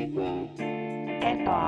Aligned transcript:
eba, 0.00 1.60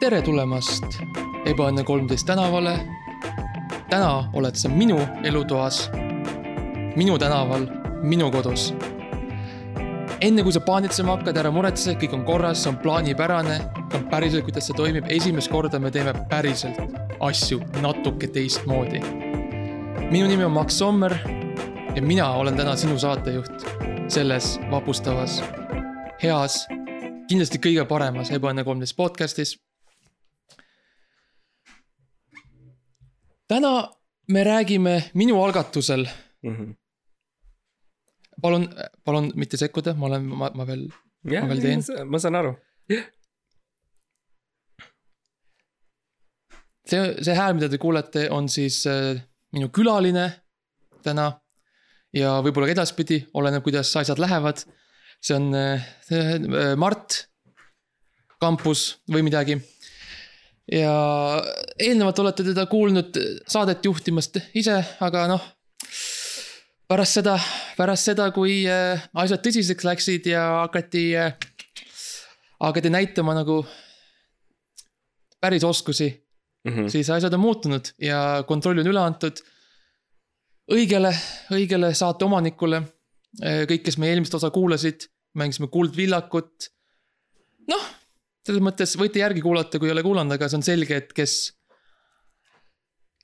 tere 0.00 0.20
tulemast 0.24 0.98
Ebaõnne 1.48 1.84
kolmteist 1.88 2.28
tänavale. 2.28 2.74
täna 3.90 4.10
oled 4.36 4.54
sa 4.60 4.68
minu 4.68 4.98
elutoas, 5.24 5.88
minu 6.96 7.16
tänaval, 7.18 7.66
minu 8.02 8.30
kodus. 8.30 8.74
enne 10.20 10.42
kui 10.42 10.52
sa 10.52 10.60
paanitsema 10.60 11.16
hakkad, 11.16 11.36
ära 11.40 11.50
muretse, 11.50 11.96
kõik 11.96 12.12
on 12.12 12.24
korras, 12.28 12.62
see 12.62 12.74
on 12.74 12.76
plaanipärane, 12.84 13.60
on 13.96 14.04
päriselt, 14.12 14.44
kuidas 14.44 14.68
see 14.68 14.76
toimib, 14.76 15.08
esimest 15.08 15.50
korda 15.50 15.80
me 15.80 15.90
teeme 15.90 16.12
päriselt 16.28 16.76
asju 17.20 17.60
natuke 17.80 18.28
teistmoodi. 18.28 19.00
minu 20.10 20.26
nimi 20.28 20.44
on 20.44 20.52
Max 20.52 20.76
Sommer 20.76 21.39
ja 21.94 22.02
mina 22.02 22.32
olen 22.32 22.56
täna 22.56 22.76
sinu 22.76 22.98
saatejuht 22.98 23.66
selles 24.08 24.58
vapustavas, 24.70 25.42
heas, 26.22 26.66
kindlasti 27.28 27.58
kõige 27.62 27.84
paremas 27.88 28.30
Ebaõnne 28.34 28.64
kolmteist 28.64 28.96
podcastis 28.96 29.56
täna 33.50 33.90
me 34.28 34.44
räägime 34.44 35.10
minu 35.14 35.42
algatusel, 35.44 36.06
mm. 36.42 36.56
-hmm. 36.56 36.74
palun, 38.42 38.68
palun 39.04 39.32
mitte 39.34 39.56
sekkuda, 39.56 39.94
ma 39.94 40.06
olen, 40.06 40.24
ma, 40.24 40.50
ma 40.54 40.66
veel, 40.66 40.88
jah 41.24 41.42
Ma 41.42 41.48
veel 41.48 41.60
teen., 41.60 41.82
ma 42.10 42.18
saan 42.18 42.34
aru. 42.34 42.54
see, 46.86 47.02
see 47.22 47.34
hääl, 47.34 47.54
mida 47.58 47.68
te 47.68 47.78
kuulete, 47.78 48.28
on 48.30 48.48
siis 48.48 48.86
äh, 48.86 49.22
minu 49.52 49.68
külaline 49.68 50.30
täna. 51.02 51.32
Ja 52.16 52.36
võib-olla 52.44 52.70
ka 52.70 52.76
edaspidi, 52.76 53.20
oleneb, 53.38 53.62
kuidas 53.64 53.90
asjad 54.00 54.20
lähevad. 54.22 54.64
see 55.20 55.36
on 55.36 55.54
äh, 55.54 56.76
Mart 56.76 57.26
kampus 58.40 59.00
või 59.10 59.22
midagi. 59.26 59.58
ja 60.72 60.92
eelnevalt 61.78 62.18
olete 62.18 62.44
teda 62.46 62.66
kuulnud 62.66 63.18
saadet 63.46 63.84
juhtimast 63.84 64.38
ise, 64.54 64.78
aga 65.00 65.26
noh. 65.28 65.42
pärast 66.88 67.20
seda, 67.20 67.38
pärast 67.76 68.10
seda, 68.10 68.30
kui 68.30 68.64
äh, 68.66 69.02
asjad 69.14 69.44
tõsiseks 69.44 69.84
läksid 69.84 70.26
ja 70.26 70.46
hakati 70.64 71.04
äh,, 71.16 71.36
hakati 72.60 72.90
näitama 72.90 73.34
nagu 73.34 73.64
päris 75.40 75.64
oskusi 75.64 76.10
Mm 76.64 76.72
-hmm. 76.72 76.88
siis 76.90 77.10
asjad 77.10 77.32
on 77.32 77.40
muutunud 77.40 77.84
ja 77.98 78.44
kontroll 78.46 78.78
on 78.78 78.86
üle 78.86 79.00
antud 79.00 79.38
õigele, 80.70 81.12
õigele 81.54 81.94
saate 81.94 82.26
omanikule. 82.26 82.82
kõik, 83.40 83.84
kes 83.86 83.96
meie 84.02 84.16
eelmist 84.16 84.34
osa 84.34 84.50
kuulasid, 84.50 85.06
mängisime 85.38 85.68
Kuldvillakut. 85.70 86.68
noh, 87.70 87.86
selles 88.46 88.62
mõttes 88.62 88.96
võite 88.98 89.22
järgi 89.22 89.40
kuulata, 89.40 89.78
kui 89.78 89.88
ei 89.88 89.94
ole 89.94 90.02
kuulanud, 90.02 90.34
aga 90.34 90.48
see 90.48 90.58
on 90.58 90.66
selge, 90.66 90.96
et 90.96 91.12
kes, 91.14 91.52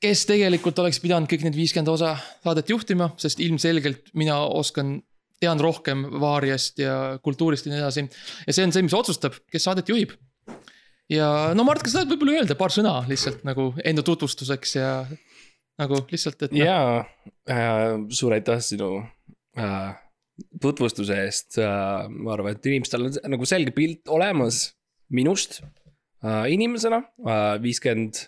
kes 0.00 0.26
tegelikult 0.28 0.78
oleks 0.78 1.00
pidanud 1.02 1.28
kõik 1.28 1.42
need 1.48 1.56
viiskümmend 1.56 1.90
osa 1.90 2.14
saadet 2.44 2.70
juhtima, 2.70 3.10
sest 3.18 3.40
ilmselgelt 3.40 4.14
mina 4.14 4.38
oskan, 4.46 5.00
tean 5.40 5.60
rohkem 5.60 6.06
Vaariast 6.20 6.78
ja 6.80 7.18
kultuurist 7.22 7.66
ja 7.66 7.74
nii 7.74 7.82
edasi. 7.82 8.06
ja 8.46 8.52
see 8.54 8.64
on 8.64 8.72
see, 8.72 8.86
mis 8.86 8.94
otsustab, 8.96 9.34
kes 9.52 9.66
saadet 9.66 9.90
juhib 9.90 10.14
ja 11.12 11.52
no 11.54 11.64
Mart, 11.66 11.82
kas 11.84 11.94
sa 11.94 12.02
tahad 12.02 12.14
võib-olla 12.14 12.40
öelda 12.40 12.56
paar 12.58 12.74
sõna 12.74 12.98
lihtsalt 13.08 13.44
nagu 13.46 13.70
enda 13.84 14.04
tutvustuseks 14.06 14.76
ja 14.78 14.90
nagu 15.80 16.00
lihtsalt, 16.10 16.46
et 16.46 16.54
noh, 16.54 16.64
ja 16.64 16.78
äh, 17.52 17.96
suur 18.16 18.36
aitäh 18.36 18.60
sinu 18.64 18.90
äh, 19.58 19.92
tutvustuse 20.60 21.18
eest 21.24 21.58
äh,. 21.62 22.06
ma 22.12 22.34
arvan, 22.36 22.56
et 22.56 22.68
inimestel 22.68 23.08
on 23.08 23.18
nagu 23.34 23.48
selge 23.48 23.74
pilt 23.76 24.08
olemas 24.12 24.70
minust 25.14 25.60
äh, 26.24 26.46
inimesena 26.52 27.02
äh,. 27.02 27.56
viiskümmend 27.62 28.26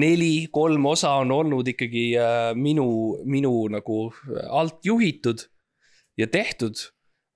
neli, 0.00 0.48
kolm 0.52 0.86
osa 0.88 1.12
on 1.20 1.32
olnud 1.34 1.68
ikkagi 1.68 2.06
äh, 2.16 2.50
minu, 2.56 2.88
minu 3.28 3.52
nagu 3.72 4.06
alt 4.48 4.80
juhitud 4.88 5.46
ja 6.18 6.28
tehtud 6.28 6.80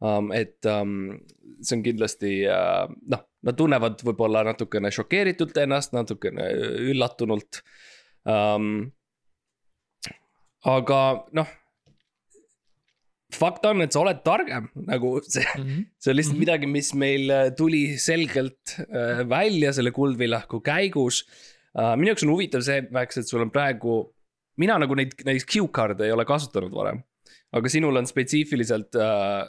um,. 0.00 0.32
et 0.32 0.64
um, 0.70 1.16
see 1.60 1.78
on 1.78 1.84
kindlasti 1.84 2.32
uh, 2.48 2.84
noh, 3.12 3.22
nad 3.46 3.56
tunnevad 3.56 4.02
võib-olla 4.04 4.42
natukene 4.44 4.90
šokeeritult 4.92 5.56
ennast, 5.62 5.96
natukene 5.96 6.50
üllatunult 6.92 7.62
um,. 8.24 8.92
Aga 10.66 11.00
noh, 11.36 11.48
fakt 13.34 13.66
on, 13.68 13.82
et 13.84 13.94
sa 13.94 14.02
oled 14.02 14.22
targem 14.26 14.68
nagu 14.86 15.16
see, 15.24 15.44
mhm. 15.44 15.84
see 15.98 16.12
on 16.12 16.18
lihtsalt 16.18 16.36
Mhm. 16.36 16.44
midagi, 16.44 16.70
mis 16.70 16.92
meil 16.94 17.32
äh, 17.32 17.50
tuli 17.58 17.98
selgelt 18.00 18.76
äh, 18.86 19.24
välja 19.28 19.72
selle 19.76 19.92
Kuldvillaku 19.94 20.62
käigus 20.64 21.24
uh,. 21.74 21.94
minu 21.98 22.12
jaoks 22.12 22.24
on 22.26 22.32
huvitav 22.34 22.64
see, 22.66 22.86
Max, 22.94 23.18
et 23.18 23.28
sul 23.28 23.44
on 23.44 23.52
praegu, 23.52 23.98
mina 24.62 24.78
nagu 24.78 24.96
neid, 24.98 25.14
näiteks 25.26 25.48
cue 25.50 25.68
card'e 25.68 26.06
ei 26.06 26.14
ole 26.14 26.24
kasutanud 26.24 26.72
varem. 26.74 27.02
aga 27.56 27.72
sinul 27.72 27.96
on 27.98 28.06
spetsiifiliselt 28.06 28.96
uh,, 29.00 29.44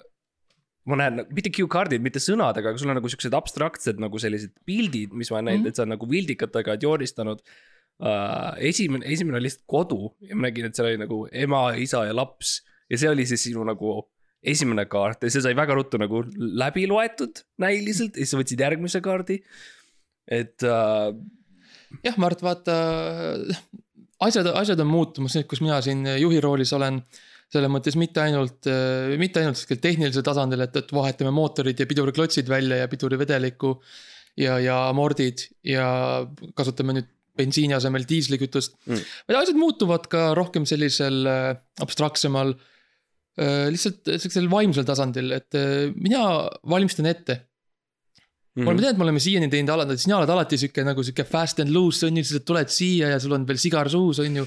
ma 0.87 0.99
näen, 0.99 1.25
mitte 1.35 1.51
cue 1.53 1.69
card'id, 1.71 2.03
mitte 2.03 2.21
sõnadega, 2.23 2.71
aga 2.71 2.81
sul 2.81 2.91
on 2.91 2.97
nagu 2.99 3.09
siuksed 3.11 3.33
abstraktsed 3.35 4.01
nagu 4.01 4.19
sellised 4.19 4.53
pildid, 4.65 5.13
mis 5.13 5.31
ma 5.31 5.39
olen 5.39 5.51
näinud 5.51 5.61
mm, 5.61 5.65
-hmm. 5.65 5.75
et 5.75 5.79
sa 5.79 5.85
on 5.85 5.93
nagu 5.95 6.09
vildikatega 6.09 6.75
oled 6.75 6.87
joonistanud 6.89 7.43
uh,. 7.43 7.76
esimene, 7.97 9.05
esimene 9.09 9.39
oli 9.39 9.47
lihtsalt 9.47 9.65
kodu 9.65 10.11
ja 10.21 10.35
ma 10.37 10.47
nägin, 10.47 10.67
et 10.69 10.77
seal 10.77 10.91
oli 10.91 10.99
nagu 11.01 11.23
ema, 11.33 11.71
isa 11.81 12.03
ja 12.05 12.13
laps 12.13 12.59
ja 12.91 12.99
see 12.99 13.09
oli 13.09 13.25
siis 13.25 13.47
sinu 13.49 13.63
nagu 13.65 13.99
esimene 14.47 14.85
kaart 14.89 15.25
ja 15.25 15.31
see 15.33 15.41
sai 15.43 15.55
väga 15.57 15.75
ruttu 15.79 15.97
nagu 15.97 16.21
läbi 16.37 16.85
loetud 16.89 17.41
näiliselt 17.63 18.19
ja 18.19 18.25
siis 18.25 18.37
võtsid 18.37 18.61
järgmise 18.61 19.01
kaardi. 19.01 19.39
et 20.29 20.61
uh, 20.67 21.09
jah, 22.05 22.19
Mart, 22.21 22.43
vaata, 22.45 22.75
asjad, 24.27 24.51
asjad 24.53 24.83
on 24.83 24.91
muutumas 24.91 25.37
kus 25.49 25.63
mina 25.63 25.79
siin 25.81 26.05
juhi 26.17 26.43
roolis 26.43 26.73
olen. 26.77 27.01
selles 27.47 27.71
mõttes 27.71 27.95
mitte 27.95 28.19
ainult, 28.19 28.67
mitte 29.17 29.39
ainult 29.39 29.55
sihuke 29.55 29.77
tehnilisel 29.79 30.23
tasandil, 30.27 30.65
et, 30.65 30.73
et 30.75 30.89
vahetame 30.91 31.31
mootorid 31.31 31.79
ja 31.79 31.87
piduriklotsid 31.87 32.49
välja 32.51 32.81
ja 32.81 32.87
pidurivedelikku. 32.91 33.77
ja, 34.37 34.59
ja 34.59 34.81
amordid 34.89 35.47
ja 35.63 35.87
kasutame 36.53 36.93
nüüd 36.93 37.13
bensiini 37.37 37.75
asemel 37.77 38.05
diislikütust 38.09 38.75
Mm. 38.87 39.03
asjad 39.41 39.59
muutuvad 39.59 40.07
ka 40.11 40.31
rohkem 40.37 40.65
sellisel 40.69 41.25
äh, 41.27 41.51
abstraktsemal, 41.83 42.55
lihtsalt 43.69 44.01
sellisel 44.17 44.47
vaimsel 44.49 44.85
tasandil, 44.87 45.29
et 45.35 45.53
äh, 45.57 45.91
mina 45.93 46.23
valmistan 46.65 47.05
ette 47.05 47.43
Mhm. 48.57 48.63
mm.. 48.65 48.73
ma 48.73 48.81
tean, 48.81 48.93
et 48.95 48.97
me 48.97 49.05
oleme 49.05 49.21
siiani 49.21 49.47
teinud 49.53 49.69
alati, 49.69 49.95
sina 50.01 50.15
oled 50.17 50.31
alati 50.33 50.57
sihuke 50.57 50.81
nagu 50.85 51.03
sihuke 51.05 51.25
fast 51.29 51.59
and 51.61 51.69
loose 51.69 52.07
on 52.07 52.15
ju, 52.17 52.23
sa 52.25 52.39
tuled 52.41 52.71
siia 52.73 53.11
ja 53.11 53.19
sul 53.21 53.35
on 53.37 53.43
veel 53.45 53.59
sigar 53.61 53.89
suus 53.93 54.17
on 54.23 54.39
ju. 54.39 54.45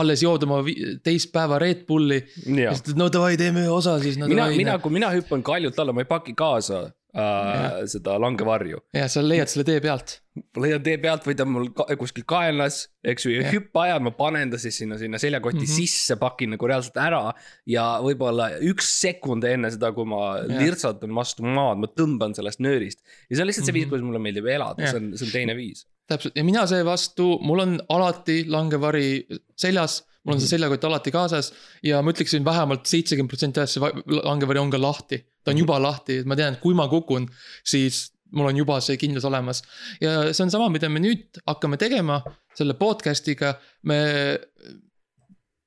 alles 0.00 0.22
jood 0.24 0.46
oma 0.46 0.62
teist 1.04 1.28
päeva 1.34 1.58
Red 1.60 1.84
Bulli. 1.88 2.22
ja 2.56 2.72
siis, 2.78 2.96
no 2.96 3.10
davai, 3.12 3.36
teeme 3.36 3.66
ühe 3.66 3.74
osa 3.74 3.98
siis 4.00 4.16
no,. 4.16 4.30
mina, 4.32 4.48
mina, 4.56 4.78
kui 4.80 4.94
mina 4.96 5.10
hüppan 5.12 5.44
kaljult 5.44 5.76
alla, 5.82 5.92
ma 5.92 6.00
ei 6.06 6.08
paki 6.08 6.32
kaasa 6.38 6.86
Jah. 7.14 7.86
seda 7.90 8.16
langevarju. 8.22 8.78
ja 8.94 9.08
sa 9.10 9.22
leiad 9.22 9.48
selle 9.50 9.64
tee 9.66 9.80
pealt. 9.82 10.20
leian 10.62 10.82
tee 10.82 10.96
pealt 11.02 11.24
või 11.26 11.34
ta 11.36 11.42
on 11.42 11.50
mul 11.52 11.68
ka, 11.74 11.84
kuskil 11.98 12.22
kaenlas, 12.28 12.84
eks 13.04 13.26
ju, 13.26 13.32
ja 13.34 13.42
Jah. 13.42 13.52
hüppeajal 13.56 14.00
ma 14.06 14.10
panen 14.14 14.50
ta 14.52 14.58
siis 14.62 14.78
sinna, 14.78 14.98
sinna 14.98 15.18
seljakoti 15.18 15.58
mm. 15.58 15.64
-hmm. 15.66 15.76
sisse, 15.80 16.16
pakin 16.16 16.50
nagu 16.54 16.66
reaalselt 16.70 16.96
ära. 17.02 17.32
ja 17.66 17.86
võib-olla 18.04 18.50
üks 18.62 18.92
sekund 19.00 19.44
enne 19.44 19.70
seda, 19.74 19.92
kui 19.92 20.04
ma 20.06 20.36
Jah. 20.38 20.60
lirtsatan 20.62 21.14
vastu 21.14 21.42
maad, 21.42 21.78
ma 21.82 21.86
tõmban 21.90 22.34
sellest 22.34 22.60
nöörist. 22.60 23.00
ja 23.30 23.36
see 23.36 23.42
on 23.42 23.48
lihtsalt 23.50 23.66
see 23.66 23.74
viis, 23.74 23.86
Mhm. 23.86 23.90
kuidas 23.90 24.04
mulle 24.06 24.18
meeldib 24.22 24.46
elada, 24.46 24.86
see 24.86 24.96
on, 25.02 25.10
see 25.16 25.26
on 25.26 25.32
teine 25.32 25.56
viis. 25.56 25.86
täpselt 26.10 26.36
ja 26.36 26.44
mina 26.44 26.66
seevastu, 26.66 27.38
mul 27.42 27.60
on 27.60 27.80
alati 27.88 28.44
langevari 28.46 29.26
seljas. 29.56 30.02
mul 30.24 30.34
on 30.34 30.40
see 30.40 30.46
Mhm. 30.46 30.50
seljakott 30.62 30.84
alati 30.84 31.10
kaasas 31.10 31.52
ja 31.82 32.02
ma 32.02 32.10
ütleksin 32.12 32.44
vähemalt 32.44 32.84
seitsekümmend 32.86 33.30
protsenti 33.30 33.80
va- 33.80 33.92
langevari 34.24 34.58
on 34.60 34.70
ka 34.70 34.78
lahti. 34.80 35.24
Ta 35.44 35.52
on 35.52 35.60
juba 35.60 35.78
lahti, 35.82 36.20
et 36.20 36.28
ma 36.28 36.36
tean, 36.38 36.56
et 36.56 36.62
kui 36.62 36.76
ma 36.76 36.86
kukun, 36.90 37.26
siis 37.66 38.08
mul 38.36 38.50
on 38.50 38.60
juba 38.60 38.78
see 38.84 38.98
kindlus 39.00 39.26
olemas. 39.26 39.62
ja 40.02 40.30
see 40.32 40.44
on 40.44 40.52
sama, 40.52 40.68
mida 40.72 40.88
me 40.88 41.02
nüüd 41.02 41.40
hakkame 41.46 41.78
tegema 41.80 42.20
selle 42.56 42.76
podcast'iga, 42.78 43.56
me. 43.88 44.00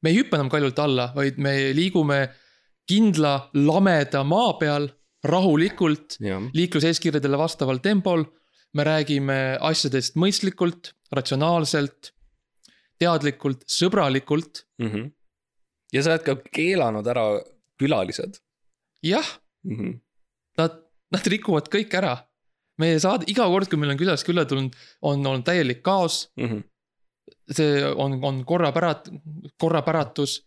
me 0.03 0.11
ei 0.11 0.19
hüppa 0.19 0.35
enam 0.35 0.51
kaljult 0.51 0.79
alla, 0.83 1.11
vaid 1.15 1.37
me 1.39 1.71
liigume 1.75 2.25
kindla 2.89 3.49
lameda 3.55 4.23
maa 4.27 4.57
peal 4.59 4.89
rahulikult 5.23 6.17
liikluseeskirjadele 6.53 7.39
vastaval 7.39 7.79
tempol. 7.83 8.25
me 8.73 8.81
räägime 8.83 9.59
asjadest 9.61 10.15
mõistlikult, 10.17 10.95
ratsionaalselt, 11.13 12.09
teadlikult, 12.97 13.61
sõbralikult. 13.69 14.65
mm. 14.81 14.87
-hmm. 14.87 15.11
ja 15.93 16.03
sa 16.03 16.09
oled 16.09 16.23
ka 16.25 16.35
keelanud 16.51 17.07
ära 17.07 17.27
külalised 17.77 18.39
jah, 19.03 19.27
mm. 19.63 19.75
-hmm. 19.77 19.99
nad, 20.57 20.77
nad 21.13 21.27
rikuvad 21.33 21.69
kõik 21.73 21.93
ära. 21.99 22.17
meie 22.81 22.97
saade, 22.97 23.27
iga 23.29 23.45
kord, 23.45 23.69
kui 23.69 23.77
meil 23.77 23.91
on 23.93 23.99
külas 23.99 24.23
külla 24.25 24.47
tulnud, 24.49 24.73
on 25.05 25.21
olnud 25.29 25.45
täielik 25.45 25.83
kaos. 25.85 26.31
Mm 26.41 26.47
-hmm. 26.49 26.63
see 27.51 27.85
on, 27.85 28.17
on 28.23 28.41
korrapärat-, 28.49 29.11
korrapäratus. 29.61 30.41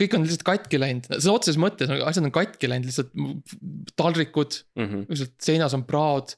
kõik 0.00 0.14
on 0.14 0.22
lihtsalt 0.22 0.44
katki 0.44 0.78
läinud, 0.78 1.08
sõna 1.08 1.34
otseses 1.34 1.58
mõttes 1.58 1.90
asjad 1.90 2.24
on 2.24 2.32
katki 2.32 2.68
läinud, 2.68 2.86
lihtsalt 2.86 3.10
taldrikud, 3.96 4.62
mm. 4.76 4.84
-hmm. 4.84 5.06
lihtsalt 5.08 5.34
seinas 5.40 5.74
on 5.74 5.84
praod. 5.84 6.36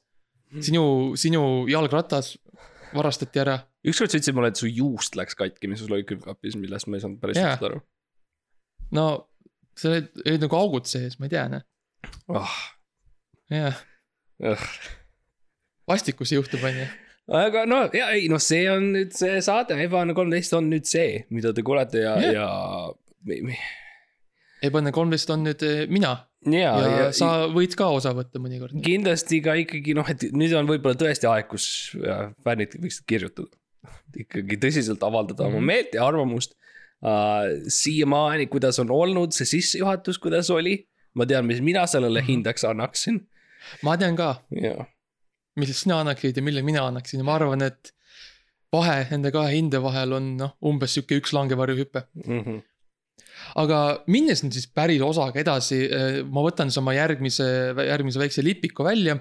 sinu, 0.61 1.15
sinu 1.15 1.67
jalgratas 1.67 2.37
varastati 2.93 3.39
ära. 3.39 3.59
ükskord 3.85 4.09
sa 4.09 4.17
ütlesid 4.17 4.35
mulle, 4.35 4.47
et 4.47 4.55
su 4.55 4.67
juust 4.67 5.15
läks 5.15 5.35
katki, 5.35 5.67
mis 5.67 5.79
sul 5.79 5.93
oli 5.93 6.03
külmkapis, 6.03 6.55
millest 6.55 6.87
ma 6.87 6.97
ei 6.97 7.01
saanud 7.01 7.19
päris 7.21 7.37
Jaa. 7.37 7.53
täpselt 7.53 7.71
aru 7.71 7.81
no 8.91 9.28
seal 9.79 9.97
olid, 9.97 10.09
olid 10.25 10.45
nagu 10.45 10.59
augud 10.59 10.89
sees, 10.89 11.19
ma 11.19 11.29
ei 11.29 11.35
tea, 11.35 11.45
noh, 11.51 11.65
oh,. 12.35 12.55
jah, 13.53 13.83
vastikus 15.89 16.33
juhtub, 16.35 16.63
on 16.63 16.81
ju. 16.81 16.87
aga 17.39 17.65
no 17.69 17.83
ja 17.95 18.11
ei 18.15 18.29
noh, 18.31 18.41
see 18.43 18.65
on 18.71 18.91
nüüd 18.95 19.13
see 19.17 19.41
saade, 19.45 19.77
Ebaõnne 19.85 20.15
kolmteist 20.17 20.55
on 20.57 20.69
nüüd 20.71 20.87
see, 20.89 21.23
mida 21.33 21.53
te 21.55 21.65
kuulete 21.65 22.05
ja 22.05 22.15
Jah. 22.23 22.39
ja 22.39 22.49
ebaõnne 24.65 24.91
kolmteist 24.95 25.29
on 25.33 25.45
nüüd 25.47 25.63
eh, 25.65 25.85
mina 25.91 26.15
ja, 26.47 26.71
ja, 26.71 26.89
ja, 26.89 27.07
sa 27.15 27.47
võid 27.51 27.75
ka 27.79 27.89
osa 27.95 28.13
võtta 28.15 28.41
mõnikord. 28.41 28.75
kindlasti 28.83 29.41
ka 29.43 29.55
ikkagi 29.59 29.95
noh, 29.97 30.07
et 30.11 30.29
nüüd 30.35 30.55
on 30.57 30.69
võib-olla 30.69 30.99
tõesti 30.99 31.27
aeg, 31.29 31.49
kus 31.51 31.65
fännid 32.45 32.77
võiksid 32.79 33.07
kirjutada. 33.09 33.51
ikkagi 34.15 34.57
tõsiselt 34.61 35.03
avaldada 35.05 35.43
mm 35.43 35.47
-hmm. 35.47 35.51
Mhm. 35.53 35.63
oma 35.63 35.73
meelt 35.73 35.93
ja 35.95 36.07
arvamust 36.07 36.55
uh,. 37.03 37.49
siiamaani, 37.67 38.47
kuidas 38.47 38.79
on 38.79 38.91
olnud 38.91 39.35
see 39.35 39.45
sissejuhatus, 39.45 40.19
kuidas 40.19 40.49
oli, 40.49 40.77
ma 41.15 41.25
tean, 41.25 41.45
mis 41.45 41.61
mina 41.61 41.85
sellele 41.87 42.21
Mhm. 42.21 42.27
hindeks 42.27 42.65
annaksin 42.65 43.21
ma 43.83 43.97
tean 43.97 44.15
ka, 44.15 44.33
mille 45.59 45.73
sina 45.75 45.99
annaksid 46.03 46.37
ja 46.37 46.43
mille 46.43 46.61
mina 46.65 46.85
annaksin 46.87 47.19
ja 47.19 47.27
ma 47.27 47.35
arvan, 47.35 47.61
et 47.65 47.93
vahe 48.73 49.05
nende 49.11 49.31
kahe 49.33 49.53
hinde 49.55 49.81
vahel 49.83 50.13
on 50.19 50.33
noh, 50.39 50.55
umbes 50.65 50.93
sihuke 50.95 51.17
üks 51.19 51.33
langevarjuhüpe. 51.35 52.03
mm. 52.25 52.41
-hmm. 52.43 52.59
aga 53.63 54.03
minnes 54.07 54.43
nüüd 54.43 54.53
siis 54.55 54.67
päris 54.67 55.01
osaga 55.01 55.39
edasi, 55.41 55.87
ma 56.29 56.43
võtan 56.45 56.69
siis 56.69 56.77
oma 56.81 56.93
järgmise, 56.93 57.47
järgmise 57.87 58.19
väikse 58.19 58.43
lipiku 58.43 58.83
välja. 58.83 59.19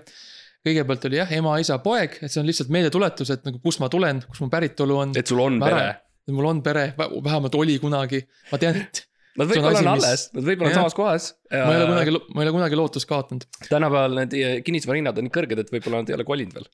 kõigepealt 0.67 1.05
oli 1.07 1.17
jah, 1.17 1.31
ema, 1.33 1.53
isa, 1.63 1.79
poeg, 1.79 2.19
et 2.21 2.33
see 2.33 2.41
on 2.41 2.47
lihtsalt 2.47 2.69
meeldetuletus, 2.75 3.31
et 3.31 3.45
nagu 3.47 3.61
kust 3.63 3.81
ma 3.81 3.89
tulen, 3.89 4.21
kus 4.27 4.41
mu 4.43 4.49
päritolu 4.51 4.97
on. 4.99 5.13
et 5.17 5.27
sul 5.27 5.41
on 5.41 5.61
pere 5.63 5.95
mul 6.35 6.49
on 6.51 6.63
pere, 6.65 6.91
vähemalt 6.99 7.55
oli 7.59 7.79
kunagi, 7.83 8.23
ma 8.53 8.61
tean, 8.61 8.83
et 8.85 9.05
Nad 9.39 9.47
on 9.47 9.53
võib-olla 9.53 9.79
on 9.79 9.87
mis- 9.87 10.07
alles, 10.09 10.23
nad 10.35 10.47
võib-olla 10.49 10.73
on 10.73 10.81
samas 10.81 10.97
kohas. 10.99 11.27
ma 11.53 11.71
ei 11.71 11.79
ole 11.79 11.91
kunagi, 11.93 12.15
ma 12.35 12.43
ei 12.43 12.49
ole 12.49 12.55
kunagi 12.57 12.79
lootust 12.79 13.07
kaotanud. 13.07 13.45
tänapäeval 13.69 14.17
need 14.19 14.35
eh, 14.35 14.57
kinnisvarahinnad 14.67 15.21
on 15.21 15.29
nii 15.29 15.35
kõrged, 15.37 15.63
et 15.63 15.71
võib-olla 15.75 16.03
nad 16.03 16.11
ei 16.11 16.17
ole 16.17 16.27
kolinud 16.27 16.57
veel 16.59 16.67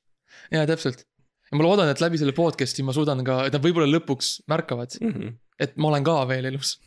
jaa, 0.54 0.64
täpselt. 0.70 1.04
ja 1.50 1.58
ma 1.58 1.66
loodan, 1.66 1.92
et 1.92 2.00
läbi 2.00 2.20
selle 2.20 2.32
podcast'i 2.36 2.84
ma 2.86 2.94
suudan 2.96 3.20
ka, 3.26 3.42
et 3.48 3.56
nad 3.56 3.64
võib-olla 3.64 3.88
lõpuks 3.90 4.38
märkavad, 4.50 4.96
mm. 5.00 5.12
-hmm. 5.12 5.38
et 5.66 5.76
ma 5.76 5.92
olen 5.92 6.06
ka 6.08 6.16
veel 6.30 6.48
elus. 6.54 6.78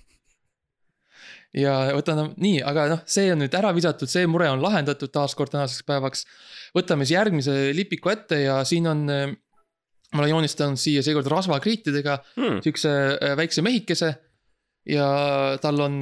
ja 1.53 1.75
võtan 1.97 2.33
nii, 2.35 2.61
aga 2.65 2.87
noh, 2.95 3.03
see 3.05 3.29
on 3.35 3.43
nüüd 3.43 3.61
ära 3.61 3.73
visatud, 3.77 4.09
see 4.09 4.25
mure 4.29 4.49
on 4.49 4.63
lahendatud 4.65 5.13
taaskord 5.13 5.53
tänaseks 5.53 5.85
päevaks. 5.85 6.25
võtame 6.77 7.05
siis 7.05 7.19
järgmise 7.19 7.59
lipiku 7.77 8.15
ette 8.15 8.41
ja 8.47 8.63
siin 8.65 8.89
on, 8.89 9.05
ma 10.13 10.21
olen 10.23 10.29
joonistanud 10.35 10.79
siia 10.79 11.01
seekord 11.03 11.27
rasvakriitidega 11.31 12.17
Hmm. 12.37 12.61
siukse 12.63 12.91
äh, 13.21 13.35
väikse 13.37 13.61
mehikese. 13.61 14.15
ja 14.87 15.57
tal 15.61 15.79
on, 15.83 15.97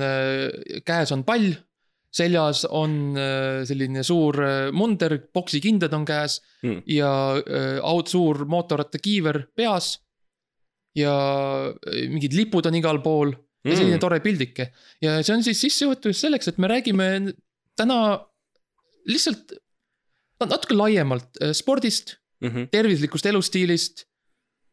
käes 0.86 1.12
on 1.12 1.24
pall, 1.25 1.48
seljas 2.13 2.66
on 2.69 3.16
äh, 3.18 3.63
selline 3.66 4.04
suur 4.06 4.38
äh, 4.46 4.72
munder, 4.72 5.18
poksikindad 5.34 5.94
on 5.98 6.06
käes 6.06 6.42
Hmm. 6.62 6.81
ja 6.86 7.10
äh, 7.38 7.80
aut-, 7.81 8.07
suur 8.13 8.46
mootorrattakiiver 8.46 9.48
peas. 9.56 10.00
ja 10.96 11.16
äh, 11.74 12.06
mingid 12.10 12.34
lipud 12.38 12.66
on 12.69 12.75
igal 12.78 13.02
pool 13.04 13.34
ja 13.66 13.74
selline 13.75 13.98
tore 14.00 14.19
pildike 14.22 14.69
ja 15.02 15.18
see 15.25 15.34
on 15.34 15.42
siis 15.44 15.60
sissejuhatus 15.66 16.19
selleks, 16.22 16.48
et 16.48 16.57
me 16.62 16.68
räägime 16.69 17.34
täna 17.75 17.98
lihtsalt 19.10 19.56
natuke 20.46 20.78
laiemalt 20.78 21.42
äh, 21.42 21.52
spordist, 21.57 22.16
Mm 22.42 22.50
-hmm. 22.50 22.68
tervislikust 22.72 23.26
elustiilist. 23.26 24.06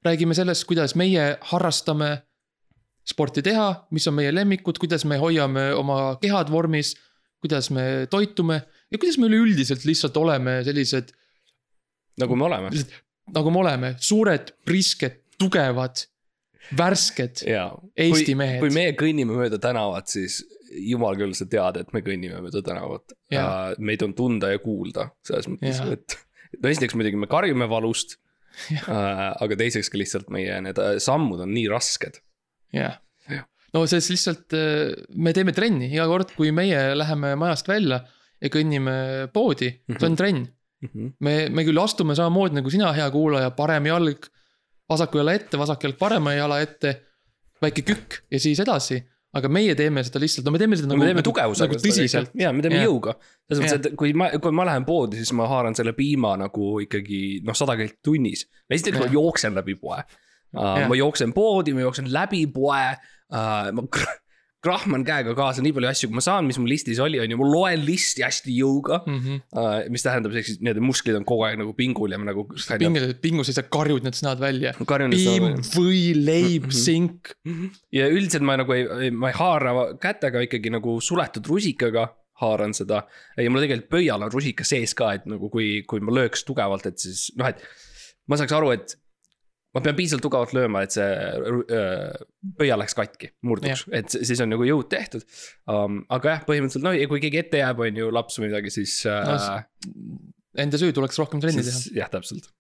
räägime 0.05 0.35
sellest, 0.35 0.64
kuidas 0.64 0.94
meie 0.94 1.38
harrastame 1.41 2.23
sporti 3.06 3.43
teha, 3.43 3.87
mis 3.91 4.06
on 4.09 4.14
meie 4.14 4.35
lemmikud, 4.35 4.79
kuidas 4.79 5.05
me 5.05 5.19
hoiame 5.20 5.73
oma 5.75 6.17
kehad 6.23 6.50
vormis, 6.50 6.94
kuidas 7.43 7.70
me 7.70 8.06
toitume 8.11 8.62
ja 8.91 8.99
kuidas 8.99 9.19
me 9.19 9.29
üleüldiselt 9.31 9.85
lihtsalt 9.85 10.17
oleme 10.17 10.61
sellised, 10.64 11.12
nagu 12.20 12.37
me 12.37 12.44
oleme. 12.44 12.70
nagu 13.35 13.50
me 13.50 13.59
oleme, 13.59 13.94
suured, 14.03 14.50
prisked, 14.65 15.20
tugevad, 15.38 16.03
värsked 16.79 17.44
jaa. 17.47 17.70
Eesti 17.97 18.32
kui, 18.32 18.38
mehed. 18.38 18.61
kui 18.62 18.75
meie 18.75 18.97
kõnnime 18.99 19.38
mööda 19.38 19.58
tänavat, 19.62 20.11
siis 20.11 20.43
jumal 20.73 21.17
küll, 21.19 21.35
sa 21.37 21.47
tead, 21.50 21.79
et 21.82 21.94
me 21.94 22.03
kõnnime 22.05 22.43
mööda 22.43 22.62
tänavat. 22.65 23.15
Jaa. 23.32 23.73
meid 23.79 24.03
on 24.06 24.15
tunda 24.19 24.53
ja 24.53 24.61
kuulda 24.62 25.11
selles 25.26 25.49
mõttes 25.50 25.82
et 25.93 26.19
no 26.60 26.72
esiteks 26.72 26.96
muidugi 26.99 27.20
me 27.20 27.31
karjume 27.31 27.69
valust. 27.70 28.19
aga 28.93 29.56
teiseks 29.56 29.88
ka 29.88 29.96
lihtsalt 29.96 30.28
meie 30.34 30.58
need 30.60 30.76
äh, 30.76 30.99
sammud 31.00 31.40
on 31.40 31.54
nii 31.54 31.69
rasked. 31.72 32.20
jah 32.76 32.99
Jah., 33.31 33.46
no 33.72 33.84
sest 33.88 34.12
lihtsalt 34.12 34.56
äh, 34.58 34.93
me 35.14 35.32
teeme 35.37 35.54
trenni 35.56 35.88
iga 35.93 36.08
kord, 36.10 36.34
kui 36.37 36.52
meie 36.54 36.93
läheme 36.99 37.37
majast 37.40 37.70
välja 37.70 38.02
ja 38.43 38.50
kõnnime 38.52 39.31
poodi, 39.32 39.70
see 39.94 40.08
on 40.08 40.19
trenn. 40.19 40.44
me, 41.22 41.34
me 41.49 41.64
küll 41.64 41.78
astume 41.78 42.16
samamoodi 42.19 42.58
nagu 42.58 42.70
sina, 42.72 42.90
hea 42.96 43.06
kuulaja, 43.14 43.52
parem 43.55 43.87
jalg 43.87 44.26
vasaku 44.90 45.22
jala 45.22 45.37
ette, 45.38 45.60
vasak 45.60 45.87
jalg 45.87 45.98
parema 46.00 46.34
jala 46.37 46.60
ette. 46.62 46.98
väike 47.62 47.84
kükk 47.87 48.16
ja 48.34 48.40
siis 48.43 48.58
edasi, 48.58 48.96
aga 49.38 49.49
meie 49.52 49.76
teeme 49.79 50.02
seda 50.05 50.20
lihtsalt, 50.23 50.46
no 50.46 50.52
me 50.55 50.61
teeme 50.61 50.76
seda 50.79 50.90
nagu, 50.90 51.00
me 51.00 51.08
teeme 51.08 51.25
tugevusega 51.25 51.73
nagu 51.73 51.84
tõsiselt. 51.84 52.34
ja 52.38 52.50
me 52.52 52.64
teeme 52.64 52.81
Jah. 52.81 52.88
jõuga. 52.90 53.14
selles 53.49 53.62
mõttes, 53.62 53.79
et 53.79 53.99
kui 53.99 54.12
ma, 54.17 54.29
kui 54.43 54.56
ma 54.56 54.67
lähen 54.69 54.84
poodi, 54.88 55.20
siis 55.20 55.32
ma 55.37 55.49
haaran 55.50 55.76
selle 55.79 55.94
piima 55.96 56.34
nagu 56.40 56.75
ikkagi 56.84 57.40
noh, 57.46 57.56
sada 57.56 57.76
kilti 57.81 57.99
tunnis. 58.05 58.44
esiteks 58.69 59.00
ma 59.00 59.08
jooksen 59.12 59.56
läbi 59.56 59.79
poe 59.81 60.02
uh,. 60.02 60.82
Ma 60.88 60.99
jooksen 60.99 61.32
poodi, 61.32 61.73
ma 61.76 61.87
jooksen 61.87 62.12
läbi 62.12 62.44
poe 62.52 62.82
uh,. 62.93 63.73
ma 63.73 63.87
krahman 64.62 65.03
käega 65.06 65.35
kaasa 65.35 65.62
nii 65.64 65.73
palju 65.75 65.88
asju, 65.91 66.09
kui 66.11 66.19
ma 66.19 66.23
saan, 66.25 66.47
mis 66.47 66.59
mul 66.61 66.70
listis 66.70 67.00
oli, 67.03 67.19
on 67.23 67.32
ju, 67.35 67.38
ma 67.41 67.49
loen 67.50 67.82
listi 67.82 68.23
hästi 68.23 68.55
jõuga 68.55 69.00
mm. 69.03 69.19
-hmm. 69.19 69.41
uh,. 69.59 69.91
mis 69.91 70.06
tähendab, 70.06 70.37
ehk 70.38 70.47
siis 70.47 70.61
nii-öelda 70.62 70.85
musklid 70.87 71.19
on 71.19 71.26
kogu 71.29 71.47
aeg 71.49 71.59
nagu 71.59 71.75
pingul 71.79 72.14
ja 72.14 72.20
ma 72.23 72.31
nagu. 72.31 72.47
pingus, 72.79 73.19
pingus 73.25 73.50
ei 73.50 73.59
saa 73.59 73.67
karjud 73.67 74.06
need 74.06 74.19
sõnad 74.19 74.43
välja. 74.43 74.75
piim, 75.19 75.49
või, 75.75 76.03
leib, 76.14 76.70
Mhm. 76.70 76.79
sink. 76.79 77.35
ja 77.93 78.08
üldiselt 78.08 78.46
ma 78.46 78.56
nagu 78.60 78.72
ei, 78.72 79.10
ma 79.10 79.32
ei 79.32 79.39
haara 79.39 79.75
kätega 80.01 80.44
ikkagi 80.46 80.70
nagu 80.70 81.01
suletud 81.01 81.46
rusikaga 81.46 82.08
haaran 82.43 82.75
seda. 82.75 83.03
ja 83.36 83.51
mul 83.51 83.63
tegelikult 83.67 83.91
pöial 83.91 84.22
on 84.22 84.32
rusika 84.32 84.65
sees 84.65 84.94
ka, 84.94 85.13
et 85.19 85.27
nagu 85.27 85.51
kui, 85.51 85.82
kui 85.86 86.01
ma 86.01 86.15
lööks 86.15 86.46
tugevalt, 86.46 86.86
et 86.86 86.98
siis 86.98 87.31
noh, 87.36 87.51
et 87.51 87.63
ma 88.29 88.39
saaks 88.39 88.55
aru, 88.55 88.70
et 88.79 88.94
ma 89.74 89.81
pean 89.81 89.96
piisavalt 89.96 90.22
tugevalt 90.26 90.52
lööma, 90.56 90.82
et 90.84 90.93
see 90.93 91.05
öö, 91.05 92.10
pöial 92.58 92.79
läheks 92.82 92.94
katki, 92.98 93.31
murduks, 93.48 93.86
et 93.93 94.10
si- 94.12 94.24
siis 94.29 94.41
on 94.44 94.50
nagu 94.52 94.67
jõud 94.69 94.88
tehtud 94.93 95.22
um,. 95.69 96.02
aga 96.12 96.34
jah, 96.34 96.43
põhimõtteliselt 96.48 96.84
no 96.84 96.93
ja 96.93 97.06
kui 97.08 97.20
keegi 97.24 97.38
ette 97.41 97.62
jääb, 97.62 97.81
on 97.81 97.96
ju 98.02 98.10
laps 98.12 98.36
või 98.38 98.50
midagi, 98.50 98.70
siis 98.74 98.98
No 99.06 99.36
uh,, 99.38 99.62
Enda 100.62 100.76
süü 100.76 100.93
tuleks 100.93 101.17
rohkem 101.17 101.41
trenni 101.41 101.62
teha. 101.64 101.79
jah, 101.96 102.10
täpselt. 102.12 102.50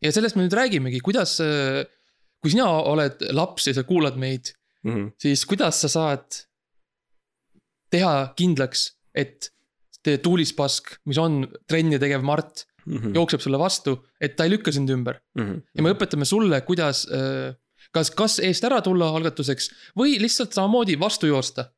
ja 0.00 0.12
sellest 0.14 0.36
me 0.38 0.46
nüüd 0.46 0.54
räägimegi, 0.56 1.00
kuidas, 1.04 1.34
kui 2.40 2.50
sina 2.54 2.68
oled 2.88 3.20
laps 3.36 3.66
ja 3.68 3.74
sa 3.76 3.82
kuulad 3.84 4.16
meid, 4.16 4.54
Mm 4.86 4.94
-hmm. 4.94 5.06
siis 5.18 5.40
kuidas 5.44 5.80
sa 5.82 5.88
saad 5.90 6.36
teha 7.90 8.32
kindlaks, 8.38 8.92
et 9.14 9.50
see 10.04 10.18
tuulispask, 10.22 10.92
mis 11.10 11.18
on 11.18 11.40
trenni 11.68 11.98
tegev 11.98 12.22
Mart, 12.22 12.62
Mm 12.88 12.98
-hmm. 13.02 13.14
jookseb 13.20 13.40
sulle 13.44 13.58
vastu, 13.60 13.98
et 14.20 14.36
ta 14.36 14.44
ei 14.46 14.50
lükka 14.56 14.72
sind 14.72 14.88
ümber. 14.90 15.20
ja 15.36 15.82
me 15.82 15.92
õpetame 15.92 16.24
sulle, 16.24 16.60
kuidas, 16.64 17.06
kas, 17.94 18.10
kas 18.16 18.38
eest 18.44 18.64
ära 18.68 18.80
tulla 18.84 19.08
algatuseks 19.16 19.70
või 19.98 20.16
lihtsalt 20.22 20.56
samamoodi 20.56 20.98
vastu 21.00 21.28
joosta. 21.30 21.68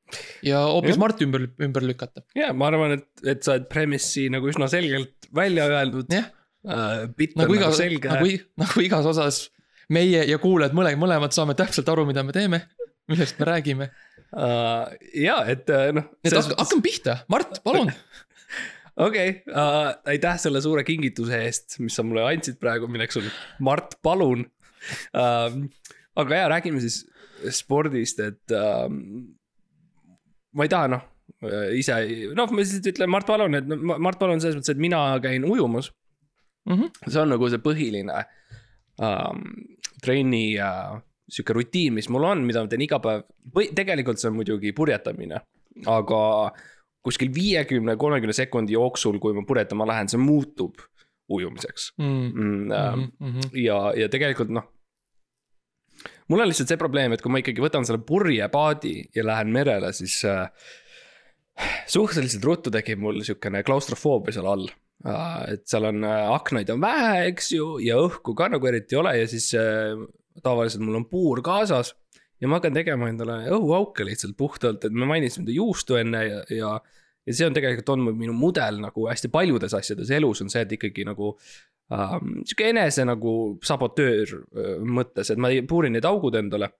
ja 0.46 0.62
hoopis 0.66 0.94
Jah. 0.96 0.98
Marti 1.02 1.26
ümber, 1.26 1.46
ümber 1.62 1.86
lükata. 1.86 2.22
ja 2.34 2.52
ma 2.52 2.66
arvan, 2.70 2.98
et, 2.98 3.08
et 3.24 3.42
sa 3.46 3.56
oled 3.56 3.68
premissi 3.70 4.28
nagu 4.32 4.50
üsna 4.50 4.68
selgelt 4.70 5.30
välja 5.34 5.66
öeldud 5.70 6.10
jah, 6.12 6.30
uh,. 6.66 7.06
bitt 7.16 7.36
nagu 7.38 7.52
on 7.52 7.58
iga 7.58 7.68
nagu, 7.70 7.78
selge 7.78 8.08
nagu, 8.08 8.36
nagu 8.64 8.84
igas 8.86 9.06
osas 9.06 9.48
meie 9.90 10.24
ja 10.28 10.38
kuulajad 10.38 10.74
mõle-, 10.76 10.96
mõlemad 10.98 11.34
saame 11.34 11.54
täpselt 11.58 11.88
aru, 11.90 12.06
mida 12.06 12.22
me 12.26 12.32
teeme, 12.36 12.62
millest 13.10 13.38
me 13.38 13.50
räägime. 13.50 13.90
uh,. 14.32 14.90
ja, 15.14 15.42
et 15.46 15.66
noh. 15.94 16.10
nii 16.22 16.30
et 16.32 16.38
hakka- 16.38 16.58
hakkame 16.62 16.82
pihta, 16.82 17.18
Mart, 17.28 17.62
palun. 17.66 17.90
okei, 18.96 19.42
aitäh 20.10 20.40
selle 20.40 20.62
suure 20.64 20.84
kingituse 20.86 21.42
eest, 21.44 21.78
mis 21.84 21.94
sa 21.96 22.04
mulle 22.06 22.24
andsid 22.26 22.58
praegu, 22.62 22.88
milleks 22.90 23.20
on 23.20 23.28
Mart, 23.66 23.98
palun 24.02 24.46
uh,. 25.14 25.60
aga 26.20 26.42
ja 26.42 26.48
räägime 26.50 26.82
siis 26.82 27.04
spordist, 27.54 28.20
et 28.20 28.56
uh, 28.56 28.88
ma 30.52 30.66
ei 30.66 30.72
taha 30.72 30.90
noh, 30.92 31.06
ise, 31.76 31.96
noh, 32.36 32.50
ma 32.50 32.60
lihtsalt 32.60 32.90
ütlen 32.92 33.10
Mart 33.12 33.28
Palun, 33.28 33.56
et 33.56 33.68
Mart 33.70 34.20
Palun 34.20 34.42
selles 34.42 34.58
mõttes, 34.58 34.74
et 34.74 34.82
mina 34.82 35.02
käin 35.22 35.46
ujumas. 35.48 35.92
Mhm. 36.68 36.90
see 37.08 37.20
on 37.22 37.30
nagu 37.32 37.48
see 37.48 37.58
põhiline 37.64 38.18
um, 39.00 39.38
trenni 40.04 40.58
uh, 40.60 40.98
sihuke 41.32 41.54
rutiin, 41.56 41.94
mis 41.96 42.10
mul 42.12 42.26
on, 42.28 42.42
mida 42.44 42.60
ma 42.60 42.68
teen 42.68 42.84
iga 42.84 42.98
päev 43.00 43.22
või 43.54 43.70
tegelikult 43.74 44.20
see 44.20 44.28
on 44.28 44.36
muidugi 44.36 44.74
purjetamine, 44.76 45.40
aga 45.88 46.20
kuskil 47.04 47.30
viiekümne, 47.34 47.96
kolmekümne 47.96 48.34
sekundi 48.36 48.76
jooksul, 48.76 49.18
kui 49.22 49.36
ma 49.36 49.44
purjetama 49.48 49.86
lähen, 49.88 50.10
see 50.12 50.20
muutub 50.20 50.82
ujumiseks 51.30 51.92
mm. 51.98 52.28
mm,. 52.34 52.72
äh, 52.72 52.94
Mm 52.96 53.32
-hmm. 53.32 53.50
ja, 53.62 53.92
ja 53.96 54.08
tegelikult 54.08 54.50
noh. 54.50 54.66
mul 56.28 56.40
on 56.40 56.48
lihtsalt 56.48 56.68
see 56.68 56.80
probleem, 56.80 57.12
et 57.12 57.22
kui 57.22 57.32
ma 57.32 57.40
ikkagi 57.40 57.62
võtan 57.62 57.86
selle 57.86 58.02
purjepaadi 58.06 59.10
ja 59.14 59.26
lähen 59.26 59.52
merele, 59.52 59.92
siis 59.92 60.24
äh, 60.24 60.48
suhteliselt 61.86 62.44
ruttu 62.44 62.70
tekib 62.70 62.98
mul 62.98 63.22
sihukene 63.22 63.62
klaustrofoobia 63.62 64.32
seal 64.32 64.46
all 64.46 64.68
äh,. 65.06 65.52
et 65.54 65.66
seal 65.68 65.84
on 65.84 66.04
äh, 66.04 66.30
aknaid 66.32 66.70
on 66.70 66.80
vähe, 66.80 67.26
eks 67.32 67.52
ju, 67.52 67.78
ja 67.84 67.96
õhku 68.00 68.34
ka 68.34 68.48
nagu 68.48 68.66
eriti 68.66 68.96
ei 68.96 69.00
ole 69.00 69.16
ja 69.18 69.28
siis 69.28 69.52
äh, 69.54 69.96
tavaliselt 70.42 70.84
mul 70.84 71.00
on 71.02 71.08
puur 71.10 71.42
kaasas. 71.42 71.94
Ja 72.40 72.48
ma 72.48 72.56
hakkan 72.58 72.74
tegema 72.74 73.08
endale 73.08 73.42
õhuauke 73.52 74.04
lihtsalt 74.08 74.36
puhtalt, 74.36 74.84
et 74.84 74.92
me 74.92 75.06
mainisime 75.06 75.52
juustu 75.52 75.96
enne 76.00 76.24
ja, 76.28 76.40
ja 76.50 76.80
ja 77.26 77.34
see 77.36 77.46
on 77.46 77.54
tegelikult 77.54 77.88
olnud 77.92 78.16
minu 78.16 78.32
mudel 78.32 78.78
nagu 78.80 79.04
hästi 79.10 79.28
paljudes 79.28 79.74
asjades 79.76 80.10
elus 80.16 80.40
on 80.42 80.48
see, 80.50 80.62
et 80.64 80.72
ikkagi 80.72 81.04
nagu 81.04 81.34
ähm, 81.92 82.40
sihuke 82.48 82.70
enese 82.72 83.04
nagu 83.04 83.34
sabotöör 83.62 84.32
äh, 84.40 84.78
mõttes, 84.80 85.30
et 85.30 85.38
ma 85.38 85.50
ei- 85.52 85.62
puurin 85.68 85.92
need 85.92 86.04
augud 86.08 86.34
endale. 86.40 86.70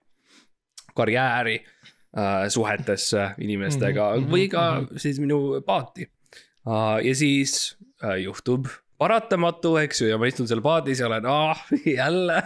karjääri 0.95 1.55
äh, 2.17 2.47
suhetesse 2.49 3.29
inimestega 3.39 4.09
mm 4.15 4.23
-hmm, 4.23 4.31
või 4.33 4.47
ka 4.51 4.63
mhm, 4.71 4.81
mm 4.81 4.87
-hmm. 4.87 4.99
siis 4.99 5.19
minu 5.19 5.61
paati 5.65 6.09
uh,. 6.65 6.97
ja 7.05 7.15
siis 7.15 7.77
uh, 8.03 8.17
juhtub 8.23 8.65
paratamatu, 8.97 9.77
eks 9.77 10.01
ju, 10.01 10.07
ja 10.07 10.17
ma 10.17 10.25
istun 10.27 10.47
seal 10.47 10.61
paadis 10.61 10.99
ja 10.99 11.07
olen, 11.07 11.25
ah 11.25 11.63
jälle 11.85 12.43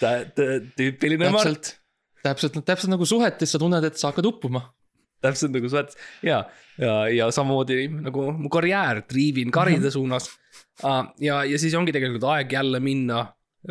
tä- 0.00 0.60
tüüpiline 0.76 1.30
Mart 1.30 1.80
täpselt, 2.26 2.58
täpselt, 2.66 2.92
nagu 2.92 3.06
suhetes 3.08 3.54
sa 3.54 3.60
tunned, 3.62 3.86
et 3.86 3.98
sa 4.00 4.10
hakkad 4.10 4.28
uppuma. 4.28 4.66
täpselt 5.24 5.54
nagu 5.54 5.68
oled 5.72 5.94
ja, 6.26 6.42
ja, 6.78 6.94
ja 7.08 7.26
samamoodi 7.32 7.86
nagu 7.88 8.28
mu 8.36 8.50
karjäär, 8.52 9.00
triivin 9.08 9.50
karide 9.54 9.88
Mhm. 9.88 9.94
suunas 9.94 10.28
uh,. 10.84 11.06
ja, 11.18 11.40
ja 11.44 11.58
siis 11.58 11.74
ongi 11.74 11.94
tegelikult 11.94 12.26
aeg 12.34 12.52
jälle 12.52 12.80
minna 12.84 13.24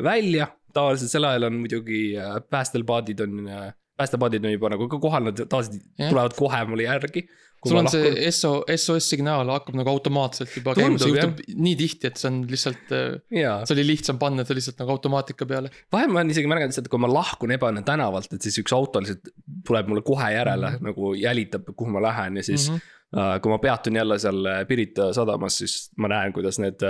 välja, 0.04 0.48
tavaliselt 0.74 1.12
sel 1.12 1.24
ajal 1.30 1.48
on 1.52 1.60
muidugi 1.62 2.18
äh, 2.18 2.40
päästel 2.50 2.84
paadid 2.84 3.22
on 3.24 3.48
äh, 3.48 3.74
päästepaadid 4.00 4.46
on 4.46 4.54
juba 4.56 4.72
nagu 4.74 4.88
ka 4.92 5.00
kohal, 5.02 5.30
nad 5.30 5.42
tavaliselt 5.42 5.82
Jah. 6.00 6.12
tulevad 6.12 6.38
kohe 6.38 6.62
mulle 6.70 6.88
järgi. 6.88 7.28
sul 7.66 7.80
on 7.80 7.88
see 7.90 8.30
SO, 8.30 8.52
SOS 8.70 9.08
signaal 9.10 9.50
hakkab 9.50 9.78
nagu 9.80 9.90
automaatselt 9.90 10.52
juba 10.54 10.76
käima, 10.78 11.00
see 11.02 11.16
juhtub 11.16 11.40
nii 11.66 11.74
tihti, 11.80 12.12
et 12.12 12.20
see 12.22 12.28
on 12.30 12.42
lihtsalt, 12.52 12.92
jaa, 13.34 13.56
see 13.66 13.74
oli 13.78 13.86
lihtsam 13.88 14.20
panna 14.22 14.46
see 14.46 14.60
lihtsalt 14.60 14.84
nagu 14.84 14.94
automaatika 14.94 15.48
peale. 15.50 15.72
vahel 15.96 16.12
ma 16.14 16.22
olen 16.22 16.34
isegi 16.36 16.52
märganud 16.52 16.76
seda, 16.76 16.86
et 16.86 16.94
kui 16.94 17.02
ma 17.02 17.10
lahkun 17.10 17.56
ebaõnne 17.56 17.82
tänavalt, 17.88 18.36
et 18.38 18.46
siis 18.46 18.60
üks 18.62 18.76
auto 18.76 19.02
lihtsalt 19.02 19.34
tuleb 19.66 19.90
mulle 19.90 20.06
kohe 20.06 20.30
järele 20.36 20.70
mm 20.70 20.78
-hmm. 20.78 20.92
nagu 20.92 21.14
jälitab, 21.18 21.72
kuhu 21.74 21.96
ma 21.96 22.04
lähen 22.06 22.38
ja 22.38 22.44
siis 22.44 22.70
mm. 22.70 22.76
-hmm. 22.78 23.40
kui 23.42 23.56
ma 23.56 23.58
peatun 23.64 23.96
jälle 24.02 24.20
seal 24.20 24.52
äh, 24.52 24.68
Pirita 24.68 25.14
sadamas, 25.14 25.58
siis 25.64 25.90
ma 25.98 26.12
näen, 26.12 26.34
kuidas 26.34 26.60
need 26.60 26.86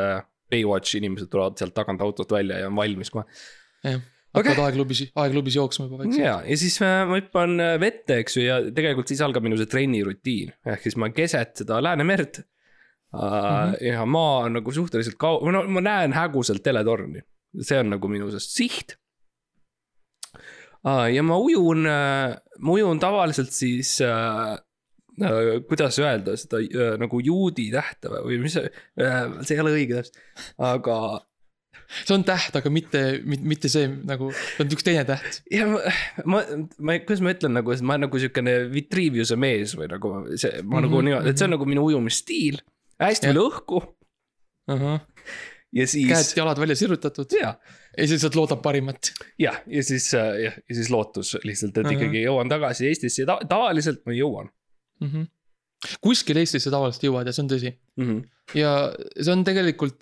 Baywatchi 0.52 0.98
inimesed 0.98 1.32
tulevad 1.32 1.58
sealt 1.58 1.74
tagant 1.74 2.02
autost 2.02 2.32
välja 2.32 2.60
ja 2.60 2.68
on 2.68 2.76
valmis 2.76 3.10
kohe. 3.12 3.24
jah, 3.84 4.02
Okei. 4.36 4.52
hakkavad 4.52 4.70
aeglubis, 4.70 5.02
aeglubis 5.22 5.56
jooksma 5.58 5.88
juba 5.88 6.02
vaikselt. 6.02 6.20
ja, 6.24 6.36
ja 6.46 6.58
siis 6.60 6.76
äh, 6.84 6.98
ma 7.08 7.20
hüppan 7.20 7.56
äh, 7.64 7.78
vette, 7.82 8.20
eks 8.24 8.38
ju, 8.38 8.44
ja 8.46 8.60
tegelikult 8.76 9.12
siis 9.12 9.24
algab 9.26 9.46
minu 9.46 9.58
see 9.60 9.70
trennirutiin, 9.72 10.54
ehk 10.74 10.84
siis 10.86 10.98
ma 11.02 11.10
keset 11.16 11.64
seda 11.64 11.80
Läänemerd 11.84 12.42
mm. 12.42 13.24
-hmm. 13.24 13.80
ja 13.86 14.06
maa 14.06 14.38
on 14.48 14.60
nagu 14.60 14.76
suhteliselt 14.76 15.18
kau-, 15.22 15.42
no 15.52 15.64
ma 15.72 15.84
näen 15.86 16.16
häguselt 16.18 16.64
teletorni, 16.66 17.24
see 17.62 17.80
on 17.80 17.94
nagu 17.96 18.12
minu 18.12 18.30
see 18.36 18.46
siht 18.46 18.98
ja 20.86 21.24
ma 21.26 21.38
ujun 21.42 21.88
ma 21.88 22.74
ujun 22.76 23.00
tavaliselt 23.02 23.50
siis 23.56 23.98
uh, 24.06 24.54
kuidas 25.66 25.98
öelda 26.00 26.36
seda 26.38 26.60
nagu 27.02 27.20
juudi 27.24 27.72
tähte 27.74 28.12
või, 28.12 28.38
mis 28.44 28.54
see 28.54 28.68
see 29.00 29.56
ei 29.56 29.64
ole 29.64 29.74
õige 29.80 29.98
täpselt, 29.98 30.20
aga 30.62 30.98
see 32.06 32.16
on 32.16 32.24
täht, 32.28 32.56
aga 32.56 32.70
mitte, 32.74 33.02
mitte 33.26 33.70
see 33.72 33.88
nagu, 33.88 34.32
see 34.34 34.64
on 34.66 34.72
üks 34.76 34.84
teine 34.88 35.04
täht. 35.06 35.42
ja 35.52 35.68
ma, 35.70 35.80
ma, 36.26 36.44
ma, 36.80 36.96
kuidas 37.00 37.22
ma 37.22 37.34
ütlen 37.36 37.54
nagu, 37.60 37.72
et 37.72 37.82
ma 37.86 37.94
olen 37.96 38.08
nagu 38.08 38.20
siukene 38.20 38.56
Vitriviuse 38.74 39.36
mees 39.40 39.76
või 39.78 39.88
nagu 39.92 40.14
see, 40.36 40.62
ma 40.62 40.62
mm 40.62 40.70
-hmm, 40.70 40.82
nagu 40.88 40.96
Mhm, 40.98 41.06
niimoodi, 41.10 41.30
et 41.30 41.38
see 41.38 41.46
on 41.50 41.52
nagu 41.58 41.66
minu 41.66 41.84
ujumisstiil. 41.90 42.62
hästi 43.00 43.28
palju 43.28 43.50
õhku 43.50 43.84
Uh 44.68 44.80
-huh. 44.82 45.00
ja 45.74 45.86
siis. 45.88 46.08
käed-jalad 46.10 46.58
välja 46.60 46.76
sirutatud 46.76 47.32
ja, 47.42 47.54
siis 48.00 48.12
lihtsalt 48.12 48.36
loodab 48.36 48.62
parimat. 48.62 49.12
jah, 49.40 49.60
ja 49.68 49.84
siis 49.84 50.14
äh, 50.14 50.40
jah, 50.44 50.54
ja 50.70 50.76
siis 50.76 50.90
lootus 50.90 51.38
lihtsalt, 51.44 51.78
et 51.78 51.86
Mhm. 51.86 51.94
ikkagi 51.96 52.24
jõuan 52.26 52.50
tagasi 52.50 52.88
Eestisse 52.88 53.22
ja 53.22 53.26
ta, 53.26 53.40
tavaliselt 53.50 54.02
ma 54.06 54.12
jõuan 54.14 54.50
Mm 55.02 55.08
-hmm. 55.12 55.28
kuskil 56.02 56.38
Eestisse 56.38 56.72
tavaliselt 56.72 57.04
jõuad 57.04 57.26
ja 57.28 57.32
see 57.34 57.44
on 57.44 57.50
tõsi. 57.50 57.74
mm. 57.98 58.06
-hmm. 58.06 58.24
ja 58.56 58.94
see 59.22 59.32
on 59.34 59.44
tegelikult, 59.44 60.02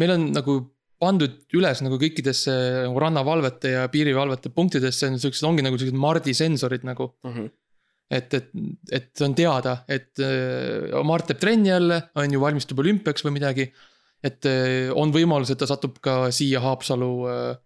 meil 0.00 0.14
on 0.16 0.28
nagu 0.32 0.60
pandud 1.02 1.56
üles 1.58 1.82
nagu 1.84 1.98
kõikidesse 2.00 2.52
nagu 2.86 3.00
rannavalvete 3.02 3.74
ja 3.74 3.88
piirivalvete 3.92 4.52
punktidesse 4.54 5.10
on 5.10 5.18
siuksed, 5.22 5.46
ongi 5.48 5.64
nagu 5.66 5.78
siuksed 5.80 5.98
Mardi 5.98 6.34
sensorid 6.36 6.86
nagu. 6.86 7.10
Mm 7.26 7.34
-hmm. 7.34 7.50
et, 8.12 8.34
et, 8.34 8.50
et 8.92 9.08
see 9.16 9.26
on 9.26 9.34
teada, 9.34 9.76
et 9.88 10.20
äh, 10.20 11.02
Mart 11.08 11.26
teeb 11.26 11.40
trenni 11.40 11.72
jälle, 11.72 12.02
on 12.14 12.32
ju, 12.32 12.40
valmistub 12.40 12.78
olümpiaks 12.78 13.24
või 13.24 13.38
midagi. 13.38 13.72
et 14.22 14.46
äh, 14.46 14.92
on 14.94 15.10
võimalus, 15.10 15.50
et 15.50 15.58
ta 15.58 15.66
satub 15.66 15.96
ka 15.98 16.30
siia 16.30 16.60
Haapsalu 16.60 17.12
äh, 17.28 17.56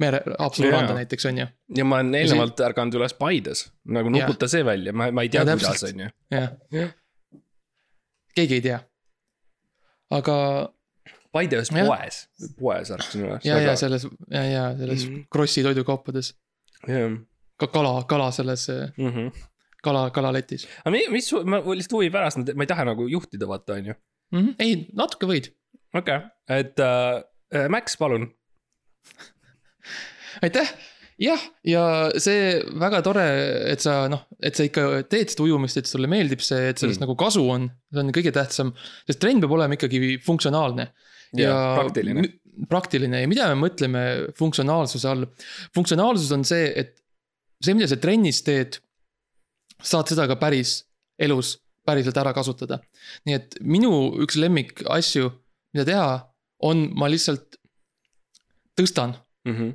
mere, 0.00 0.22
Haapsalu 0.38 0.70
randa 0.70 0.94
näiteks 0.94 1.26
on 1.28 1.38
ju, 1.38 1.46
ja 1.76 1.84
ma 1.84 1.98
olen 2.00 2.14
eelnevalt 2.14 2.60
ärganud 2.60 2.94
üles 2.94 3.14
Paides, 3.14 3.66
nagu 3.84 4.08
nuputa 4.08 4.48
see 4.48 4.64
välja, 4.64 4.92
ma, 4.92 5.10
ma 5.10 5.22
ei 5.26 5.28
tea, 5.28 5.44
Ja 5.44 5.56
kuidas, 5.58 5.84
on 5.84 6.00
ju. 6.00 6.08
Jah. 6.30 6.94
keegi 8.34 8.54
ei 8.54 8.64
tea. 8.70 8.80
aga 10.10 10.36
Paide 11.36 11.60
ühes 11.60 11.72
poes, 11.74 12.22
poes 12.58 12.92
ärkasin 12.96 13.26
üles. 13.26 13.44
ja, 13.48 13.58
ja 13.60 13.76
selles 13.76 14.06
ja, 14.30 14.44
ja 14.44 14.64
selles 14.78 15.04
mm. 15.04 15.14
-hmm. 15.14 15.26
Krossi 15.32 15.64
toidukaupades 15.66 16.32
jah. 16.88 17.18
ka 17.60 17.68
kala, 17.74 18.00
kala 18.08 18.30
selles 18.32 18.68
äh, 18.72 18.90
Mm 18.96 19.12
-hmm. 19.12 19.30
kala, 19.84 20.08
kalaletis 20.10 20.66
aga 20.84 20.94
mi- 20.96 21.08
mis, 21.12 21.32
ma 21.44 21.60
lihtsalt 21.60 21.98
huvi 21.98 22.10
pärast, 22.10 22.42
ma 22.54 22.66
ei 22.66 22.72
taha 22.72 22.84
nagu 22.88 23.08
juhtida, 23.08 23.48
vaata, 23.48 23.78
on 23.78 23.86
ju. 23.92 23.94
mm. 24.32 24.40
-hmm. 24.40 24.54
ei, 24.58 24.86
natuke 24.92 25.26
võid. 25.26 25.52
okei 25.94 26.16
okay., 26.16 26.60
et 26.60 26.80
äh, 26.80 27.68
Max, 27.70 27.96
palun. 27.96 28.26
aitäh, 30.44 30.72
jah, 31.22 31.40
ja 31.66 31.82
see 32.22 32.58
väga 32.80 33.02
tore, 33.06 33.26
et 33.72 33.82
sa 33.84 34.06
noh, 34.12 34.26
et 34.42 34.56
sa 34.58 34.66
ikka 34.66 35.04
teed 35.10 35.32
seda 35.32 35.46
ujumist, 35.46 35.80
et 35.80 35.88
sulle 35.88 36.10
meeldib 36.10 36.42
see, 36.44 36.70
et 36.72 36.80
sellest 36.80 37.00
mm. 37.00 37.06
nagu 37.06 37.16
kasu 37.20 37.44
on, 37.52 37.68
see 37.92 38.02
on 38.02 38.14
kõige 38.16 38.32
tähtsam. 38.36 38.72
sest 39.08 39.22
trenn 39.22 39.40
peab 39.44 39.54
olema 39.56 39.78
ikkagi 39.78 40.16
funktsionaalne. 40.26 40.90
Ja 41.44 41.56
praktiline. 41.76 42.24
mü- 42.24 42.66
praktiline 42.70 43.20
ja 43.22 43.28
mida 43.28 43.48
me 43.52 43.60
mõtleme 43.66 44.02
funktsionaalsuse 44.38 45.10
all? 45.10 45.28
funktsionaalsus 45.76 46.32
on 46.36 46.44
see, 46.48 46.70
et 46.72 46.96
see, 47.62 47.76
mida 47.76 47.88
sa 47.90 48.00
trennis 48.00 48.42
teed, 48.46 48.80
saad 49.82 50.08
seda 50.08 50.26
ka 50.30 50.38
päris 50.40 50.80
elus 51.20 51.56
päriselt 51.86 52.18
ära 52.18 52.34
kasutada. 52.36 52.80
nii 53.26 53.36
et 53.38 53.58
minu 53.62 53.92
üks 54.24 54.38
lemmik 54.40 54.82
asju, 54.90 55.30
mida 55.74 55.86
teha, 55.88 56.08
on, 56.66 56.88
ma 56.98 57.08
lihtsalt 57.12 57.58
tõstan 58.76 59.14
mm. 59.46 59.54
-hmm. 59.54 59.70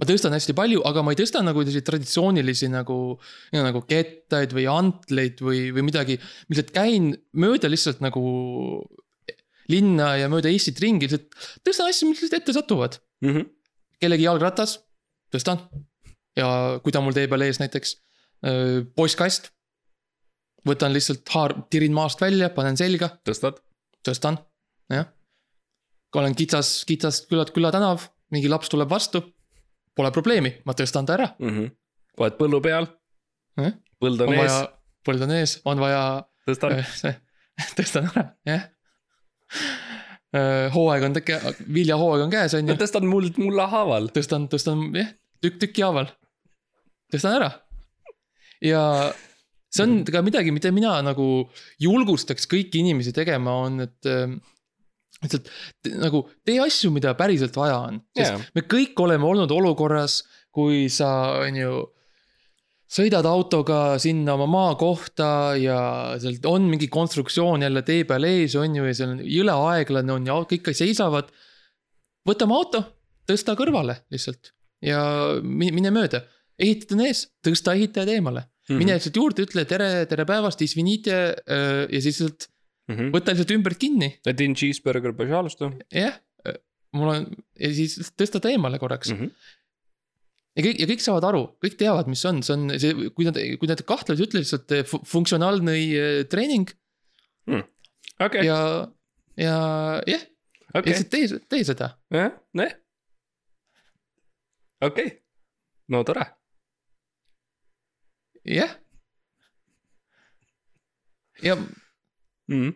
ma 0.00 0.08
tõstan 0.08 0.34
hästi 0.36 0.56
palju, 0.56 0.82
aga 0.88 1.04
ma 1.04 1.14
ei 1.14 1.20
tõsta 1.20 1.44
nagu 1.44 1.62
selliseid 1.62 1.86
traditsioonilisi 1.88 2.70
nagu, 2.72 2.98
nagu 3.54 3.84
kettaid 3.88 4.56
või 4.56 4.66
antleid 4.70 5.40
või, 5.40 5.68
või 5.76 5.86
midagi. 5.90 6.18
lihtsalt 6.48 6.74
käin 6.74 7.14
mööda 7.32 7.70
lihtsalt 7.70 8.02
nagu 8.04 8.24
linna 9.72 10.14
ja 10.20 10.28
mööda 10.32 10.50
Eestit 10.52 10.80
ringi, 10.82 11.08
lihtsalt 11.08 11.34
tõstan 11.66 11.90
asju, 11.90 12.08
mis 12.10 12.22
lihtsalt 12.22 12.40
ette 12.42 12.54
satuvad. 12.56 12.98
Mm 13.24 13.34
-hmm. 13.34 13.50
kellegi 14.00 14.26
jalgratas, 14.26 14.78
tõstan. 15.34 15.68
ja 16.36 16.80
kui 16.82 16.92
ta 16.92 17.00
mul 17.00 17.14
tee 17.14 17.28
peal 17.28 17.42
ees 17.42 17.60
näiteks, 17.62 17.96
postkast. 18.96 19.50
võtan 20.66 20.92
lihtsalt 20.92 21.28
haar, 21.28 21.54
tirin 21.70 21.92
maast 21.92 22.20
välja, 22.20 22.50
panen 22.50 22.76
selga, 22.76 23.18
tõstad. 23.28 23.60
tõstan, 24.08 24.38
jah. 24.90 25.06
olen 26.14 26.34
kitsas, 26.34 26.84
kitsas 26.84 27.26
küla, 27.26 27.44
külatänav, 27.44 28.08
mingi 28.30 28.48
laps 28.48 28.68
tuleb 28.68 28.90
vastu. 28.90 29.34
Pole 29.94 30.10
probleemi, 30.10 30.62
ma 30.64 30.72
tõstan 30.72 31.06
ta 31.06 31.14
ära 31.14 31.36
mm. 31.38 31.48
-hmm. 31.48 31.70
oled 32.18 32.36
põllu 32.38 32.60
peal 32.60 32.86
Eh? 33.60 33.74
põld 34.02 34.22
on, 34.24 34.32
on 34.32 34.40
ees 34.42 34.54
põld 35.06 35.22
on 35.26 35.34
ees, 35.36 35.58
on 35.68 35.82
vaja 35.82 36.02
tõstan 36.48 36.74
tõstan 37.78 38.08
ära, 38.10 38.24
jah. 38.48 38.64
Hooaeg 40.74 41.04
on 41.06 41.12
teke-, 41.14 41.40
viljahooaeg 41.76 42.24
on 42.24 42.32
käes, 42.32 42.56
on 42.58 42.72
ju, 42.72 42.78
tõstan 42.80 43.04
muld 43.06 43.36
mulla 43.38 43.68
haaval. 43.70 44.08
tõstan, 44.14 44.48
tõstan 44.50 44.88
jah, 44.96 45.12
tükk 45.44 45.60
tüki 45.62 45.84
haaval. 45.86 46.08
tõstan 47.14 47.36
ära. 47.38 47.52
ja 48.64 48.82
see 49.74 49.86
on 49.86 50.02
ka 50.08 50.22
midagi, 50.26 50.54
mida 50.54 50.72
mina 50.74 50.96
nagu 51.06 51.28
julgustaks 51.82 52.48
kõiki 52.50 52.82
inimesi 52.82 53.14
tegema, 53.14 53.54
on, 53.66 53.84
et 53.86 54.10
äh, 54.10 54.34
lihtsalt 55.24 55.50
nagu 56.02 56.24
tee 56.46 56.60
asju, 56.62 56.92
mida 56.94 57.14
päriselt 57.18 57.56
vaja 57.58 57.80
on, 57.88 58.00
sest 58.16 58.34
Jaa. 58.34 58.44
me 58.56 58.64
kõik 58.68 58.98
oleme 59.04 59.26
olnud 59.28 59.52
olukorras, 59.54 60.22
kui 60.54 60.86
sa, 60.92 61.40
on 61.44 61.60
ju 61.60 61.82
sõidad 62.90 63.26
autoga 63.26 63.96
sinna 64.02 64.34
oma 64.36 64.46
maakohta 64.50 65.28
ja 65.60 65.78
seal 66.20 66.36
on 66.50 66.68
mingi 66.70 66.88
konstruktsioon 66.92 67.64
jälle 67.64 67.82
tee 67.86 68.04
peal 68.08 68.26
ees, 68.28 68.56
on 68.60 68.76
ju, 68.76 68.84
ja 68.88 68.96
seal 68.96 69.14
on 69.16 69.22
jõle 69.24 69.56
aeglane 69.70 70.12
on 70.14 70.26
ja 70.28 70.36
kõik 70.50 70.70
seisavad. 70.76 71.32
võta 72.28 72.48
oma 72.48 72.60
auto, 72.60 72.84
tõsta 73.28 73.56
kõrvale 73.58 74.02
lihtsalt 74.12 74.52
ja 74.84 75.00
mine 75.42 75.90
mööda. 75.94 76.24
ehitajad 76.58 76.98
on 76.98 77.06
ees, 77.06 77.26
tõsta 77.44 77.74
ehitajad 77.74 78.08
eemale 78.08 78.40
mm. 78.40 78.50
-hmm. 78.68 78.78
mine 78.78 78.98
lihtsalt 78.98 79.16
juurde, 79.16 79.46
ütle 79.48 79.64
tere, 79.64 80.06
tere 80.06 80.24
päevast, 80.24 80.60
isvinite 80.62 81.16
äh, 81.16 81.86
ja 81.88 82.00
siis 82.00 82.20
lihtsalt 82.20 82.48
mm 82.88 82.94
-hmm. 82.96 83.10
võta 83.16 83.32
lihtsalt 83.32 83.56
ümbert 83.56 83.78
kinni. 83.78 84.18
Din 84.38 84.54
cheeseburger, 84.54 85.12
pažalusta. 85.12 85.72
jah, 85.92 86.20
äh, 86.46 86.60
mul 86.92 87.08
on 87.08 87.28
ja 87.58 87.74
siis 87.74 88.12
tõsta 88.12 88.40
ta 88.40 88.50
eemale 88.50 88.78
korraks 88.78 89.12
mm. 89.12 89.20
-hmm 89.20 89.62
ja 90.54 90.62
kõik 90.66 90.78
ja 90.82 90.86
kõik 90.90 91.02
saavad 91.04 91.24
aru, 91.30 91.42
kõik 91.64 91.76
teavad, 91.80 92.06
mis 92.10 92.22
on, 92.30 92.42
see 92.46 92.54
on 92.54 92.68
see, 92.78 93.08
kui 93.16 93.26
nad, 93.26 93.38
kui 93.60 93.70
nad 93.70 93.80
kahtlevad, 93.86 94.22
ütle 94.26 94.42
lihtsalt 94.44 94.74
eh, 94.76 94.84
fu- 94.88 95.02
funktsionaalne 95.08 95.74
eh, 95.80 96.20
treening 96.30 96.70
okei, 98.22 98.44
ja, 98.46 98.58
ja 99.40 99.56
jah, 100.08 100.22
okei, 100.74 100.92
lihtsalt 100.92 101.10
tee, 101.12 101.40
tee 101.50 101.64
seda. 101.66 101.90
jah, 102.14 102.30
noh. 102.60 102.72
okei, 104.86 105.10
no 105.90 106.04
tore. 106.06 106.26
jah. 108.44 108.76
ja, 111.42 111.56
Mhm. 112.48 112.70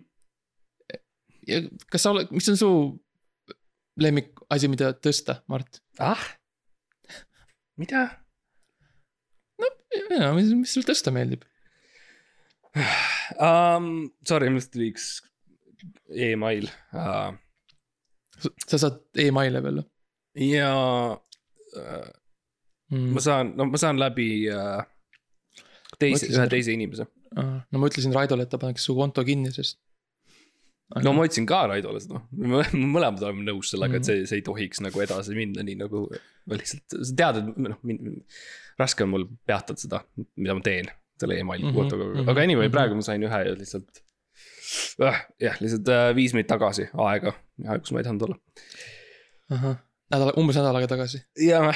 ja 1.49 1.58
kas 1.92 2.02
sa 2.02 2.11
oled, 2.14 2.30
mis 2.32 2.47
on 2.49 2.56
su 2.56 2.68
lemmik 4.00 4.30
asi, 4.50 4.68
mida 4.73 4.94
tõsta, 4.97 5.42
Mart? 5.52 5.82
ah, 6.00 6.23
mida? 7.80 8.08
ja, 10.12 10.32
mis, 10.37 10.52
mis 10.54 10.75
sul 10.75 10.87
tõsta 10.87 11.14
meeldib? 11.14 11.47
um,. 13.42 14.08
Sorry, 14.28 14.50
mul 14.52 14.64
tuli 14.70 14.92
üks 14.92 15.11
email 16.14 16.66
uh, 16.97 17.30
sa 18.66 18.80
saad 18.80 19.00
email'e 19.18 19.62
veel 19.62 19.82
ja 20.42 20.70
uh, 21.14 22.08
mm. 22.92 23.11
ma? 23.14 23.23
saan, 23.23 23.52
no 23.58 23.68
ma 23.70 23.80
saan 23.80 24.00
läbi 24.00 24.28
uh, 24.52 24.82
teise, 25.99 26.30
ühe 26.30 26.47
teise 26.50 26.75
inimese. 26.75 27.08
no 27.35 27.80
ma 27.80 27.90
ütlesin 27.90 28.14
Raidole, 28.14 28.47
et 28.47 28.52
ta 28.52 28.61
paneks 28.61 28.87
su 28.88 28.97
konto 28.99 29.25
kinni, 29.26 29.52
sest. 29.54 29.78
No 31.04 31.12
ma 31.12 31.26
ütlesin 31.28 31.47
ka 31.49 31.66
Raidole 31.68 32.00
seda, 32.00 32.23
me 32.33 32.62
mõlemad 32.97 33.23
oleme 33.26 33.45
nõus 33.50 33.73
sellega, 33.75 33.99
et 33.99 34.07
Mhm. 34.07 34.07
see, 34.09 34.26
see 34.30 34.38
ei 34.40 34.45
tohiks 34.47 34.80
nagu 34.85 35.00
edasi 35.04 35.35
minna, 35.37 35.62
nii 35.66 35.76
nagu 35.83 36.07
lihtsalt, 36.49 36.97
sa 37.04 37.14
tead, 37.21 37.40
et 37.42 37.59
noh, 37.66 37.76
raske 38.80 39.04
on 39.04 39.11
mul 39.12 39.26
peatada 39.47 39.78
seda, 39.80 40.00
mida 40.37 40.54
ma 40.57 40.64
teen 40.64 40.88
selle 41.18 41.37
emaili 41.42 41.66
Mhm, 41.66 41.75
kontoga 41.75 42.04
mm, 42.04 42.11
mhm, 42.12 42.21
-hmm, 42.23 42.30
aga 42.30 42.40
anyway, 42.47 42.68
mhm. 42.68 42.73
praegu 42.76 42.95
ma 42.95 43.02
sain 43.02 43.23
ühe 43.26 43.40
ja 43.49 43.54
lihtsalt 43.59 44.02
äh,. 45.02 45.18
jah, 45.40 45.57
lihtsalt 45.61 45.88
äh, 45.92 46.14
viis 46.16 46.33
minutit 46.33 46.52
tagasi 46.54 46.88
aega, 46.95 47.33
kus 47.83 47.92
ma 47.92 47.99
ei 48.00 48.04
tahtnud 48.07 48.23
olla. 48.28 48.38
nädal, 50.12 50.33
umbes 50.40 50.57
nädal 50.57 50.76
aega 50.78 50.88
tagasi 50.95 51.21
ja, 51.42 51.73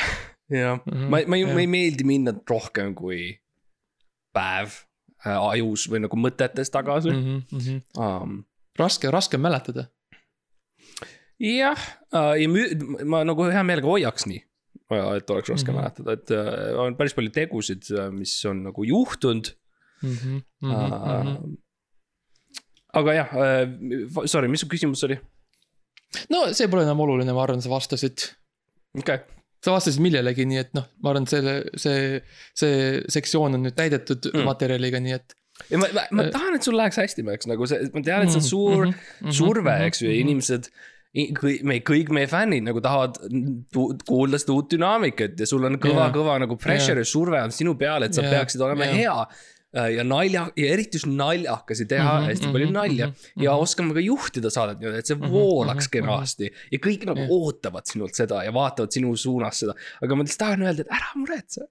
ja 0.53 0.77
Mhm, 0.87 1.09
ma, 1.11 1.21
ma 1.27 1.37
ei, 1.37 1.45
ma 1.49 1.61
ei 1.61 1.67
meeldi 1.71 2.05
minna 2.09 2.33
rohkem 2.49 2.95
kui 2.95 3.39
päev 4.37 4.73
äh, 5.27 5.37
ajus 5.37 5.89
või 5.93 6.03
nagu 6.07 6.17
mõtetes 6.21 6.71
tagasi 6.73 7.11
mm. 7.13 7.43
mm. 7.53 7.59
-hmm. 7.59 7.83
Um, 7.99 8.45
raske, 8.79 9.11
raske 9.11 9.37
on 9.37 9.45
mäletada. 9.47 9.89
jah 11.41 11.79
äh,, 12.15 12.43
ja 12.43 12.49
ma 13.05 13.25
nagu 13.25 13.49
hea 13.51 13.63
meelega 13.67 13.89
hoiaks 13.89 14.27
nii. 14.31 14.43
et 15.17 15.31
oleks 15.31 15.49
raske 15.51 15.73
mm. 15.73 15.77
-hmm. 15.77 15.81
mäletada, 15.81 16.13
et 16.13 16.31
äh, 16.31 16.79
on 16.79 16.97
päris 16.97 17.15
palju 17.15 17.31
tegusid, 17.31 17.83
mis 18.13 18.45
on 18.45 18.65
nagu 18.71 18.85
juhtunud 18.85 19.57
Mm 20.03 20.17
-hmm. 20.17 20.67
uh,. 20.67 21.57
aga 22.93 23.13
jah 23.15 23.29
sorry, 24.27 24.49
mis 24.49 24.61
su 24.61 24.67
küsimus 24.67 25.05
oli? 25.05 25.19
no 26.31 26.47
see 26.53 26.69
pole 26.69 26.83
enam 26.83 27.01
oluline, 27.01 27.33
ma 27.33 27.45
arvan, 27.45 27.63
sa 27.63 27.71
vastasid, 27.71 28.27
okei 28.99 29.15
okay., 29.15 29.43
sa 29.65 29.77
vastasid 29.77 30.03
millelegi, 30.03 30.47
nii 30.49 30.61
et 30.63 30.75
noh, 30.75 30.89
ma 31.03 31.13
arvan, 31.13 31.29
selle, 31.31 31.55
see, 31.79 32.19
see 32.59 33.03
sektsioon 33.17 33.59
on 33.59 33.65
nüüd 33.67 33.79
täidetud 33.79 34.27
Mm. 34.29 34.39
mm. 34.41 34.51
materjaliga, 34.51 35.01
nii 35.01 35.17
et. 35.19 35.37
Ja 35.71 35.79
ma, 35.79 35.91
ma, 35.95 36.07
ma 36.19 36.25
tahan, 36.35 36.57
et 36.59 36.67
sul 36.67 36.77
läheks 36.79 36.99
hästi, 37.03 37.25
ma 37.27 37.37
eks 37.37 37.49
nagu 37.51 37.69
see, 37.71 37.91
ma 37.95 38.03
tean, 38.07 38.27
et 38.27 38.35
see 38.35 38.43
on 38.43 38.49
suur 38.49 38.87
mm 38.87 38.93
-hmm. 38.95 39.37
surve, 39.39 39.77
eks 39.87 40.03
ju, 40.03 40.11
ja 40.11 40.19
inimesed. 40.25 40.69
kõik, 41.13 41.65
me 41.69 41.75
kõik 41.85 42.09
meie 42.09 42.27
fännid 42.27 42.65
nagu 42.65 42.81
tahavad 42.81 43.19
kuulda 44.09 44.39
seda 44.41 44.55
uut 44.55 44.71
dünaamikat 44.73 45.41
ja 45.41 45.47
sul 45.47 45.65
on 45.69 45.77
kõva 45.77 46.07
Jaa. 46.07 46.13
kõva 46.15 46.39
nagu 46.41 46.57
pressure 46.57 47.03
ja 47.05 47.05
surve 47.05 47.43
on 47.43 47.53
sinu 47.53 47.75
peal, 47.77 48.03
et 48.07 48.15
sa 48.17 48.23
Jaa. 48.23 48.31
peaksid 48.31 48.61
olema 48.65 48.87
Jaa. 48.89 48.95
hea. 48.95 49.27
ja 49.97 50.05
nalja 50.05 50.47
ja 50.57 50.73
eriti 50.73 50.99
just 50.99 51.07
naljakasi 51.09 51.87
teha 51.89 52.15
Mhm, 52.21 52.27
hästi 52.29 52.45
mhm, 52.47 52.53
palju 52.53 52.71
nalja 52.71 53.07
mhm, 53.07 53.43
ja 53.43 53.53
mhm. 53.53 53.63
oskama 53.63 53.95
ka 53.95 54.01
juhtida 54.01 54.51
saadet 54.51 54.81
niimoodi, 54.81 54.99
et 54.99 55.07
see 55.07 55.17
Mhm, 55.17 55.31
voolaks 55.33 55.89
mhm, 55.89 55.99
mhm. 55.99 56.09
kenasti 56.09 56.51
ja 56.73 56.79
kõik 56.79 57.07
nagu 57.09 57.21
Jah. 57.21 57.31
ootavad 57.31 57.85
sinult 57.87 58.15
seda 58.15 58.43
ja 58.45 58.53
vaatavad 58.53 58.93
sinu 58.93 59.17
suunas 59.17 59.59
seda. 59.61 59.73
aga 60.03 60.17
ma 60.17 60.23
lihtsalt 60.25 60.39
tahan 60.39 60.63
öelda, 60.63 60.81
et 60.81 60.93
ära 60.93 61.13
muretse. 61.17 61.69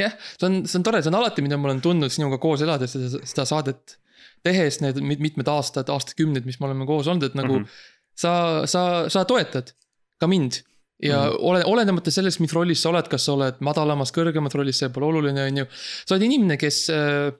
jah, 0.00 0.14
see 0.36 0.46
on, 0.48 0.62
see 0.66 0.78
on 0.80 0.86
tore, 0.86 1.02
see 1.02 1.12
on 1.12 1.18
alati, 1.20 1.44
mida 1.44 1.58
ma 1.60 1.70
olen 1.70 1.82
tundnud 1.84 2.12
sinuga 2.14 2.38
koos 2.42 2.62
elades 2.66 2.96
seda, 2.96 3.24
seda 3.24 3.46
saadet 3.48 3.98
tehes 4.46 4.80
need 4.84 5.00
mit- 5.04 5.22
mitmed 5.22 5.48
aastad, 5.50 5.90
aastakümned, 5.92 6.46
mis 6.48 6.60
me 6.60 6.68
oleme 6.68 6.88
koos 6.88 7.08
olnud, 7.10 7.28
et 7.28 7.36
nagu 7.38 7.58
mm. 7.60 7.64
-hmm. 7.64 8.16
sa, 8.16 8.32
sa, 8.70 8.82
sa 9.12 9.24
toetad 9.24 9.74
ka 10.20 10.26
mind. 10.26 10.62
ja 11.02 11.16
mm. 11.16 11.28
-hmm. 11.28 11.36
ole, 11.38 11.64
olenemata 11.64 12.10
sellest, 12.10 12.40
mis 12.40 12.52
rollis 12.52 12.82
sa 12.82 12.90
oled, 12.90 13.08
kas 13.08 13.24
sa 13.24 13.32
oled 13.32 13.60
madalamas, 13.60 14.12
kõrgemas 14.12 14.54
rollis, 14.54 14.78
see 14.78 14.88
pole 14.88 15.06
oluline, 15.06 15.46
on 15.48 15.62
ju. 15.62 15.66
sa 16.06 16.14
oled 16.14 16.26
inimene, 16.28 16.56
kes 16.56 16.88
äh,. 16.90 17.32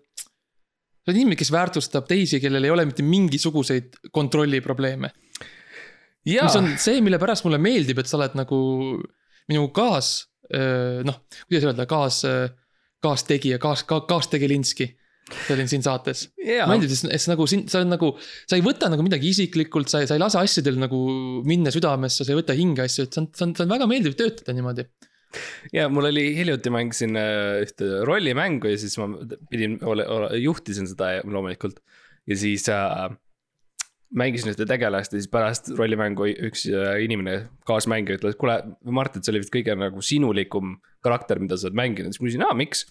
sa 1.00 1.08
oled 1.08 1.16
inimene, 1.16 1.36
kes 1.36 1.52
väärtustab 1.52 2.08
teisi, 2.08 2.40
kellel 2.40 2.64
ei 2.64 2.70
ole 2.70 2.84
mitte 2.84 3.02
mingisuguseid 3.02 3.96
kontrolliprobleeme. 4.12 5.10
mis 6.24 6.56
on 6.56 6.76
see, 6.78 7.00
mille 7.00 7.18
pärast 7.18 7.44
mulle 7.44 7.58
meeldib, 7.58 7.98
et 7.98 8.06
sa 8.06 8.16
oled 8.16 8.36
nagu 8.36 8.58
minu 9.48 9.68
kaas, 9.68 10.29
noh, 10.50 11.20
kuidas 11.46 11.68
öelda, 11.68 11.86
kaas, 11.90 12.22
kaastegija, 13.04 13.60
kaas, 13.62 13.84
kaastegelinski. 13.86 14.88
see 15.30 15.54
olin 15.54 15.68
siin 15.70 15.82
saates. 15.84 16.24
jaa 16.42 16.64
meeldib, 16.66 16.90
sest 16.90 17.06
sest 17.06 17.30
nagu 17.30 17.44
siin, 17.46 17.66
sa 17.70 17.78
oled 17.78 17.92
nagu, 17.92 18.08
sa 18.50 18.56
ei 18.58 18.64
võta 18.66 18.88
nagu 18.90 19.04
midagi 19.06 19.30
isiklikult, 19.30 19.90
sa 19.92 20.00
ei, 20.02 20.08
sa 20.10 20.16
ei 20.16 20.22
lase 20.22 20.40
asjadel 20.40 20.80
nagu 20.80 20.98
minna 21.46 21.70
südamesse, 21.70 22.24
sa 22.24 22.32
ei 22.32 22.40
võta 22.40 22.56
hinge 22.58 22.82
asju, 22.82 23.06
et 23.06 23.14
see 23.14 23.22
on, 23.22 23.28
see 23.36 23.46
on, 23.46 23.54
see 23.54 23.66
on 23.66 23.70
väga 23.76 23.86
meeldiv 23.90 24.16
töötada 24.18 24.56
niimoodi. 24.56 24.88
ja 25.76 25.86
mul 25.92 26.10
oli 26.10 26.24
hiljuti 26.34 26.72
mängisin 26.74 27.14
äh, 27.20 27.60
ühte 27.62 28.00
rollimängu 28.08 28.72
ja 28.72 28.80
siis 28.82 28.98
ma 28.98 29.06
pidin, 29.52 29.78
juhtisin 30.42 30.90
seda 30.90 31.20
loomulikult. 31.22 31.78
ja 32.26 32.40
siis 32.40 32.66
äh, 32.74 33.14
mängisin 34.10 34.50
ühte 34.52 34.66
tegelast 34.68 35.14
ja 35.14 35.20
siis 35.20 35.30
pärast 35.30 35.70
rollimängu 35.78 36.26
üks 36.48 36.64
äh, 36.70 36.96
inimene, 37.04 37.44
kaasmängija 37.68 38.18
ütles, 38.18 38.36
kuule, 38.40 38.58
Mart, 38.90 39.16
et 39.16 39.26
see 39.26 39.34
oli 39.34 39.42
vist 39.44 39.54
kõige 39.54 39.76
nagu 39.78 40.02
sinulikum 40.04 40.78
karakter, 41.04 41.40
mida 41.42 41.58
sa 41.58 41.68
oled 41.68 41.78
mänginud, 41.78 42.14
siis 42.14 42.22
ma 42.22 42.28
küsisin, 42.28 42.46
aa, 42.48 42.56
miks? 42.58 42.86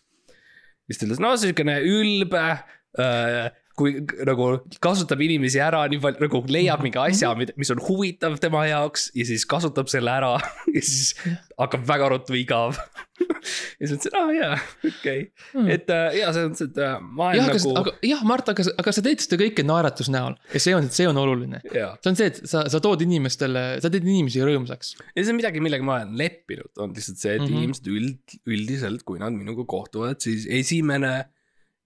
siis 0.89 1.01
ta 1.01 1.08
ütles, 1.08 1.21
no 1.21 1.34
siukene 1.38 1.79
ülbe 1.86 2.45
äh, 2.47 3.49
kui 3.79 3.99
nagu 4.27 4.49
kasutab 4.83 5.21
inimesi 5.25 5.61
ära 5.63 5.83
nii 5.91 6.01
palju, 6.03 6.23
nagu 6.25 6.43
leiab 6.55 6.85
mingi 6.85 7.01
asja, 7.01 7.33
mis 7.39 7.73
on 7.75 7.83
huvitav 7.87 8.37
tema 8.43 8.65
jaoks 8.69 9.09
ja 9.17 9.27
siis 9.27 9.45
kasutab 9.49 9.91
selle 9.91 10.13
ära 10.13 10.35
ja 10.75 10.81
siis 10.81 11.13
hakkab 11.59 11.85
väga 11.89 12.09
ruttu 12.15 12.37
igav. 12.39 12.79
ja 13.79 13.87
siis 13.87 13.97
mõtlesin, 13.97 14.15
aa 14.15 14.31
jaa, 14.35 14.59
okei 14.79 15.25
okay., 15.27 15.65
et 15.75 15.91
äh, 15.91 16.19
ja 16.21 16.31
selles 16.31 16.53
mõttes, 16.53 16.69
et 16.71 16.79
äh, 16.85 16.95
ma 17.03 17.31
olen 17.33 17.43
aga 17.43 17.57
nagu, 17.57 17.73
aga 17.81 17.95
jah, 18.07 18.21
Mart, 18.29 18.51
aga, 18.53 18.63
aga 18.79 18.93
sa 18.95 19.03
teed 19.03 19.23
seda 19.25 19.39
kõike 19.41 19.65
naeratus 19.67 20.11
näol 20.13 20.37
ja 20.53 20.61
see 20.63 20.75
on, 20.77 20.87
see 20.93 21.07
on 21.09 21.19
oluline. 21.19 21.59
see 21.67 22.11
on 22.11 22.19
see, 22.19 22.29
et 22.31 22.39
sa, 22.47 22.63
sa 22.71 22.81
tood 22.83 23.03
inimestele, 23.03 23.65
sa 23.83 23.91
teed 23.91 24.07
inimesi 24.07 24.43
rõõmsaks. 24.45 24.95
ja 25.11 25.19
see 25.23 25.33
on 25.33 25.39
midagi, 25.41 25.63
millega 25.63 25.85
ma 25.87 25.99
olen 25.99 26.15
leppinud, 26.19 26.71
on 26.79 26.95
lihtsalt 26.95 27.19
see, 27.19 27.35
et 27.35 27.43
mm 27.43 27.49
Mhm. 27.49 27.55
-hmm. 27.55 27.63
inimesed 27.63 27.87
üld, 27.89 28.37
üldiselt, 28.45 29.03
kui 29.07 29.19
nad 29.19 29.33
minuga 29.33 29.65
kohtuvad, 29.67 30.19
siis 30.21 30.45
esimene 30.49 31.29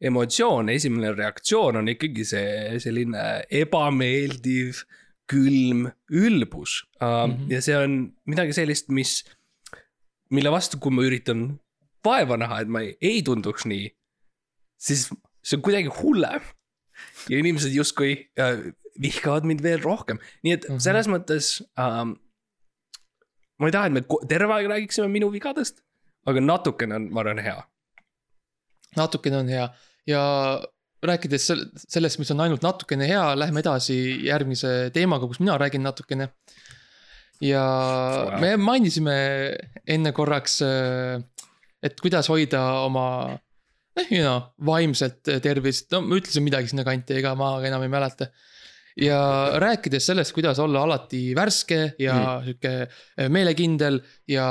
emotsioon, 0.04 0.70
esimene 0.74 1.14
reaktsioon 1.16 1.80
on 1.80 1.92
ikkagi 1.94 2.26
see 2.28 2.80
selline 2.84 3.24
ebameeldiv, 3.62 4.84
külm 5.30 5.88
ülbus 6.12 6.82
uh,. 7.00 7.08
Mm. 7.28 7.32
-hmm. 7.34 7.52
ja 7.54 7.62
see 7.64 7.78
on 7.78 7.94
midagi 8.28 8.54
sellist, 8.54 8.90
mis, 8.92 9.22
mille 10.30 10.52
vastu, 10.52 10.80
kui 10.84 10.92
ma 10.92 11.06
üritan 11.08 11.46
vaeva 12.04 12.38
näha, 12.38 12.62
et 12.62 12.68
ma 12.72 12.82
ei, 12.84 12.98
ei 13.02 13.22
tunduks 13.24 13.66
nii, 13.70 13.88
siis 14.78 15.08
see 15.44 15.58
on 15.58 15.64
kuidagi 15.64 15.94
hullem. 16.02 16.44
ja 17.30 17.40
inimesed 17.40 17.72
justkui 17.74 18.12
uh, 18.40 18.68
vihkavad 19.02 19.48
mind 19.48 19.64
veel 19.64 19.82
rohkem, 19.82 20.20
nii 20.44 20.54
et 20.54 20.68
mm. 20.68 20.76
-hmm. 20.76 20.84
selles 20.84 21.08
mõttes 21.08 21.64
um, 21.80 22.14
ma 23.60 23.68
ei 23.68 23.72
taha, 23.72 23.88
et 23.88 23.96
me 23.96 24.04
terve 24.28 24.54
aeg 24.54 24.68
räägiksime 24.68 25.08
minu 25.08 25.32
vigadest, 25.32 25.82
aga 26.26 26.44
natukene 26.44 26.96
on, 26.96 27.10
ma 27.12 27.24
arvan, 27.24 27.40
hea. 27.40 27.64
natukene 28.96 29.38
on 29.38 29.48
hea 29.48 29.72
ja 30.08 30.24
rääkides 31.04 31.46
sel- 31.52 31.66
sellest, 31.76 32.20
mis 32.20 32.32
on 32.32 32.40
ainult 32.44 32.64
natukene 32.64 33.08
hea, 33.08 33.24
lähme 33.40 33.60
edasi 33.64 33.98
järgmise 34.28 34.90
teemaga, 34.96 35.28
kus 35.28 35.42
mina 35.44 35.58
räägin 35.60 35.84
natukene. 35.84 36.30
ja 37.42 37.64
Wow. 38.30 38.40
me 38.40 38.58
mainisime 38.58 39.16
enne 39.88 40.12
korraks, 40.16 40.62
et 41.84 42.00
kuidas 42.00 42.30
hoida 42.32 42.62
oma, 42.86 43.08
noh, 43.98 44.06
you 44.12 44.22
know, 44.24 44.42
vaimset 44.66 45.20
tervist, 45.44 45.92
no 45.92 46.02
ma 46.06 46.16
ütlesin 46.22 46.46
midagi 46.46 46.72
sinna 46.72 46.86
kanti, 46.88 47.18
ega 47.20 47.34
ma 47.36 47.58
enam 47.68 47.84
ei 47.84 47.92
mäleta. 47.92 48.30
ja 48.96 49.50
rääkides 49.60 50.06
sellest, 50.06 50.32
kuidas 50.34 50.60
olla 50.60 50.84
alati 50.86 51.34
värske 51.36 51.96
ja 52.00 52.14
mm. 52.14 52.44
sihuke 52.46 53.30
meelekindel 53.34 54.00
ja 54.30 54.46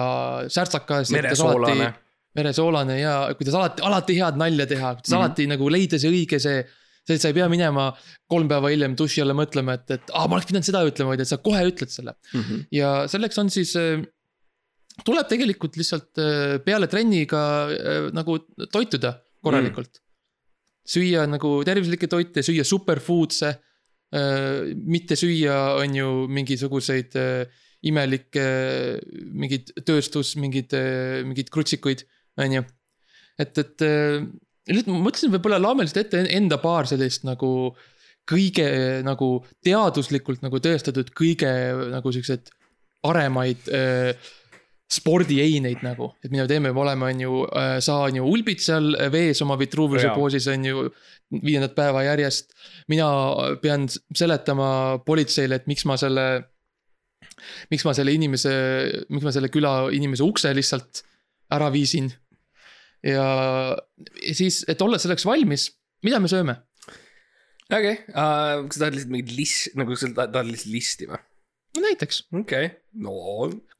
särtsakas. 0.48 1.10
meresoolane. 1.14 1.92
Veresoolane 2.36 3.00
ja 3.00 3.16
kuidas 3.38 3.56
alati, 3.58 3.84
alati 3.84 4.16
head 4.18 4.38
nalja 4.40 4.66
teha, 4.68 4.94
kuidas 4.96 5.10
mm. 5.10 5.16
-hmm. 5.16 5.24
alati 5.24 5.48
nagu 5.50 5.68
leida 5.72 6.00
see 6.00 6.12
õige 6.12 6.40
see. 6.40 6.62
see, 7.02 7.16
et 7.18 7.22
sa 7.22 7.32
ei 7.32 7.34
pea 7.34 7.48
minema 7.50 7.88
kolm 8.30 8.46
päeva 8.48 8.70
hiljem 8.70 8.92
duši 8.94 9.24
alla 9.24 9.34
mõtlema, 9.34 9.74
et, 9.74 9.90
et 9.90 10.12
aa, 10.14 10.28
ma 10.28 10.36
oleks 10.36 10.46
pidanud 10.46 10.68
seda 10.68 10.84
ütlema, 10.86 11.10
vaid 11.10 11.24
et 11.24 11.30
sa 11.30 11.40
kohe 11.42 11.62
ütled 11.66 11.90
selle. 11.90 12.14
ja 12.70 12.92
selleks 13.10 13.40
on 13.42 13.50
siis 13.50 13.74
äh, 13.80 14.04
tuleb 15.04 15.26
tegelikult 15.28 15.76
lihtsalt 15.80 16.22
äh, 16.22 16.60
peale 16.64 16.86
trenni 16.92 17.26
ka 17.26 17.42
äh, 17.74 18.06
nagu 18.14 18.38
toituda 18.70 19.16
korralikult 19.42 19.98
mm.. 19.98 20.06
süüa 20.94 21.26
nagu 21.26 21.58
tervislikke 21.66 22.06
toite, 22.06 22.46
süüa 22.46 22.64
superfoods'e 22.64 23.50
äh,. 23.50 24.72
mitte 24.86 25.18
süüa, 25.18 25.58
on 25.82 25.98
ju 25.98 26.08
mingisuguseid 26.28 27.18
imelikke 27.82 28.46
mingeid 29.34 29.72
tööstus, 29.82 30.36
mingeid, 30.38 30.70
mingeid 31.26 31.48
krutsikuid, 31.50 32.04
on 32.40 32.58
ju. 32.58 32.64
et, 33.42 33.58
et 33.58 33.86
äh, 33.86 34.22
lihtsalt 34.70 34.92
ma 34.92 35.00
mõtlesin, 35.08 35.32
võib-olla 35.34 35.60
laame 35.62 35.86
lihtsalt 35.86 36.06
ette 36.06 36.22
enda 36.36 36.60
paar 36.62 36.88
sellist 36.90 37.26
nagu 37.28 37.72
kõige 38.28 38.68
nagu 39.02 39.34
teaduslikult 39.64 40.44
nagu 40.44 40.60
tõestatud 40.62 41.10
kõige 41.16 41.50
nagu 41.90 42.12
siukseid 42.14 42.52
paremaid 43.02 43.66
äh, 43.74 44.14
spordieineid 44.92 45.80
nagu, 45.84 46.10
et 46.20 46.28
mida 46.32 46.44
me 46.44 46.50
teeme, 46.50 46.72
me 46.74 46.82
oleme, 46.82 47.08
on 47.08 47.20
ju 47.22 47.36
äh,, 47.48 47.78
sa 47.84 48.02
on 48.06 48.18
ju 48.18 48.26
ulbid 48.28 48.60
seal 48.60 48.92
vees 49.12 49.40
oma 49.44 49.56
Vitruviuse 49.60 50.10
poosis 50.12 50.48
on 50.52 50.66
ju 50.68 50.82
viiendat 51.32 51.74
päeva 51.74 52.02
järjest. 52.04 52.52
mina 52.92 53.08
pean 53.62 53.86
seletama 53.88 54.98
politseile, 55.06 55.56
et 55.56 55.70
miks 55.70 55.86
ma 55.88 55.96
selle, 55.96 56.26
miks 57.72 57.86
ma 57.88 57.94
selle 57.96 58.12
inimese, 58.12 58.52
miks 59.08 59.24
ma 59.24 59.32
selle 59.32 59.48
küla 59.52 59.72
inimese 59.96 60.26
ukse 60.26 60.52
lihtsalt 60.54 61.02
ära 61.52 61.70
viisin. 61.72 62.10
Ja 63.06 63.26
siis, 64.34 64.62
et 64.70 64.82
olla 64.84 65.00
selleks 65.02 65.26
valmis, 65.26 65.68
mida 66.06 66.20
me 66.22 66.30
sööme? 66.30 66.60
okei, 67.72 67.98
kas 68.12 68.76
sa 68.76 68.84
tahad 68.84 68.96
lihtsalt 68.96 69.12
mingit 69.14 69.36
list, 69.36 69.76
nagu 69.78 69.96
sa 69.98 70.10
tahad 70.14 70.48
lihtsalt 70.48 70.72
listi 70.74 71.08
või? 71.10 71.20
no 71.72 71.84
näiteks, 71.86 72.22
okei, 72.42 72.70
no. 73.04 73.14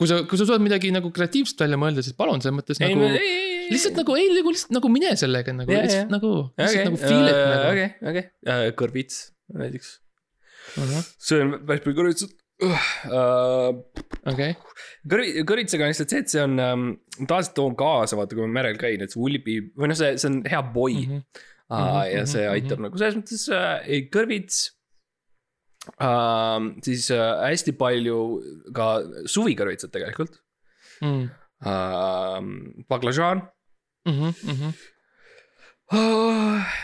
kui 0.01 0.09
sa, 0.11 0.23
kui 0.29 0.41
sa 0.41 0.47
suudad 0.47 0.65
midagi 0.65 0.93
nagu 0.95 1.13
kreatiivset 1.15 1.65
välja 1.65 1.79
mõelda, 1.81 2.05
siis 2.05 2.17
palun, 2.19 2.41
selles 2.45 2.57
mõttes 2.57 2.81
ei, 2.81 2.97
nagu 2.97 3.11
ei, 3.11 3.67
lihtsalt 3.73 3.99
nagu 4.01 4.17
ei, 4.19 4.31
nagu 4.33 4.55
lihtsalt 4.55 4.77
nagu 4.79 4.93
mine 4.93 5.13
sellega 5.21 5.55
nagu 5.57 5.75
Jaa, 5.75 5.85
lihtsalt 5.87 6.07
jaa. 6.07 6.15
nagu, 6.15 6.33
lihtsalt, 6.57 6.89
nagu 6.89 7.03
feel 7.03 7.29
it 7.29 7.41
nagu. 7.43 7.67
okei, 7.73 7.91
okei, 8.13 8.77
kõrvits 8.81 9.19
näiteks. 9.53 9.93
okei, 10.81 11.03
söön 11.29 11.59
päris 11.69 11.85
palju 11.85 12.01
kõrvitsat. 12.01 12.39
kõrvi, 15.09 15.43
kõrvitsaga 15.49 15.87
on 15.87 15.91
lihtsalt 15.93 16.13
see, 16.15 16.23
et 16.25 16.33
see 16.33 16.43
on 16.43 16.59
ähm,, 16.63 16.85
tavaliselt 17.25 17.57
toon 17.59 17.75
kaasa, 17.79 18.19
vaata, 18.19 18.37
kui 18.39 18.47
ma 18.47 18.61
merel 18.61 18.79
käin, 18.81 19.03
et 19.03 19.15
see 19.15 19.23
ulbi 19.23 19.59
või 19.75 19.91
noh, 19.91 19.99
see, 19.99 20.15
see 20.21 20.31
on 20.31 20.39
hea 20.49 20.63
boi 20.75 20.95
mm. 21.01 21.09
Mhm. 21.09 21.25
-hmm. 21.25 21.51
uh, 21.73 22.05
ja 22.13 22.23
see 22.29 22.45
mhm, 22.45 22.55
aitab 22.55 22.85
nagu 22.87 23.01
selles 23.01 23.19
mõttes 23.19 23.49
äh, 23.57 23.91
kõrvits 24.15 24.63
uh,. 25.97 26.71
siis 26.87 27.11
äh, 27.15 27.27
hästi 27.49 27.75
palju 27.81 28.19
ka 28.77 28.95
suvikõrvitsat 29.27 29.95
tegelikult 29.95 30.41
Mm. 31.03 31.31
uh,. 31.67 32.39
baklažaan 32.91 33.43
Mhm, 34.07 34.71
uh,. 35.99 36.75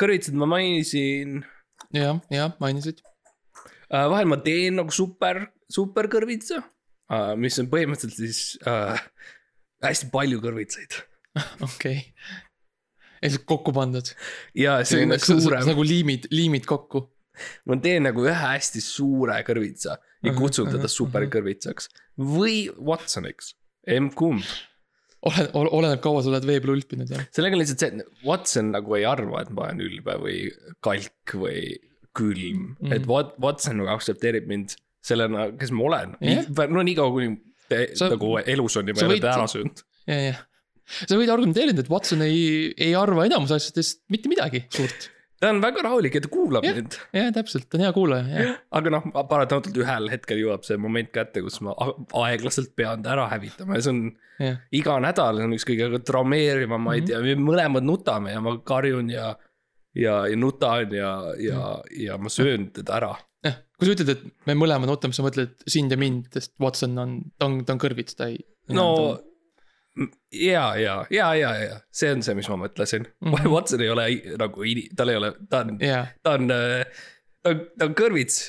kõrvitsad 0.00 0.36
ma 0.40 0.46
mainisin 0.48 1.42
jah, 1.92 2.20
jah, 2.32 2.54
mainisid. 2.60 3.02
uh,. 3.92 4.08
vahel 4.12 4.30
ma 4.30 4.40
teen 4.44 4.80
nagu 4.80 4.94
super, 4.94 5.44
super 5.70 6.08
kõrvitsa 6.12 6.60
uh,, 6.62 7.32
mis 7.38 7.58
on 7.62 7.70
põhimõtteliselt 7.72 8.18
siis 8.18 8.42
uh, 8.66 8.96
hästi 9.84 10.10
palju 10.14 10.40
kõrvitsaid 10.42 10.98
okei. 11.68 12.02
ja 13.22 13.32
siis 13.32 13.42
kokku 13.48 13.74
pandud. 13.76 14.12
ja 14.58 14.80
see 14.88 15.04
on 15.04 15.14
nagu, 15.14 15.40
suurem, 15.42 15.66
nagu 15.68 15.86
liimid, 15.86 16.28
liimid 16.34 16.68
kokku. 16.68 17.06
ma 17.68 17.78
teen 17.82 18.04
nagu 18.08 18.24
ühe 18.26 18.36
hästi 18.36 18.82
suure 18.84 19.38
kõrvitsa 19.46 19.96
ja 20.22 20.34
kutsun 20.36 20.70
teda 20.70 20.90
superkõrvitsaks 20.90 21.88
või 22.20 22.66
Watsoniks, 22.76 23.54
emb-kumb. 23.88 24.44
oleneb, 25.26 25.56
oleneb, 25.56 26.02
kaua 26.04 26.20
sa 26.22 26.30
oled 26.32 26.46
vee 26.46 26.60
peal 26.62 26.76
ulpinud 26.76 27.10
jah. 27.10 27.24
sellega 27.34 27.56
on 27.56 27.62
lihtsalt 27.62 27.82
see, 27.82 27.94
et 27.96 28.26
Watson 28.26 28.70
nagu 28.74 28.98
ei 28.98 29.06
arva, 29.08 29.42
et 29.42 29.50
ma 29.54 29.68
olen 29.68 29.82
ülbe 29.86 30.18
või 30.22 30.36
kalk 30.84 31.36
või 31.40 31.64
külm 32.18 32.58
mm, 32.58 32.76
Mhm. 32.80 32.86
-hmm. 32.86 32.94
et 32.96 33.06
Wat-, 33.08 33.34
Watson 33.42 33.76
nagu 33.80 33.88
aktsepteerib 33.94 34.46
mind 34.50 34.76
sellena, 35.02 35.48
kes 35.58 35.70
ma 35.74 35.82
olen 35.88 36.16
Jah. 36.20 36.44
yeah.. 36.48 36.68
no 36.70 36.82
nii 36.82 36.94
kaua, 36.98 37.10
kuni 37.10 37.32
sa, 37.98 38.08
nagu 38.12 38.36
elus 38.46 38.76
on 38.76 38.88
ja 38.88 38.94
ma 38.94 39.00
ei 39.00 39.06
ole 39.08 39.14
võid- 39.16 39.24
ta 39.24 39.32
ära 39.38 39.46
söönud. 39.50 39.82
ja, 40.06 40.18
ja. 40.28 40.34
sa 41.08 41.16
võid 41.16 41.30
argumenteerida, 41.32 41.80
et 41.80 41.90
Watson 41.90 42.22
ei, 42.22 42.72
ei 42.76 42.94
arva 42.98 43.24
enamus 43.26 43.50
asjadest 43.56 44.02
mitte 44.12 44.28
midagi 44.28 44.64
suurt. 44.70 45.08
ta 45.42 45.50
on 45.50 45.58
väga 45.64 45.82
rahulik 45.82 46.14
ja 46.14 46.20
ta 46.22 46.28
kuulab 46.30 46.64
Jah. 46.64 46.76
mind. 46.76 46.98
jah, 47.16 47.30
täpselt, 47.34 47.66
ta 47.70 47.78
on 47.78 47.84
hea 47.86 47.92
kuulaja, 47.96 48.26
jah. 48.44 48.58
aga 48.78 48.90
noh, 48.94 49.08
paratamatult 49.30 49.76
ühel 49.82 50.10
hetkel 50.12 50.38
jõuab 50.44 50.62
see 50.68 50.76
moment 50.78 51.10
kätte, 51.14 51.42
kus 51.42 51.58
ma 51.64 51.74
aeglaselt 52.22 52.76
pean 52.78 53.02
ta 53.02 53.16
ära 53.16 53.24
hävitama 53.32 53.74
ja 53.80 53.86
see 53.88 53.94
on 53.96 54.02
jah, 54.38 54.60
iga 54.70 55.00
nädal 55.02 55.40
on 55.46 55.56
üks 55.56 55.66
kõige 55.66 55.88
traumeerivamaid 56.06 57.08
mm 57.08 57.14
-hmm. 57.16 57.32
ja 57.32 57.36
me 57.40 57.48
mõlemad 57.50 57.82
nutame 57.88 58.32
ja 58.36 58.40
ma 58.44 58.58
karjun 58.58 59.10
ja. 59.10 59.32
ja, 59.98 60.22
ja 60.28 60.38
nutan 60.38 60.94
ja, 60.96 61.12
ja, 61.40 61.66
ja 61.96 62.16
ma 62.18 62.32
söön 62.32 62.70
teda 62.74 62.96
ära. 63.00 63.12
jah, 63.44 63.58
kui 63.78 63.88
sa 63.88 63.96
ütled, 63.96 64.14
et 64.14 64.48
me 64.48 64.56
mõlemad 64.58 64.92
ootame, 64.92 65.16
sa 65.16 65.24
mõtled 65.26 65.54
sind 65.66 65.92
ja 65.92 65.98
mind, 66.00 66.30
sest 66.34 66.54
Watson 66.62 66.96
on, 66.98 67.18
ta 67.38 67.50
on, 67.50 67.60
ta 67.66 67.76
on 67.76 67.82
kõrvits, 67.82 68.16
ta 68.18 68.30
ei. 68.32 68.40
no 68.72 68.88
ja, 70.32 70.76
ja, 70.76 70.94
ja, 71.12 71.34
ja, 71.36 71.50
ja 71.60 71.76
see 71.92 72.12
on 72.14 72.24
see, 72.24 72.36
mis 72.38 72.48
ma 72.48 72.56
mõtlesin 72.64 73.04
mm. 73.04 73.34
-hmm. 73.34 73.52
Watson 73.52 73.84
ei 73.84 73.92
ole 73.92 74.08
nagu, 74.40 74.64
tal 74.96 75.12
ei 75.12 75.20
ole, 75.20 75.32
ta 75.50 75.64
on, 75.66 75.76
jah, 75.82 76.08
ta 76.22 76.38
on, 76.38 76.48
ta 76.48 77.52
on, 77.52 77.62
ta 77.78 77.88
on 77.90 77.94
kõrvits 77.98 78.42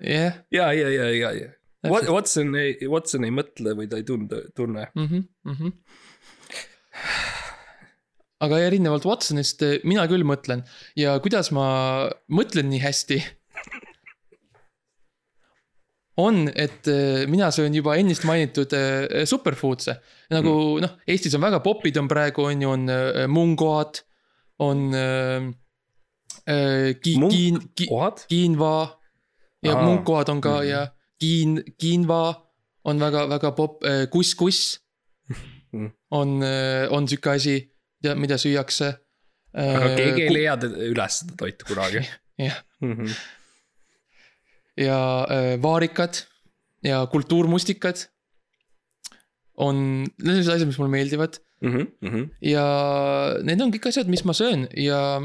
jah. 0.00 0.40
ja, 0.58 0.72
ja, 0.74 0.90
ja, 0.90 1.10
ja, 1.14 1.32
ja. 1.38 1.50
Watson 1.88 2.54
ei, 2.60 2.76
Watson 2.88 3.24
ei 3.24 3.32
mõtle 3.32 3.72
või 3.76 3.88
ta 3.88 4.00
ei 4.00 4.04
tunde, 4.04 4.42
tunne. 4.56 4.90
mhmh, 4.94 5.28
mhmh. 5.48 5.72
Aga 8.40 8.58
erinevalt 8.66 9.04
Watsonist 9.08 9.62
eh, 9.66 9.78
mina 9.84 10.06
küll 10.10 10.24
mõtlen 10.24 10.62
ja 10.98 11.18
kuidas 11.20 11.50
ma 11.52 11.66
mõtlen 12.32 12.70
nii 12.72 12.80
hästi. 12.82 13.18
on, 16.24 16.48
et 16.54 16.88
eh, 16.90 17.24
mina 17.30 17.50
söön 17.54 17.74
juba 17.76 17.94
ennist 18.00 18.24
mainitud 18.28 18.72
eh, 18.76 19.24
superfoods'e. 19.28 19.94
nagu 20.34 20.52
mm. 20.52 20.80
noh, 20.84 20.92
Eestis 21.08 21.34
on 21.36 21.42
väga 21.44 21.60
popid 21.64 21.96
on 22.00 22.08
praegu 22.10 22.44
on 22.48 22.62
ju, 22.62 22.70
on 22.74 22.86
mungoad, 23.32 24.02
on 24.60 24.86
äh, 24.94 25.50
ki, 27.00 27.14
Munk- 27.20 27.32
kiin, 27.34 27.58
ki, 27.76 27.88
kiinva 28.28 28.74
ja 29.64 29.74
Aa. 29.76 29.84
munkoad 29.84 30.28
on 30.32 30.40
ka 30.40 30.60
Mhm. 30.60 30.68
ja 30.68 30.86
kiin, 31.20 31.58
kiinva 31.78 32.20
on 32.88 33.00
väga-väga 33.00 33.50
popp, 33.52 33.82
kuss-kuss 34.12 34.78
Mhm. 35.72 35.90
on, 36.10 36.42
on 36.90 37.08
sihuke 37.08 37.30
asi, 37.36 37.56
mida, 38.00 38.14
mida 38.16 38.38
süüakse. 38.40 38.94
aga 39.54 39.90
keegi 39.98 40.22
ei 40.28 40.32
leia 40.34 40.54
üles 40.88 41.20
seda 41.22 41.36
toitu 41.36 41.66
kunagi. 41.68 42.04
jah, 42.48 42.60
Mhm. 42.80 43.10
ja 44.80 44.98
äh, 45.28 45.56
vaarikad 45.62 46.22
ja 46.86 47.02
kultuurmustikad 47.12 48.06
on, 49.60 49.76
need 50.06 50.30
on 50.30 50.32
sellised 50.38 50.54
asjad, 50.54 50.68
mis 50.70 50.78
mulle 50.80 50.94
meeldivad 50.96 51.40
Mhm, 51.60 52.22
ja 52.40 52.62
need 53.44 53.60
on 53.60 53.68
kõik 53.74 53.90
asjad, 53.90 54.08
mis 54.08 54.22
ma 54.24 54.32
söön 54.32 54.62
ja 54.80 55.20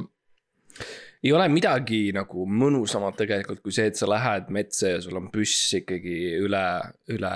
ei 1.23 1.31
ole 1.31 1.45
midagi 1.47 2.09
nagu 2.11 2.43
mõnusamat 2.43 3.15
tegelikult 3.21 3.61
kui 3.63 3.71
see, 3.71 3.85
et 3.87 3.95
sa 3.95 4.09
lähed 4.11 4.49
metsa 4.51 4.89
ja 4.91 4.99
sul 5.01 5.15
on 5.15 5.29
püss 5.31 5.71
ikkagi 5.79 6.17
üle, 6.43 6.65
üle 7.15 7.31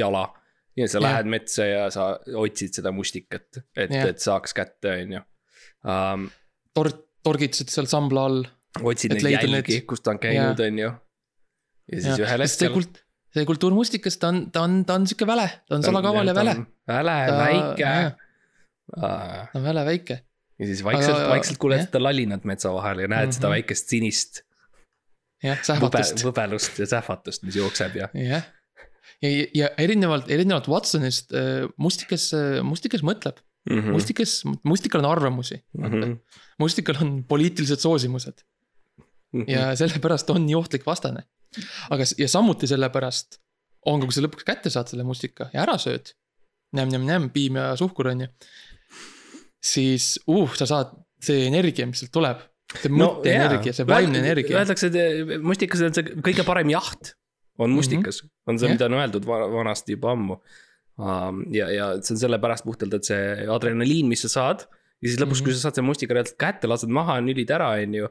jala. 0.00 0.22
Ja 0.76 0.86
sa 0.88 0.98
Jah. 0.98 1.02
lähed 1.06 1.26
metsa 1.32 1.66
ja 1.66 1.90
sa 1.90 2.12
otsid 2.38 2.76
seda 2.78 2.92
mustikat, 2.94 3.62
et, 3.76 3.90
et 3.92 4.22
saaks 4.22 4.54
kätte, 4.56 4.92
on 5.02 5.12
ju 5.18 5.20
um,. 5.84 6.26
tor-, 6.76 6.94
torgitsed 7.26 7.72
seal 7.72 7.88
sambla 7.90 8.24
all. 8.30 8.42
otsid 8.82 9.14
neid 9.16 9.26
jälgi 9.26 9.52
need-, 9.56 9.86
kus 9.90 10.00
ta 10.04 10.14
on 10.14 10.20
käinud, 10.22 10.60
on 10.66 10.78
ju. 10.84 10.90
ja 11.92 12.00
siis 12.06 12.22
ühel 12.22 12.46
see 12.46 12.68
hetkel. 12.68 12.74
kult-, 12.78 13.02
see 13.34 13.46
kultuurmustikas, 13.48 14.18
ta 14.22 14.30
on, 14.32 14.42
ta 14.54 14.62
on, 14.66 14.80
ta 14.86 14.98
on 15.00 15.06
sihuke 15.10 15.26
väle, 15.28 15.46
ta 15.68 15.78
on 15.78 15.86
salakaval 15.86 16.30
ja 16.30 16.34
väle. 16.38 16.56
väle, 16.88 17.16
väike. 17.40 17.94
ta 18.94 19.14
on 19.54 19.64
väle 19.64 19.84
väike 19.86 20.20
ja 20.60 20.66
siis 20.68 20.84
vaikselt 20.84 21.22
vaikselt 21.30 21.58
kuuled 21.62 21.86
seda 21.86 22.02
lalinat 22.02 22.44
metsa 22.48 22.72
vahel 22.74 22.98
ja 23.06 23.08
näed 23.08 23.32
seda 23.32 23.48
Mhm. 23.48 23.54
väikest 23.58 23.88
sinist 23.88 24.42
jah, 25.42 25.60
sähvatust. 25.64 26.20
võbelust 26.26 26.78
ja 26.82 26.86
sähvatust, 26.86 27.42
mis 27.48 27.56
jookseb 27.56 27.96
ja. 27.96 28.08
jah, 28.14 28.44
ja, 29.22 29.30
ja, 29.54 29.70
erinevalt, 29.78 30.30
erinevalt 30.30 30.68
Watsonist 30.68 31.32
äh, 31.32 31.66
Mustikas, 31.76 32.30
Mustikas 32.62 33.06
mõtleb, 33.06 33.40
Mhm. 33.68 33.90
Mustikas, 33.92 34.38
Mustikal 34.64 35.02
on 35.02 35.10
arvamusi 35.10 35.58
mm. 35.76 35.84
-hmm. 35.84 36.14
Mustikal 36.58 36.96
on 37.02 37.24
poliitilised 37.28 37.76
soosimused 37.78 38.40
Mhm. 39.32 39.50
ja 39.50 39.76
sellepärast 39.76 40.30
on 40.30 40.46
nii 40.46 40.54
ohtlik 40.58 40.86
vastane. 40.86 41.22
aga, 41.90 42.04
ja 42.18 42.28
samuti 42.28 42.66
sellepärast 42.66 43.38
on, 43.86 44.00
kui 44.00 44.12
sa 44.12 44.22
lõpuks 44.22 44.46
kätte 44.46 44.70
saad 44.70 44.90
selle 44.90 45.04
mustika 45.06 45.48
ja 45.52 45.62
ära 45.64 45.74
sööd. 45.82 46.12
Nämm-nämm-nämm, 46.76 47.30
piim 47.34 47.56
ja 47.58 47.76
suhkur 47.76 48.08
on 48.12 48.20
ju. 48.20 48.28
siis 49.60 50.18
uh, 50.26 50.54
sa 50.54 50.66
saad 50.66 50.92
see 51.20 51.46
energia, 51.46 51.86
mis 51.86 52.00
sealt 52.00 52.12
tuleb. 52.12 52.38
see 52.80 52.88
mõtteenergia, 52.94 53.72
see 53.74 53.86
vaimne 53.86 54.18
energia. 54.22 54.60
Öeldakse, 54.60 54.86
et 54.86 55.42
mustikas 55.42 55.82
on 55.82 55.94
see 55.94 56.04
kõige 56.22 56.44
parem 56.46 56.70
jaht, 56.70 57.14
on 57.60 57.74
mustikas 57.76 58.22
mm, 58.22 58.28
-hmm. 58.28 58.50
on 58.52 58.58
see, 58.58 58.68
Jah. 58.68 58.74
mida 58.74 58.88
on 58.88 58.98
öeldud 58.98 59.26
va- 59.28 59.48
vanasti 59.52 59.96
juba 59.96 60.12
ammu. 60.16 60.36
ja, 61.54 61.70
ja 61.72 61.86
see 62.02 62.14
on 62.14 62.20
sellepärast 62.20 62.64
puhtalt, 62.64 62.94
et 62.94 63.08
see 63.08 63.46
adrenaliin, 63.48 64.08
mis 64.08 64.24
sa 64.26 64.32
saad 64.36 64.66
ja 65.00 65.08
siis 65.08 65.20
lõpuks 65.20 65.40
mm, 65.40 65.40
-hmm. 65.40 65.44
kui 65.44 65.56
sa 65.56 65.64
saad 65.64 65.78
selle 65.78 65.88
mustika 65.88 66.16
reaalselt 66.16 66.38
kätte, 66.40 66.68
lased 66.68 66.92
maha, 66.92 67.20
nülid 67.24 67.50
ära, 67.50 67.70
on 67.82 67.94
ju. 67.94 68.08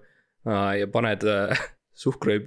ja 0.80 0.88
paned 0.88 1.26
äh, 1.28 1.60
suhkru 2.04 2.32
ja 2.32 2.40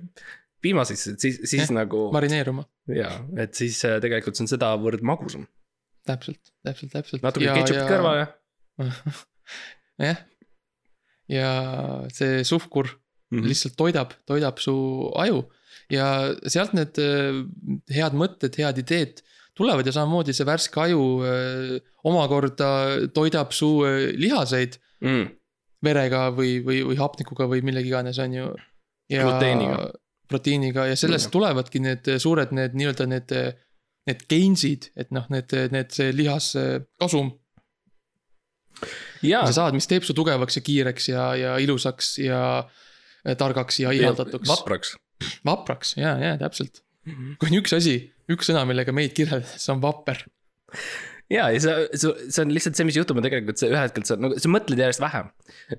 piima 0.63 0.85
sisse, 0.89 1.13
et 1.15 1.21
siis, 1.21 1.41
siis 1.45 1.69
Jah, 1.69 1.75
nagu 1.83 2.09
marineeruma, 2.15 2.65
ja, 2.89 3.11
et 3.37 3.55
siis 3.55 3.85
äh, 3.85 3.99
tegelikult 4.01 4.39
see 4.39 4.47
on 4.47 4.53
sedavõrd 4.55 5.03
magusam. 5.03 5.47
täpselt, 6.07 6.41
täpselt, 6.65 6.93
täpselt. 6.93 7.23
natuke 7.23 7.47
ketšupit 7.47 7.91
kõrvale. 7.91 8.27
jah, 9.99 10.25
ja 11.39 11.51
see 12.15 12.43
suhkur 12.45 12.91
Mhm. 13.33 13.39
mm 13.39 13.45
-hmm. 13.45 13.49
lihtsalt 13.49 13.77
toidab, 13.77 14.11
toidab 14.27 14.59
su 14.59 14.75
aju 15.15 15.45
ja 15.91 16.07
sealt 16.47 16.75
need 16.77 16.99
äh, 17.03 17.43
head 17.95 18.15
mõtted, 18.19 18.55
head 18.59 18.79
ideed 18.79 19.23
tulevad 19.59 19.87
ja 19.87 19.93
samamoodi 19.93 20.33
see 20.33 20.47
värske 20.49 20.81
aju 20.81 21.03
äh, 21.27 21.77
omakorda 22.05 22.71
toidab 23.15 23.53
su 23.57 23.75
äh, 23.89 24.13
lihaseid 24.17 24.79
Mm. 25.03 25.33
verega 25.83 26.29
või, 26.31 26.61
või, 26.63 26.77
või 26.87 26.95
hapnikuga 26.95 27.49
või 27.51 27.59
millegi 27.67 27.89
iganes, 27.91 28.19
on 28.23 28.35
ju. 28.37 28.45
Proteiiniga. 29.11 29.91
proteiiniga 30.31 30.85
ja 30.87 30.95
sellest 30.97 31.27
Jah. 31.27 31.33
tulevadki 31.35 31.81
need 31.83 32.07
suured, 32.23 32.53
need 32.55 32.77
nii-öelda 32.79 33.07
need, 33.11 33.35
need 34.07 34.23
gains'id, 34.31 34.93
et 34.95 35.11
noh, 35.11 35.27
need, 35.29 35.51
need 35.75 35.91
see 35.91 36.13
lihas 36.15 36.53
äh, 36.55 36.85
kasum 37.03 37.33
jaa 39.27 39.43
sa, 39.51 39.53
saad, 39.59 39.75
mis 39.75 39.91
teeb 39.91 40.07
su 40.07 40.15
tugevaks 40.15 40.59
ja 40.59 40.63
kiireks 40.67 41.09
ja, 41.11 41.27
ja 41.39 41.59
ilusaks 41.63 42.15
ja 42.23 42.41
targaks 43.39 43.81
ja 43.83 43.93
ihaldatuks. 43.95 44.49
vapraks. 44.49 44.95
Vapraks 45.47 45.97
ja, 45.99 46.17
ja 46.23 46.35
täpselt. 46.41 46.83
kui 47.39 47.49
on 47.51 47.59
üks 47.59 47.75
asi, 47.77 47.97
üks 48.31 48.51
sõna, 48.51 48.67
millega 48.69 48.95
meid 48.95 49.15
kirjeldada, 49.17 49.59
see 49.59 49.73
on 49.75 49.81
vapper. 49.83 50.21
ja, 51.33 51.49
ja 51.51 51.61
see, 51.63 51.87
see, 51.99 52.43
on 52.45 52.53
lihtsalt 52.55 52.79
see, 52.79 52.87
mis 52.89 52.99
juhtub, 52.99 53.19
on 53.19 53.27
tegelikult 53.27 53.61
see 53.61 53.71
ühelt 53.73 53.95
poolt 53.97 54.11
sa 54.11 54.17
nagu, 54.21 54.39
sa 54.41 54.51
mõtled 54.53 54.81
järjest 54.85 55.03
vähem 55.03 55.31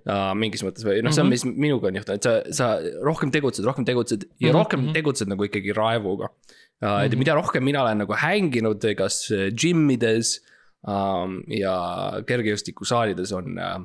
uh,. 0.03 0.31
mingis 0.37 0.65
mõttes 0.65 0.85
või 0.87 1.01
noh, 1.05 1.13
see 1.15 1.23
on, 1.23 1.31
mis 1.31 1.45
minuga 1.47 1.89
on 1.89 1.99
juhtunud, 2.01 2.19
et 2.19 2.27
sa, 2.27 2.35
sa 2.51 2.99
rohkem 3.05 3.31
tegutsed, 3.33 3.65
rohkem 3.67 3.87
tegutsed 3.87 4.27
ja 4.39 4.51
Mhm, 4.51 4.57
rohkem 4.57 4.85
mhm. 4.87 4.97
tegutsed 4.97 5.31
nagu 5.31 5.47
ikkagi 5.47 5.75
raevuga 5.77 6.29
uh,. 6.29 6.99
et 7.05 7.13
Mhm. 7.13 7.19
mida 7.23 7.37
rohkem 7.39 7.63
mina 7.63 7.83
olen 7.85 8.03
nagu 8.03 8.17
hänginud, 8.19 8.83
kas 8.99 9.23
äh, 9.31 9.49
gym 9.55 9.87
ides 9.95 10.39
um, 10.83 11.39
ja 11.47 11.75
kergejõustikusaalides 12.27 13.31
on 13.37 13.57
uh, 13.57 13.79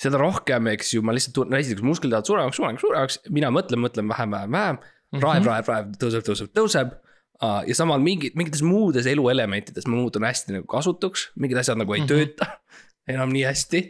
seda 0.00 0.20
rohkem, 0.20 0.68
eks 0.74 0.94
ju, 0.94 1.02
ma 1.04 1.14
lihtsalt 1.16 1.36
tunnen, 1.38 1.58
esiteks 1.58 1.84
musklid 1.84 2.12
lähevad 2.12 2.28
suuremaks, 2.28 2.58
suuremaks, 2.60 2.84
suuremaks, 2.84 3.18
mina 3.32 3.50
mõtlen, 3.54 3.80
mõtlen 3.82 4.08
vähem, 4.12 4.34
vähem, 4.34 4.52
vähem. 4.52 4.78
Mhm. 5.14 5.22
raev, 5.22 5.46
raev, 5.46 5.68
raev, 5.70 5.92
tõuseb, 6.00 6.24
tõuseb, 6.26 6.50
tõuseb 6.56 6.94
uh,. 7.40 7.60
ja 7.68 7.76
samal 7.78 8.02
mingi, 8.02 8.32
mingites 8.34 8.64
muudes 8.66 9.06
eluelementides 9.06 9.86
ma 9.86 10.00
muutun 10.00 10.26
hästi 10.26 10.56
nagu 10.56 10.66
kasutuks, 10.70 11.30
mingid 11.38 11.60
asjad 11.62 11.78
nagu 11.78 11.94
ei 11.94 12.02
mm. 12.02 12.08
-hmm. 12.10 12.34
tööta 12.34 12.58
enam 13.14 13.30
nii 13.32 13.44
hästi 13.46 13.82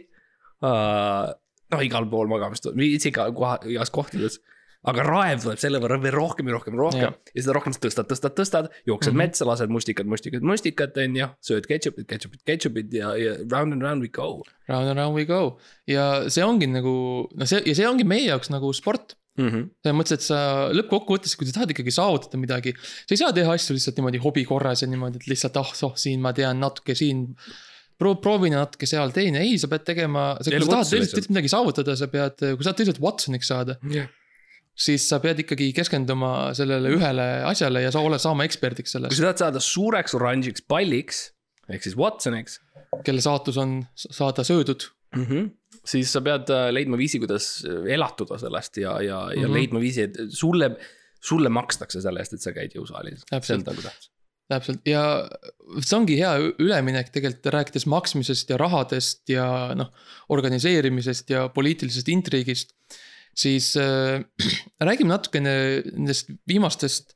uh,. 0.61 1.33
noh, 1.73 1.81
igal 1.83 2.05
pool 2.11 2.29
magamist, 2.31 2.69
iga 2.77 3.31
koha, 3.33 3.57
igas 3.67 3.91
kohtades. 3.91 4.39
Aga 4.87 5.03
raev 5.03 5.43
tuleb 5.43 5.61
selle 5.61 5.79
võrra 5.83 5.97
veel 6.01 6.15
rohkem 6.15 6.49
ja 6.49 6.55
rohkem 6.55 6.75
ja 6.77 6.81
rohkem 6.81 7.03
Jah. 7.07 7.15
ja 7.33 7.43
seda 7.43 7.55
rohkem 7.57 7.75
sa 7.75 7.81
tõstad, 7.83 8.07
tõstad, 8.11 8.35
tõstad, 8.37 8.69
jooksed 8.87 9.11
mm. 9.11 9.17
-hmm. 9.17 9.33
metsa, 9.33 9.47
lased 9.49 9.73
mustikad, 9.73 10.09
mustikad, 10.09 10.45
mustikat, 10.45 10.97
on 11.03 11.17
ju, 11.17 11.29
sööd 11.49 11.69
ketšupit, 11.69 12.07
ketšupit, 12.09 12.41
ketšupit 12.47 12.93
ja, 12.93 13.13
ja 13.19 13.37
round 13.51 13.75
and 13.75 13.83
round 13.83 14.05
we 14.05 14.11
go 14.11 14.43
Round 14.69 14.91
and 14.91 14.99
round 14.99 15.17
we 15.17 15.25
go 15.25 15.57
ja 15.89 16.27
see 16.29 16.45
ongi 16.45 16.69
nagu 16.69 17.27
noh, 17.33 17.47
see 17.49 17.63
ja 17.65 17.77
see 17.77 17.87
ongi 17.89 18.07
meie 18.07 18.27
jaoks 18.29 18.51
nagu 18.53 18.71
sport. 18.75 19.17
mm. 19.37 19.49
-hmm. 19.49 19.69
selles 19.83 19.97
mõttes, 19.97 20.17
et 20.17 20.25
sa 20.25 20.39
lõppkokkuvõttes, 20.73 21.37
kui 21.37 21.47
sa 21.47 21.59
tahad 21.59 21.73
ikkagi 21.73 21.93
saavutada 21.93 22.37
midagi, 22.41 22.73
sa 22.77 23.11
ei 23.13 23.21
saa 23.21 23.33
teha 23.33 23.53
asju 23.53 23.75
lihtsalt 23.77 23.97
niimoodi 23.99 24.21
hobi 24.23 24.45
korras 24.45 24.81
ja 24.81 24.87
niimoodi, 24.89 25.21
et 25.21 25.27
lihtsalt 25.27 25.57
ah 25.57 25.73
oh,, 25.83 25.95
siin 25.95 26.21
ma 26.21 26.33
tean 26.33 26.59
natuke 26.59 26.95
siin. 26.95 27.33
Pro-, 27.97 28.19
proovin 28.21 28.53
ja 28.53 28.59
natuke 28.61 28.85
seal 28.85 29.09
teen 29.09 29.33
ja 29.33 29.41
ei, 29.41 29.57
sa 29.57 29.65
pead 29.67 29.81
tegema, 29.81 30.35
kui 30.37 30.53
sa 30.53 30.69
tahad 30.69 30.89
tõeliselt 30.91 31.29
midagi 31.31 31.49
saavutada, 31.49 31.95
sa 31.97 32.05
pead, 32.05 32.35
kui 32.37 32.61
sa 32.61 32.69
tahad 32.69 32.81
tõeliselt 32.81 33.01
Watsoniks 33.01 33.49
saada, 33.49 33.77
Yeah. 33.81 34.11
Siis 34.77 35.07
sa 35.09 35.19
pead 35.23 35.41
ikkagi 35.41 35.71
keskenduma 35.73 36.53
sellele 36.57 36.91
ühele 36.93 37.25
asjale 37.49 37.81
ja 37.81 37.91
sa 37.93 38.03
oled 38.05 38.21
saama 38.21 38.45
eksperdiks 38.45 38.93
kui 38.93 38.99
selles, 38.99 39.17
sa 39.17 39.29
tahad 39.29 39.43
saada 39.45 39.63
suureks 39.63 40.13
oranžiks 40.17 40.63
palliks 40.69 41.31
ehk 41.67 41.83
siis 41.83 41.97
Watsoniks 41.99 42.59
kelle 43.05 43.23
saatus 43.23 43.57
on 43.61 43.79
saada 43.95 44.43
söödud. 44.43 44.89
mm. 45.15 45.25
-hmm. 45.25 45.49
siis 45.85 46.13
sa 46.13 46.21
pead 46.21 46.49
äh, 46.49 46.69
leidma 46.71 46.97
viisi, 46.97 47.19
kuidas 47.19 47.65
äh, 47.65 47.93
elatuda 47.93 48.37
sellest 48.37 48.77
ja, 48.77 49.01
ja, 49.01 49.31
ja 49.31 49.35
mm. 49.35 49.43
-hmm. 49.43 49.53
leidma 49.53 49.79
viisi, 49.79 50.01
et 50.01 50.17
sulle, 50.29 50.77
sulle 51.21 51.49
makstakse 51.49 52.01
selle 52.01 52.19
eest, 52.19 52.33
et 52.33 52.41
sa 52.41 52.51
käid 52.51 52.75
jõusaalis. 52.75 53.23
see 53.41 53.55
on 53.55 53.63
nagu 53.65 53.81
tähtis. 53.81 54.11
täpselt 54.47 54.87
ja 54.87 55.29
see 55.79 55.97
ongi 55.97 56.17
hea 56.19 56.33
üleminek 56.59 57.09
tegelikult 57.09 57.45
rääkides 57.53 57.85
maksmisest 57.85 58.49
ja 58.49 58.57
rahadest 58.57 59.29
ja 59.29 59.75
noh, 59.75 59.91
organiseerimisest 60.29 61.29
ja 61.29 61.49
poliitilisest 61.49 62.09
intriigist. 62.09 62.76
Siis 63.37 63.73
äh, 63.77 64.21
räägime 64.87 65.13
natukene 65.13 65.53
nendest 65.93 66.31
viimastest 66.47 67.15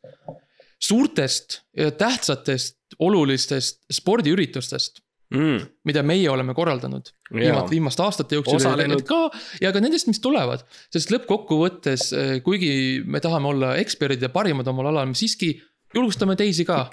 suurtest 0.81 1.61
ja 1.77 1.91
tähtsatest 1.91 2.77
olulistest 2.99 3.83
spordiüritustest, 3.93 5.01
Mm. 5.31 5.61
mida 5.87 6.01
meie 6.03 6.27
oleme 6.27 6.51
korraldanud 6.51 7.07
viimast, 7.31 7.69
viimaste 7.71 8.03
aastate 8.03 8.35
jooksul 8.35 8.57
Osalenud. 8.57 9.05
ka 9.07 9.29
ja 9.63 9.69
ka 9.71 9.79
nendest, 9.79 10.09
mis 10.11 10.19
tulevad. 10.19 10.65
sest 10.91 11.07
lõppkokkuvõttes, 11.13 12.09
kuigi 12.43 12.99
me 13.07 13.21
tahame 13.23 13.47
olla 13.47 13.69
eksperdid 13.79 14.25
ja 14.27 14.29
parimad 14.29 14.67
omal 14.67 14.89
alal, 14.91 15.07
me 15.07 15.15
siiski 15.15 15.53
julgustame 15.95 16.35
teisi 16.35 16.65
ka 16.67 16.89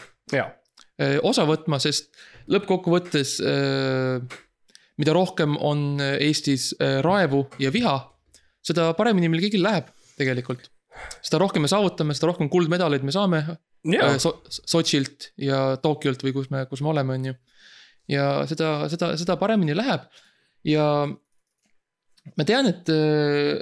öö, 1.03 1.19
osa 1.27 1.49
võtma, 1.51 1.81
sest 1.83 2.15
lõppkokkuvõttes 2.47 3.41
öö, 3.43 4.21
mida 5.03 5.13
rohkem 5.19 5.59
on 5.59 5.99
Eestis 6.21 6.77
raevu 7.03 7.49
ja 7.59 7.73
viha, 7.75 7.97
seda 8.67 8.91
paremini 8.99 9.31
meil 9.31 9.45
kõigil 9.47 9.65
läheb 9.65 9.89
tegelikult. 10.19 10.69
seda 11.23 11.39
rohkem 11.43 11.63
me 11.63 11.71
saavutame, 11.71 12.17
seda 12.17 12.33
rohkem 12.33 12.51
kuldmedaleid 12.53 13.05
me 13.07 13.15
saame 13.15 13.43
jaa 13.87 14.11
öö, 14.15 14.19
so, 14.23 14.35
Sotšilt 14.49 15.31
ja 15.39 15.77
Tokyolt 15.83 16.23
või 16.27 16.35
kus 16.35 16.51
me, 16.51 16.65
kus 16.71 16.83
me 16.83 16.93
oleme, 16.93 17.15
on 17.15 17.31
ju. 17.31 17.35
ja 18.11 18.29
seda, 18.51 18.73
seda, 18.91 19.13
seda 19.21 19.39
paremini 19.41 19.77
läheb 19.77 20.09
ja 20.67 20.85
ma 22.35 22.47
tean, 22.49 22.71
et 22.73 22.91
öö, 22.93 23.59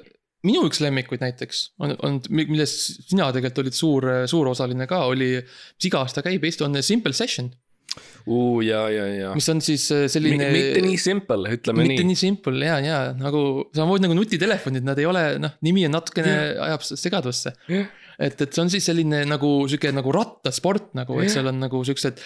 minu 0.46 0.64
üks 0.68 0.80
lemmikuid 0.84 1.22
näiteks 1.22 1.62
on, 1.82 1.94
on, 2.06 2.18
milles 2.30 2.74
sina 3.08 3.28
tegelikult 3.34 3.64
olid 3.64 3.76
suur, 3.76 4.08
suur 4.30 4.52
osaline 4.52 4.88
ka, 4.90 5.04
oli, 5.10 5.34
mis 5.42 5.88
iga 5.90 6.04
aasta 6.04 6.24
käib, 6.24 6.44
Eesti 6.46 6.66
on 6.66 6.80
Simple 6.84 7.14
Session, 7.16 7.50
uh,, 8.26 8.62
ja, 8.64 8.86
ja, 8.92 9.06
ja. 9.12 9.34
mis 9.36 9.48
on 9.52 9.60
siis 9.64 9.84
öö, 9.94 10.08
selline. 10.10 10.48
mitte 10.52 10.82
nii 10.84 10.96
simple, 11.00 11.52
ütleme 11.56 11.84
mitte 11.86 12.02
nii. 12.02 12.10
nii 12.12 12.20
simple 12.20 12.66
ja, 12.66 12.78
ja 12.84 12.98
nagu 13.18 13.42
samamoodi 13.76 14.06
nagu 14.06 14.18
nutitelefonid, 14.18 14.86
nad 14.86 14.98
ei 15.00 15.08
ole 15.08 15.24
noh, 15.42 15.54
nimi 15.66 15.86
on 15.88 15.96
natukene 15.98 16.34
ajab 16.66 16.84
segadusse 16.88 17.54
Jah. 17.70 17.88
et, 18.18 18.36
et 18.40 18.46
see 18.50 18.64
on 18.64 18.72
siis 18.72 18.86
selline 18.90 19.22
nagu 19.28 19.52
sihuke 19.70 19.92
nagu 19.94 20.14
rattasport 20.16 20.92
nagu, 20.98 21.20
et 21.20 21.30
Jah. 21.30 21.38
seal 21.38 21.52
on 21.52 21.62
nagu 21.62 21.82
siuksed. 21.86 22.22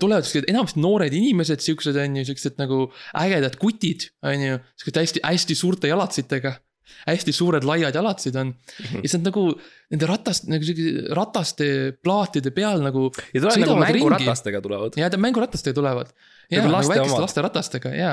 tulevad 0.00 0.28
siuksed 0.28 0.48
enamasti 0.52 0.84
noored 0.84 1.14
inimesed, 1.14 1.64
siuksed 1.64 1.98
on 1.98 2.20
ju, 2.20 2.28
siuksed 2.30 2.60
nagu 2.60 2.86
ägedad 3.18 3.58
kutid, 3.60 4.10
on 4.26 4.48
ju. 4.48 4.62
siuksed 4.80 5.02
hästi, 5.02 5.26
hästi 5.26 5.58
suurte 5.58 5.90
jalatsitega. 5.90 6.58
Hästi 7.06 7.34
suured 7.36 7.66
laiad 7.68 7.96
jalatsid 7.98 8.38
on 8.40 8.54
ja 8.78 9.02
siis 9.04 9.18
nad 9.18 9.30
nagu 9.30 9.44
nende 9.92 10.08
ratast, 10.10 10.48
nagu 10.50 10.66
siuke 10.66 11.14
rataste 11.16 11.68
plaatide 12.04 12.52
peal 12.56 12.82
nagu. 12.84 13.08
ja 13.34 13.40
tulevad 13.42 13.64
nagu 13.64 13.78
mänguratastega 13.84 14.64
tulevad. 14.64 14.98
ja 15.00 15.10
ta 15.10 15.20
mänguratastega 15.20 15.76
tulevad. 15.76 16.12
ja 16.50 16.62
Nagu 16.62 16.68
nagu 16.68 16.76
laste 16.78 16.94
väikeste 16.94 17.14
omad. 17.14 17.26
laste 17.26 17.46
ratastega 17.46 17.94
ja, 17.94 18.12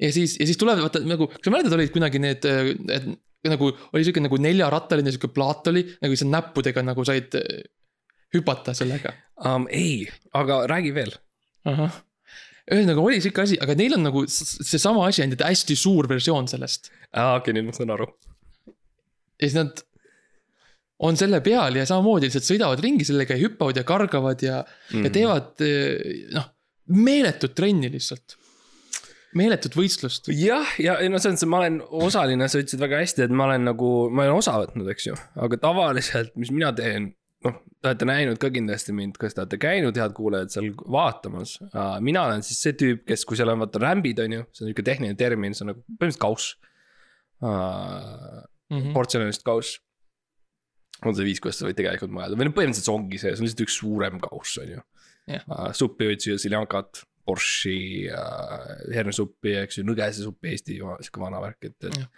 ja 0.00 0.12
siis, 0.12 0.38
ja 0.40 0.46
siis 0.48 0.60
tulevad 0.60 0.84
vaata 0.86 1.04
nagu, 1.06 1.28
kas 1.32 1.44
sa 1.44 1.54
mäletad, 1.54 1.76
olid 1.78 1.92
kunagi 1.94 2.22
need, 2.22 2.48
et 2.92 3.12
nagu 3.50 3.72
oli 3.92 4.06
siuke 4.06 4.22
nagu 4.22 4.38
neljarattaline 4.38 5.12
siuke 5.14 5.30
plaat 5.34 5.70
oli, 5.72 5.84
nagu 6.02 6.18
sa 6.18 6.28
näppudega 6.30 6.84
nagu 6.86 7.04
said 7.06 7.34
äh, 7.38 7.62
hüpata 8.34 8.74
sellega. 8.76 9.14
um,. 9.44 9.66
ei, 9.70 10.06
aga 10.32 10.62
räägi 10.70 10.94
veel. 10.94 11.12
ahah, 11.64 12.00
ühesõnaga 12.70 13.02
oli 13.02 13.22
sihuke 13.22 13.42
asi, 13.44 13.56
aga 13.62 13.74
neil 13.78 13.96
on 13.96 14.04
nagu 14.06 14.24
seesama 14.30 15.06
asi 15.08 15.24
ainult, 15.24 15.40
et 15.40 15.48
hästi 15.48 15.76
suur 15.78 16.08
versioon 16.10 16.50
sellest. 16.50 16.92
aa, 17.10 17.38
okei, 17.40 17.56
nüüd 17.56 17.70
ma 17.70 17.76
saan 17.76 17.94
aru. 17.94 18.06
ja 18.68 19.46
siis 19.48 19.58
nad 19.58 19.82
on 21.02 21.18
selle 21.18 21.40
peal 21.42 21.74
ja 21.78 21.86
samamoodi 21.88 22.28
lihtsalt 22.28 22.46
sõidavad 22.46 22.82
ringi 22.82 23.06
sellega 23.06 23.34
ja 23.34 23.42
hüppavad 23.42 23.80
ja 23.80 23.86
kargavad 23.86 24.44
ja 24.44 24.60
mm., 24.62 25.08
ja 25.08 25.14
teevad 25.14 25.64
eh, 25.66 26.28
noh, 26.36 26.46
meeletut 26.94 27.56
trenni 27.58 27.90
lihtsalt. 27.90 28.36
meeletut 29.38 29.74
võistlust. 29.78 30.30
jah, 30.36 30.76
ja 30.78 30.98
ei 31.02 31.10
no 31.10 31.18
selles 31.18 31.40
mõttes, 31.40 31.48
et 31.48 31.50
ma 31.50 31.62
olen 31.62 31.80
osaline, 32.06 32.48
sa 32.48 32.62
ütlesid 32.62 32.82
väga 32.82 33.02
hästi, 33.02 33.26
et 33.26 33.34
ma 33.34 33.48
olen 33.48 33.66
nagu, 33.72 33.90
ma 34.12 34.26
olen 34.26 34.38
osa 34.38 34.54
võtnud, 34.62 34.90
eks 34.92 35.08
ju, 35.08 35.18
aga 35.46 35.58
tavaliselt, 35.62 36.34
mis 36.38 36.52
mina 36.54 36.70
teen, 36.76 37.10
noh, 37.46 37.60
te 37.82 37.90
olete 37.90 38.08
näinud 38.08 38.40
ka 38.40 38.50
kindlasti 38.54 38.94
mind, 38.96 39.18
kas 39.20 39.36
te 39.36 39.42
olete 39.42 39.58
käinud, 39.62 39.98
head 39.98 40.14
kuulajad, 40.16 40.52
seal 40.54 40.68
vaatamas. 40.78 41.56
mina 42.04 42.26
olen 42.28 42.44
siis 42.46 42.60
see 42.64 42.76
tüüp, 42.78 43.04
kes, 43.08 43.24
kui 43.28 43.38
seal 43.38 43.52
on 43.52 43.62
vaata 43.64 43.82
rämbid, 43.82 44.22
on 44.24 44.36
ju, 44.38 44.44
see 44.52 44.64
on 44.64 44.70
nihuke 44.70 44.86
tehniline 44.86 45.18
termin, 45.18 45.56
see 45.56 45.66
on 45.66 45.72
nagu 45.74 45.84
põhimõtteliselt 45.86 46.22
kauss 46.22 46.54
uh,. 47.42 48.42
Mhm. 48.72 48.92
portsjonist 48.94 49.42
kauss. 49.44 49.80
on 51.04 51.16
see 51.18 51.26
viis, 51.26 51.40
kuidas 51.42 51.58
sa 51.58 51.66
võid 51.66 51.76
tegelikult 51.76 52.12
mõelda 52.14 52.38
või 52.38 52.46
no 52.46 52.54
põhimõtteliselt 52.54 52.86
see 52.86 52.94
ongi 52.94 53.18
see, 53.18 53.32
see 53.32 53.42
on 53.42 53.48
lihtsalt 53.48 53.64
üks 53.66 53.78
suurem 53.80 54.20
kauss, 54.22 54.58
on 54.62 54.76
ju 54.76 54.82
Jah. 55.32 55.46
uh,. 55.48 55.70
suppi 55.76 56.08
võid 56.12 56.22
süüa 56.22 56.38
siljankat, 56.40 57.02
borši 57.26 57.78
uh,, 58.14 58.70
hernesuppi, 58.94 59.56
eks 59.64 59.80
ju, 59.80 59.86
nõgesesuppi, 59.90 60.54
Eesti 60.54 60.78
sihuke 60.78 61.22
vana 61.22 61.42
värk, 61.42 61.58
et, 61.70 61.78
et 61.90 61.98
Jah. 61.98 62.10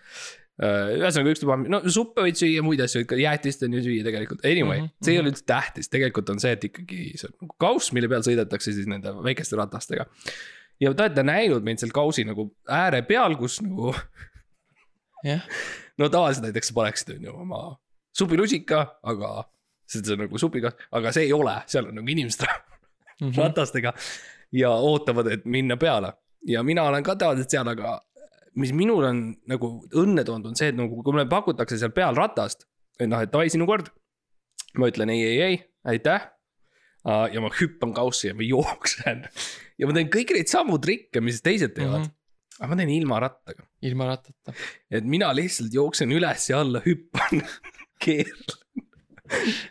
Uh, 0.62 0.90
ühesõnaga 0.98 1.32
ükstapuha, 1.34 1.56
no 1.72 1.80
suppe 1.90 2.22
võid 2.26 2.38
süüa, 2.38 2.62
muid 2.66 2.80
asju, 2.84 3.02
ikka 3.06 3.16
jäätist 3.20 3.62
on 3.66 3.72
ju 3.78 3.82
süüa 3.86 4.04
tegelikult, 4.06 4.44
anyway 4.44 4.80
mm, 4.80 4.84
Mhm, 4.84 4.90
-hmm. 4.92 5.04
see 5.06 5.14
ei 5.14 5.20
ole 5.22 5.32
üldse 5.32 5.44
tähtis, 5.46 5.88
tegelikult 5.92 6.30
on 6.30 6.40
see, 6.42 6.52
et 6.56 6.64
ikkagi 6.70 7.00
see 7.20 7.28
on 7.30 7.36
nagu 7.42 7.56
kauss, 7.58 7.92
mille 7.92 8.08
peal 8.08 8.22
sõidetakse 8.26 8.72
siis 8.76 8.86
nende 8.90 9.12
väikeste 9.24 9.56
ratastega. 9.60 10.06
ja 10.80 10.94
te 10.94 11.02
olete 11.02 11.22
näinud 11.22 11.62
meid 11.64 11.78
seal 11.82 11.90
kausi 11.94 12.24
nagu 12.24 12.48
ääre 12.68 13.02
peal, 13.06 13.36
kus 13.40 13.60
nagu 13.62 13.94
jah, 15.30 15.42
no 15.98 16.08
tavaliselt 16.08 16.44
näiteks 16.48 16.68
sa 16.72 16.74
paneksid, 16.74 17.16
on 17.16 17.24
ju, 17.28 17.34
oma 17.46 17.62
supilusika, 18.14 18.84
aga. 19.02 19.44
see 19.86 20.00
on 20.12 20.18
nagu 20.24 20.38
supiga, 20.40 20.70
aga 20.92 21.12
see 21.12 21.26
ei 21.28 21.32
ole, 21.36 21.54
seal 21.66 21.86
on 21.90 21.94
nagu 22.00 22.08
inimesed 22.08 22.46
Mhm. 23.20 23.36
ratastega 23.38 23.92
ja 24.52 24.70
ootavad, 24.70 25.26
et 25.30 25.44
minna 25.46 25.76
peale. 25.76 26.12
ja 26.46 26.62
mina 26.62 26.82
olen 26.82 27.02
ka 27.02 27.14
tavaliselt 27.16 27.50
seal, 27.50 27.68
aga 27.68 28.00
mis 28.60 28.72
minul 28.76 29.06
on 29.08 29.20
nagu 29.50 29.70
õnne 29.98 30.24
toonud, 30.26 30.52
on 30.52 30.58
see, 30.58 30.70
et 30.72 30.78
nagu 30.78 31.02
kui 31.02 31.14
mulle 31.14 31.26
pakutakse 31.30 31.78
seal 31.80 31.94
peal 31.96 32.16
ratast, 32.18 32.66
et 33.00 33.10
noh, 33.10 33.22
et 33.22 33.32
davai, 33.32 33.50
sinu 33.52 33.66
kord. 33.70 33.90
ma 34.78 34.88
ütlen 34.90 35.12
ei, 35.14 35.22
ei, 35.22 35.40
ei, 35.42 35.58
aitäh. 35.86 36.30
ja 37.04 37.40
ma 37.44 37.50
hüppan 37.52 37.92
kaussi 37.94 38.30
ja 38.30 38.34
ma 38.34 38.42
jooksen 38.46 39.26
ja 39.78 39.88
ma 39.88 39.94
teen 39.96 40.10
kõiki 40.12 40.36
neid 40.38 40.50
samu 40.50 40.78
trikke, 40.80 41.20
mis 41.20 41.42
teised 41.44 41.74
teevad 41.76 42.00
mm. 42.00 42.06
-hmm. 42.08 42.62
aga 42.62 42.70
ma 42.70 42.78
teen 42.80 42.92
ilma 42.94 43.20
rattaga 43.26 43.66
ilma 43.84 44.08
rattata. 44.08 44.54
et 44.90 45.04
mina 45.04 45.28
lihtsalt 45.36 45.74
jooksen 45.74 46.12
üles 46.16 46.48
ja 46.50 46.62
alla, 46.64 46.80
hüppan, 46.86 47.44
keerlen 48.04 48.64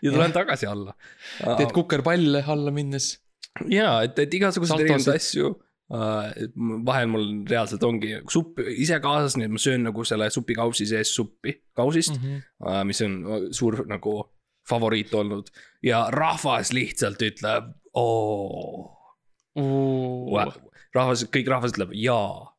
ja 0.02 0.12
tulen 0.12 0.34
tagasi 0.34 0.68
alla. 0.70 0.96
teed 1.58 1.72
kukerpalle 1.74 2.44
alla 2.48 2.72
minnes. 2.72 3.20
ja 3.70 4.02
et, 4.04 4.20
et 4.20 4.34
igasuguseid 4.34 4.86
erinevaid 4.86 5.16
asju. 5.16 5.54
Vahel 5.94 7.10
mul 7.12 7.26
reaalselt 7.50 7.84
ongi 7.86 8.16
supp 8.32 8.62
ise 8.66 8.98
kaasas, 9.04 9.36
nii 9.38 9.46
et 9.46 9.54
ma 9.54 9.62
söön 9.62 9.84
nagu 9.86 10.06
selle 10.08 10.30
supikausi 10.34 10.88
sees 10.90 11.12
suppi 11.16 11.54
kausist 11.78 12.16
mm, 12.16 12.24
-hmm. 12.24 12.88
mis 12.90 13.02
on 13.06 13.20
suur 13.54 13.84
nagu 13.90 14.16
favoriit 14.70 15.14
olnud 15.14 15.52
ja 15.84 16.08
rahvas 16.10 16.72
lihtsalt 16.74 17.22
ütleb 17.22 17.70
oo. 17.94 18.90
rahvas, 20.96 21.26
kõik 21.30 21.52
rahvas 21.52 21.76
ütleb 21.76 21.94
jaa, 22.00 22.54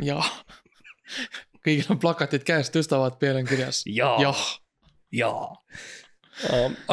jah, 0.00 0.30
kõigil 1.64 1.92
on 1.92 2.00
plakatid 2.00 2.46
käes, 2.46 2.72
tõstavad, 2.72 3.18
peal 3.20 3.40
on 3.42 3.48
kirjas 3.48 3.82
jaa, 3.86 4.16
jah. 4.22 4.44
jaa. 5.12 5.52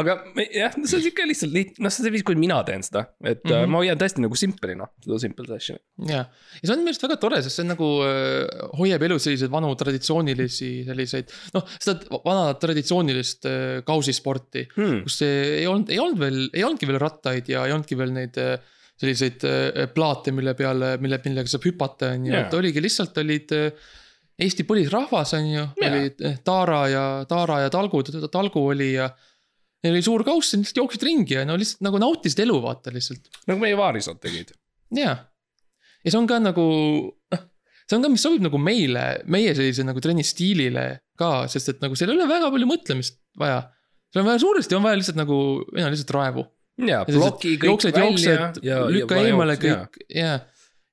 Aga 0.02 0.16
me- 0.36 0.48
jah, 0.54 0.74
see 0.74 0.98
on 0.98 1.04
sihuke 1.06 1.26
lihtsalt 1.30 1.54
liht-, 1.54 1.80
noh, 1.80 1.92
see 1.94 2.02
on 2.02 2.08
see 2.08 2.14
viis, 2.16 2.24
kuidas 2.26 2.42
mina 2.42 2.58
teen 2.68 2.84
seda, 2.86 3.06
et 3.24 3.44
mm. 3.44 3.52
-hmm. 3.52 3.72
ma 3.74 3.82
hoian 3.84 4.00
tõesti 4.02 4.24
nagu 4.24 4.38
simplina 4.40 4.88
seda 5.04 5.20
simple 5.22 5.46
session'i. 5.50 5.82
ja, 6.12 6.24
ja 6.26 6.62
see 6.64 6.74
on 6.74 6.82
minu 6.84 6.94
arust 6.94 7.06
väga 7.08 7.18
tore, 7.22 7.42
sest 7.46 7.60
see 7.60 7.66
on 7.66 7.72
nagu 7.76 7.90
äh, 8.06 8.70
hoiab 8.80 9.06
elus 9.10 9.28
selliseid 9.28 9.52
vanu 9.54 9.74
traditsioonilisi 9.80 10.72
selliseid, 10.90 11.34
noh, 11.58 11.66
seda 11.80 12.22
vana 12.26 12.54
traditsioonilist 12.62 13.46
äh, 13.50 13.82
kausisporti, 13.88 14.66
Hmm. 14.76 15.04
kus 15.06 15.20
see 15.22 15.36
ei 15.62 15.68
olnud, 15.70 15.90
ei 15.94 16.00
olnud 16.02 16.20
veel, 16.20 16.40
ei 16.54 16.64
olnudki 16.66 16.88
veel 16.90 17.00
rattaid 17.00 17.48
ja 17.52 17.66
ei 17.68 17.72
olnudki 17.76 17.98
veel 17.98 18.12
neid 18.16 18.38
äh, 18.42 18.56
selliseid 19.00 19.44
äh, 19.48 19.86
plaate, 19.94 20.32
mille 20.36 20.54
peale, 20.56 20.96
mille, 21.04 21.20
millega 21.26 21.52
saab 21.52 21.68
hüpata, 21.68 22.14
on 22.16 22.26
ju, 22.30 22.34
Jaa. 22.34 22.48
et 22.48 22.54
oligi 22.58 22.82
lihtsalt 22.84 23.18
olid 23.24 23.52
äh, 23.56 23.70
Eesti 24.36 24.66
põlisrahvas, 24.68 25.32
on 25.38 25.46
ju, 25.48 25.62
äh, 25.88 26.40
Taara 26.44 26.82
ja, 26.92 27.04
Taara 27.30 27.62
ja 27.64 27.70
Talgu, 27.72 28.02
Talgu 28.32 28.66
oli 28.74 28.90
ja 28.98 29.10
neil 29.86 29.96
oli 29.96 30.06
suur 30.06 30.24
kauss, 30.26 30.56
lihtsalt 30.58 30.82
jooksid 30.82 31.06
ringi 31.06 31.38
ja 31.38 31.46
no 31.48 31.58
lihtsalt 31.60 31.84
nagu 31.86 32.02
nautisid 32.02 32.42
elu, 32.46 32.58
vaata 32.64 32.94
lihtsalt. 32.96 33.30
nagu 33.50 33.62
meie 33.62 33.78
vaarisad 33.78 34.20
tegid. 34.24 34.56
jaa. 34.98 35.16
ja 36.02 36.14
see 36.14 36.20
on 36.20 36.30
ka 36.30 36.40
nagu, 36.42 36.66
noh, 37.36 37.46
see 37.86 38.00
on 38.00 38.06
ka, 38.06 38.12
mis 38.14 38.26
sobib 38.26 38.46
nagu 38.46 38.62
meile, 38.62 39.06
meie 39.32 39.54
sellise 39.58 39.86
nagu 39.88 40.02
trennistiilile 40.04 40.88
ka, 41.20 41.32
sest 41.52 41.76
et 41.76 41.86
nagu 41.86 41.98
seal 41.98 42.12
ei 42.12 42.20
ole 42.20 42.28
väga 42.30 42.52
palju 42.54 42.70
mõtlemist 42.70 43.20
vaja. 43.40 43.62
seal 44.10 44.26
on 44.26 44.32
vaja 44.32 44.44
suuresti, 44.44 44.78
on 44.78 44.86
vaja 44.88 45.00
lihtsalt 45.02 45.22
nagu, 45.22 45.40
ei 45.76 45.86
no 45.86 45.94
lihtsalt 45.94 46.16
raevu. 46.18 46.48
ja 46.90 47.04
ploki 47.08 47.56
kõik 47.62 47.72
jooksed, 47.72 47.96
välja 47.96 48.36
jooksed, 48.36 48.66
ja. 48.66 48.82
lükka 48.92 49.22
eemale 49.22 49.60
kõik 49.62 50.02
ja, 50.12 50.40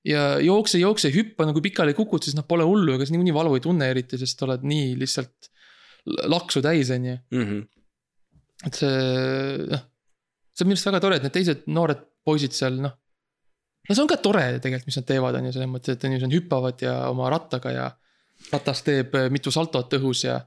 ja 0.07 0.27
jookse, 0.45 0.79
jookse, 0.83 1.11
hüppa 1.15 1.49
nagu 1.49 1.65
pikali 1.65 1.97
kukud, 1.99 2.23
siis 2.27 2.37
noh, 2.39 2.47
pole 2.49 2.67
hullu, 2.69 2.95
ega 2.95 3.09
sa 3.09 3.17
niikuinii 3.17 3.35
valu 3.35 3.57
ei 3.57 3.65
tunne 3.65 3.89
eriti, 3.91 4.21
sest 4.21 4.45
oled 4.47 4.67
nii 4.67 4.95
lihtsalt 5.01 5.51
laksu 6.31 6.63
täis, 6.63 6.91
on 6.95 7.05
ju. 7.07 7.19
Et 8.67 8.79
see, 8.79 8.99
noh, 9.71 9.85
see 10.53 10.65
on 10.65 10.71
minu 10.71 10.79
arust 10.79 10.91
väga 10.91 11.01
tore, 11.03 11.19
et 11.19 11.27
need 11.27 11.35
teised 11.35 11.65
noored 11.73 12.05
poisid 12.27 12.55
seal, 12.57 12.79
noh. 12.83 12.95
no 13.89 13.97
see 13.97 14.05
on 14.05 14.11
ka 14.11 14.21
tore 14.23 14.45
tegelikult, 14.59 14.91
mis 14.91 15.01
nad 15.01 15.09
teevad, 15.09 15.39
on 15.39 15.49
ju, 15.49 15.55
selles 15.57 15.73
mõttes, 15.73 15.97
et 15.97 16.07
on 16.07 16.15
ju, 16.15 16.23
nad 16.23 16.37
hüppavad 16.37 16.85
ja 16.85 16.97
oma 17.11 17.31
rattaga 17.33 17.75
ja 17.75 17.89
ratas 18.53 18.83
teeb 18.87 19.15
äh, 19.19 19.29
mitu 19.33 19.53
saltot 19.55 19.99
õhus 19.99 20.25
ja. 20.27 20.39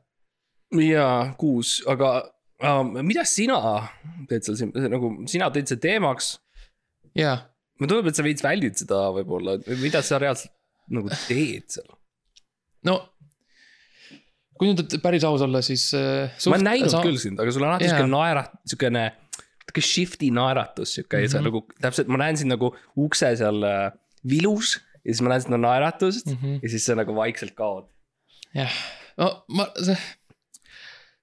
ja 0.82 1.10
kuus, 1.40 1.78
aga 1.92 2.14
uh, 2.64 2.82
mida 3.02 3.26
sina 3.28 3.60
teed 4.30 4.48
seal, 4.48 4.72
nagu 4.92 5.12
sina 5.32 5.52
tõid 5.54 5.72
see 5.72 5.82
teemaks. 5.84 6.36
ja, 7.18 7.38
mulle 7.80 7.92
tundub, 7.92 8.12
et 8.12 8.20
sa 8.20 8.26
veits 8.26 8.46
väldid 8.46 8.80
seda 8.84 9.08
võib-olla, 9.16 9.60
mida 9.82 10.04
sa 10.06 10.20
reaalselt 10.22 10.54
nagu 10.96 11.12
teed 11.28 11.68
seal? 11.78 11.92
no. 12.88 13.02
Kui 14.60 14.72
nüüd 14.72 14.98
päris 15.04 15.26
aus 15.28 15.44
olla, 15.46 15.62
siis 15.66 15.90
äh,. 15.98 16.32
ma 16.48 16.56
olen 16.56 16.68
näinud 16.70 16.94
sa... 16.94 17.04
küll 17.04 17.20
sind, 17.22 17.40
aga 17.42 17.54
sul 17.54 17.66
on 17.66 17.74
alati 17.74 17.88
Jaa. 17.88 17.96
sihuke 17.96 18.12
naerat-, 18.12 18.58
siukene, 18.72 19.06
sihuke 19.66 19.84
shifty 19.84 20.30
naeratus, 20.36 20.98
sihuke 20.98 21.20
mm, 21.20 21.26
-hmm. 21.26 21.40
Mhm. 21.40 21.48
nagu 21.50 21.64
täpselt, 21.88 22.12
ma 22.12 22.22
näen 22.24 22.40
sind 22.40 22.54
nagu 22.54 22.72
ukse 22.96 23.34
seal 23.40 23.66
äh, 23.68 23.90
vilus 24.24 24.78
ja 25.04 25.10
siis 25.12 25.24
ma 25.26 25.34
näen 25.34 25.46
seda 25.46 25.60
naeratust 25.62 26.32
mm. 26.32 26.38
-hmm. 26.42 26.62
ja 26.64 26.70
siis 26.76 26.86
sa 26.88 26.96
nagu 26.96 27.16
vaikselt 27.18 27.56
kaod. 27.58 27.90
jah, 28.56 28.72
no 29.18 29.32
ma, 29.48 29.68
see, 29.76 29.98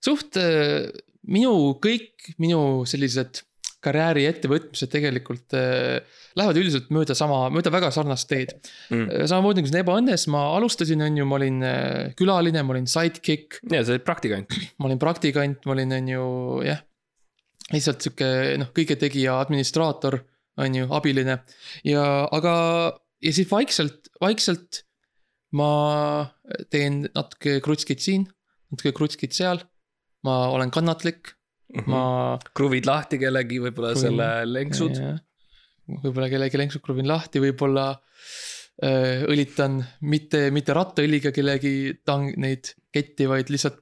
suht 0.05 0.37
äh, 0.41 0.91
minu 1.23 1.79
kõik 1.81 2.35
minu 2.43 2.85
sellised 2.89 3.45
karjääri 3.83 4.25
ettevõtmised 4.31 4.91
tegelikult 4.93 5.57
äh, 5.59 6.21
lähevad 6.39 6.61
üldiselt 6.61 6.93
mööda 6.95 7.17
sama, 7.19 7.45
mööda 7.53 7.73
väga 7.75 7.91
sarnast 7.95 8.29
teed 8.31 8.55
Mm. 8.93 9.07
mm.. 9.07 9.27
samamoodi 9.31 9.61
nagu 9.61 9.71
siin 9.71 9.81
Ebaõnnes 9.81 10.25
ma 10.33 10.43
alustasin, 10.57 11.03
on 11.05 11.17
ju, 11.17 11.27
ma 11.29 11.39
olin 11.39 11.59
äh, 11.67 12.13
külaline, 12.19 12.63
ma 12.67 12.75
olin 12.75 12.89
sidekick, 12.91 13.59
ja 13.73 13.83
sa 13.83 13.95
oled 13.95 14.05
praktikant. 14.07 14.55
ma 14.79 14.89
olin 14.89 15.01
praktikant, 15.03 15.65
ma 15.67 15.75
olin, 15.77 15.95
on 15.97 16.11
ju, 16.13 16.27
jah. 16.67 16.83
lihtsalt 17.73 18.05
sihuke 18.05 18.29
noh, 18.61 18.71
kõigetegija, 18.77 19.39
administraator, 19.41 20.19
on 20.63 20.79
ju, 20.79 20.89
abiline 20.95 21.39
ja, 21.89 22.05
aga, 22.35 22.55
ja 23.25 23.35
siis 23.35 23.51
vaikselt, 23.51 24.13
vaikselt 24.23 24.83
ma 25.57 25.73
teen 26.73 27.07
natuke 27.13 27.61
krutskit 27.65 28.05
siin, 28.05 28.27
natuke 28.73 28.95
krutskit 28.97 29.37
seal. 29.37 29.63
ma 30.23 30.53
olen 30.55 30.71
kannatlik, 30.71 31.33
ma. 31.87 32.39
kruvid 32.55 32.89
lahti 32.89 33.21
kellegi 33.23 33.61
võib-olla 33.63 33.93
Kruvin- 33.95 34.07
selle 34.07 34.31
lenksud. 34.49 34.99
võib-olla 36.03 36.29
kellegi 36.33 36.61
lenksud 36.61 36.85
kruvin 36.85 37.09
lahti, 37.11 37.43
võib-olla 37.43 37.87
äh, 37.93 39.25
õlitan 39.29 39.81
mitte, 40.01 40.51
mitte 40.55 40.77
rattaõliga 40.77 41.33
kellegi 41.35 41.99
tang-, 42.07 42.35
neid 42.41 42.75
ketti, 42.93 43.29
vaid 43.31 43.53
lihtsalt 43.53 43.81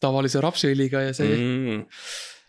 tavalise 0.00 0.40
rapsiõliga 0.40 1.02
ja 1.08 1.16
see 1.16 1.32
mm. 1.36 1.80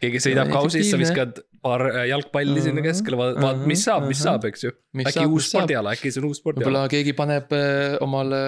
Keegi 0.01 0.19
sõidab 0.23 0.49
kausis, 0.49 0.87
sa 0.89 0.97
viskad 0.97 1.43
paar 1.61 1.83
äh, 1.91 2.05
jalgpalli 2.09 2.61
sinna 2.63 2.81
Ahah, 2.81 2.87
keskele, 2.89 3.17
vaatad, 3.19 3.39
vaat, 3.43 3.59
mis 3.69 3.83
saab, 3.85 4.07
mis 4.09 4.21
ahah. 4.23 4.39
saab, 4.39 4.47
eks 4.49 4.63
ju. 4.65 4.71
Mis 4.97 5.09
äkki 5.11 5.25
uus 5.27 5.43
mis 5.43 5.49
spordiala, 5.51 5.93
äkki 5.93 6.11
see 6.13 6.21
on 6.23 6.27
uus 6.31 6.39
spordiala. 6.41 6.65
võib-olla 6.65 6.89
keegi 6.89 7.13
paneb 7.17 7.53
äh, 7.53 7.97
omale 8.01 8.39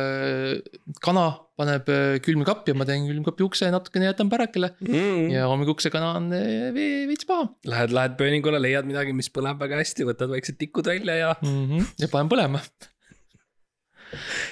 kana, 1.05 1.25
paneb 1.59 1.91
äh, 1.93 2.15
külmkappi 2.25 2.73
ja 2.73 2.79
ma 2.79 2.87
teen 2.89 3.05
külmkapi 3.05 3.45
ukse 3.45 3.69
natukene 3.73 4.09
jätan 4.09 4.31
pärakile 4.33 4.71
Mm. 4.83 5.29
ja 5.31 5.45
hommikukese 5.51 5.91
kana 5.93 6.15
on 6.17 6.31
äh, 6.33 6.71
veits 6.73 7.27
paha 7.29 7.45
Lähed, 7.69 7.93
lähed 7.95 8.17
pööningule, 8.17 8.57
leiad 8.63 8.89
midagi, 8.89 9.13
mis 9.15 9.29
põleb 9.33 9.61
väga 9.61 9.77
hästi, 9.79 10.07
võtad 10.09 10.33
väiksed 10.33 10.57
tikud 10.59 10.89
välja 10.89 11.19
ja. 11.19 11.31
mm. 11.37 11.61
-hmm. 11.69 11.93
ja 12.01 12.09
panen 12.11 12.33
põlema. 12.33 12.63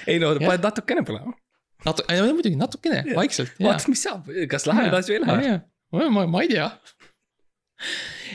ei 0.06 0.22
no 0.22 0.36
paned 0.38 0.70
natukene 0.70 1.02
põlema. 1.08 1.34
natu-, 1.82 2.06
muidugi 2.30 2.54
natukene, 2.60 3.02
vaikselt. 3.18 3.58
vaatad, 3.58 3.90
mis 3.90 4.06
saab, 4.06 4.30
kas 4.48 4.70
läheb 4.70 4.92
edasi 4.92 5.16
või 5.16 5.18
ei 5.18 5.26
lähe. 5.26 5.60
ma, 5.92 6.26
ma, 6.26 6.42
ei 6.42 6.48
tea. 6.52 6.68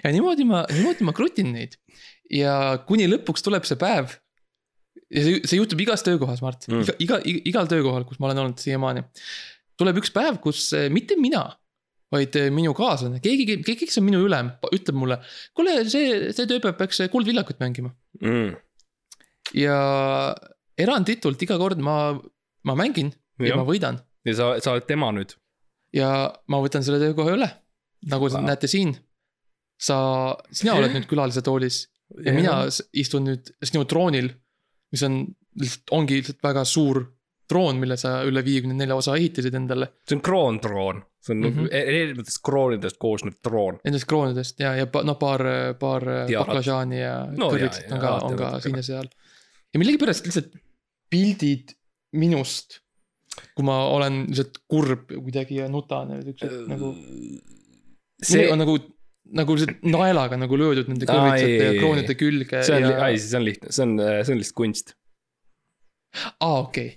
ja 0.03 0.12
niimoodi 0.14 0.45
ma, 0.47 0.64
niimoodi 0.72 1.05
ma 1.08 1.14
krutin 1.18 1.51
neid 1.55 1.78
ja 2.34 2.53
kuni 2.88 3.08
lõpuks 3.10 3.45
tuleb 3.45 3.66
see 3.68 3.80
päev. 3.80 4.18
ja 5.14 5.24
see, 5.24 5.39
see 5.47 5.60
juhtub 5.62 5.80
igas 5.86 6.03
töökohas, 6.03 6.41
Mart 6.43 6.68
Mm. 6.68 6.84
iga, 6.99 7.22
iga, 7.24 7.41
igal 7.53 7.70
töökohal, 7.72 8.03
kus 8.08 8.20
ma 8.20 8.28
olen 8.28 8.43
olnud 8.43 8.60
siiamaani. 8.60 9.05
tuleb 9.80 10.01
üks 10.01 10.12
päev, 10.14 10.41
kus 10.43 10.68
eh, 10.76 10.89
mitte 10.91 11.16
mina, 11.20 11.45
vaid 12.12 12.36
eh, 12.36 12.49
minu 12.51 12.74
kaaslane, 12.76 13.22
keegi, 13.24 13.45
keegi, 13.64 13.86
kes 13.86 13.99
on 14.01 14.08
minu 14.10 14.20
ülem, 14.26 14.51
ütleb 14.74 14.97
mulle. 14.99 15.20
kuule, 15.55 15.80
see, 15.89 16.32
see 16.36 16.49
tööpäev 16.49 16.76
peaks 16.80 17.01
Kuldvillakut 17.12 17.60
mängima 17.64 17.93
Mm. 18.22 18.55
ja 19.53 19.78
eranditult 20.78 21.41
iga 21.45 21.58
kord 21.62 21.80
ma, 21.84 22.18
ma 22.66 22.76
mängin 22.76 23.12
ja, 23.39 23.51
ja 23.51 23.58
ma, 23.60 23.66
võidan 23.68 23.99
ja 24.26 24.34
sa, 24.36 24.47
sa 24.60 24.74
oled 24.74 24.88
tema 24.89 25.12
nüüd. 25.16 25.36
Ja 25.93 26.33
ma 26.47 26.59
võtan 26.63 26.83
selle 26.83 26.99
töökoha 26.99 27.35
üle. 27.38 27.49
nagu 28.07 28.27
Wow. 28.29 28.43
näete 28.45 28.67
siin. 28.67 28.95
sa, 29.77 29.97
sina 30.51 30.73
oled 30.77 30.93
nüüd 30.95 31.05
külalise 31.09 31.41
toolis 31.45 31.83
ja 32.25 32.33
mina 32.33 32.63
s- 32.69 32.83
istun 32.93 33.25
nüüd 33.29 33.51
sinu 33.63 33.83
troonil, 33.85 34.31
mis 34.91 35.03
on 35.03 35.19
lihtsalt, 35.59 35.91
ongi 35.91 36.17
lihtsalt 36.17 36.41
väga 36.43 36.63
suur 36.65 37.03
troon, 37.47 37.77
mille 37.79 37.95
sa 37.97 38.23
üle 38.27 38.41
viiekümne 38.43 38.75
nelja 38.75 38.95
osa 38.99 39.15
ehitasid 39.15 39.53
endale. 39.55 39.88
see 40.07 40.17
on 40.17 40.21
kroontroon, 40.25 41.03
see 41.23 41.33
on 41.35 41.41
mm. 41.43 41.53
-hmm. 41.57 41.69
erinevatest 41.71 42.41
kroonidest 42.43 42.97
koosnev 42.97 43.38
troon. 43.43 43.77
Nendest 43.85 44.05
kroonidest 44.09 44.59
ja, 44.59 44.73
ja 44.75 44.88
noh, 45.03 45.17
paar, 45.19 45.43
paar 45.79 46.03
baklažaani 46.31 46.99
ja 46.99 47.13
No 47.31 47.51
kõrviksit 47.53 47.88
jaa, 47.88 47.95
on 47.95 48.01
ka, 48.01 48.15
on 48.25 48.38
ka 48.38 48.59
siin 48.59 48.75
ja 48.75 48.83
seal. 48.83 49.07
ja 49.73 49.79
millegipärast 49.79 50.25
lihtsalt 50.25 50.51
pildid 51.09 51.71
minust, 52.13 52.81
kui 53.55 53.65
ma 53.67 53.79
olen 53.93 54.23
lihtsalt 54.29 54.61
kurb 54.69 55.11
kuidagi 55.13 55.61
ja 55.61 55.67
nutan 55.71 56.15
ja 56.15 56.21
siuksed 56.25 56.67
nagu 56.71 56.93
see 58.23 58.47
on, 58.51 58.61
nagu, 58.63 58.77
nagu 59.38 59.57
lihtsalt 59.57 59.83
naelaga 59.85 60.39
nagu 60.39 60.59
löödud 60.59 60.91
nende 60.91 61.09
kõrvitsate 61.09 61.57
ja 61.67 61.73
kroonide 61.79 62.17
külge 62.19 62.63
see 62.67 62.79
on 62.79 62.88
ja, 62.88 62.93
ai, 63.07 63.19
see 63.21 63.39
on 63.39 63.47
lihtne, 63.47 63.73
see 63.73 63.85
on, 63.85 63.97
see 63.99 64.35
on 64.35 64.41
lihtsalt 64.41 64.59
kunst. 64.61 64.95
aa 66.39 66.61
okei, 66.63 66.95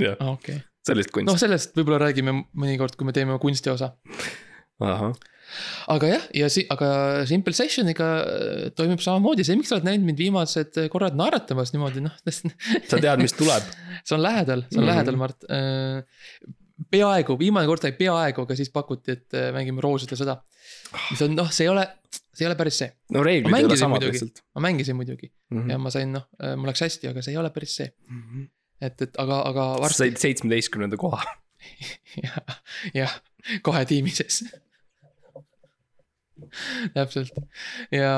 jah, 0.00 0.16
see 0.16 0.94
on 0.94 1.00
lihtsalt 1.00 1.16
kunst 1.18 1.32
noh, 1.32 1.40
sellest 1.40 1.76
võib-olla 1.78 2.00
räägime 2.06 2.38
mõnikord, 2.52 2.96
kui 2.96 3.08
me 3.08 3.16
teeme 3.16 3.36
kunstiosa. 3.42 3.92
ahah, 3.92 4.40
aga 5.92 6.08
jah, 6.08 6.24
ja 6.36 6.48
si-, 6.52 6.64
aga 6.72 6.88
Simple 7.28 7.54
Sessioniga 7.56 8.08
äh, 8.22 8.64
toimub 8.76 9.02
samamoodi, 9.04 9.44
see, 9.46 9.58
miks 9.58 9.72
sa 9.72 9.78
oled 9.78 9.88
näinud 9.88 10.08
mind 10.08 10.22
viimased 10.22 10.80
korrad 10.92 11.16
naeratamas 11.18 11.74
niimoodi, 11.74 12.04
noh, 12.04 12.14
see 12.24 12.52
sa 12.88 12.98
tead, 12.98 13.22
mis 13.22 13.36
tuleb. 13.36 13.66
on 14.16 14.24
lähedal, 14.24 14.66
see 14.68 14.80
on 14.80 14.84
mm. 14.84 14.88
-hmm. 14.88 14.92
lähedal, 14.92 15.20
Mart. 15.20 15.48
peaaegu, 16.92 17.36
viimane 17.38 17.68
kord 17.68 17.84
sai 17.84 17.94
peaaegu, 17.98 18.46
aga 18.46 18.56
siis 18.58 18.72
pakuti, 18.74 19.18
et 19.18 19.38
äh, 19.38 19.50
mängime 19.54 19.84
rooside 19.84 20.18
sõda. 20.18 20.40
mis 21.10 21.22
on, 21.24 21.36
noh, 21.36 21.52
see 21.52 21.68
ei 21.68 21.72
ole, 21.72 21.84
see 22.32 22.46
ei 22.46 22.50
ole 22.50 22.56
päris 22.58 22.80
see, 22.82 22.90
no 23.12 23.22
reeglid 23.26 23.54
ei 23.58 23.68
ole 23.68 23.76
samad 23.80 24.04
lihtsalt 24.08 24.42
ma 24.56 24.64
mängisin 24.68 24.96
muidugi 24.96 25.28
mm. 25.28 25.70
ja 25.70 25.76
-hmm. 25.76 25.84
ma 25.84 25.92
sain, 25.92 26.12
noh, 26.12 26.26
mul 26.56 26.72
läks 26.72 26.84
hästi, 26.84 27.12
aga 27.12 27.22
see 27.22 27.36
ei 27.36 27.40
ole 27.40 27.52
päris 27.54 27.76
see, 27.80 27.92
et, 28.80 29.02
et 29.02 29.20
aga, 29.22 29.42
aga 29.52 29.68
varsti 29.84 30.04
said 30.04 30.18
seitsmeteistkümnenda 30.20 30.98
koha. 31.00 31.22
jah, 32.24 32.38
jah, 32.94 33.14
kahe 33.62 33.84
tiimi 33.86 34.10
sees. 34.10 34.42
täpselt 36.96 37.36
ja, 37.94 38.12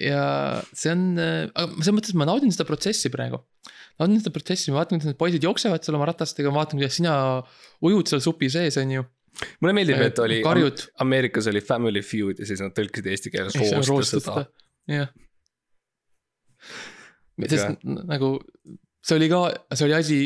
ja 0.00 0.22
see 0.72 0.92
on, 0.94 1.04
selles 1.16 1.92
mõttes 1.96 2.16
ma 2.18 2.28
naudin 2.28 2.52
seda 2.54 2.66
protsessi 2.68 3.10
praegu. 3.12 3.42
naudin 4.00 4.20
seda 4.20 4.32
protsessi, 4.34 4.70
ma 4.72 4.82
vaatan, 4.82 4.98
kuidas 5.00 5.12
need 5.12 5.20
poisid 5.20 5.44
jooksevad 5.48 5.84
seal 5.86 5.98
oma 5.98 6.08
ratastega, 6.12 6.52
ma 6.52 6.62
vaatan, 6.64 6.80
kuidas 6.80 6.98
sina 7.00 7.14
ujud 7.86 8.10
seal 8.12 8.24
supi 8.24 8.50
sees, 8.52 8.76
on 8.82 8.90
ju. 8.98 9.04
mulle 9.60 9.76
meeldib, 9.76 10.00
et 10.00 10.18
oli, 10.24 10.40
karjud. 10.44 10.86
Ameerikas 11.04 11.48
oli 11.52 11.60
Family 11.64 12.02
Feud 12.04 12.40
ja 12.40 12.48
siis 12.48 12.60
nad 12.64 12.72
tõlkisid 12.76 13.08
eesti 13.12 13.32
keeles 13.34 13.56
roostes 13.88 14.24
seda. 14.24 14.46
jah. 14.88 15.10
sest 17.46 17.84
nagu 17.84 18.30
see 19.06 19.18
oli 19.18 19.28
ka, 19.30 19.40
see 19.76 19.86
oli 19.86 19.94
asi 19.96 20.16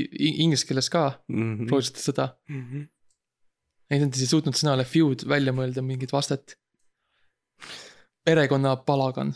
inglise 0.40 0.66
keeles 0.68 0.88
ka, 0.92 1.04
Mhm. 1.28 1.68
roosiste 1.72 2.00
sõda. 2.04 2.30
Neid 3.90 4.04
nad 4.06 4.14
ei 4.14 4.28
suutnud 4.30 4.54
sõnale 4.54 4.84
feud 4.86 5.24
välja 5.26 5.52
mõelda 5.52 5.82
mingit 5.82 6.12
vastet. 6.14 6.54
Perekonna 8.26 8.76
palagan. 8.86 9.34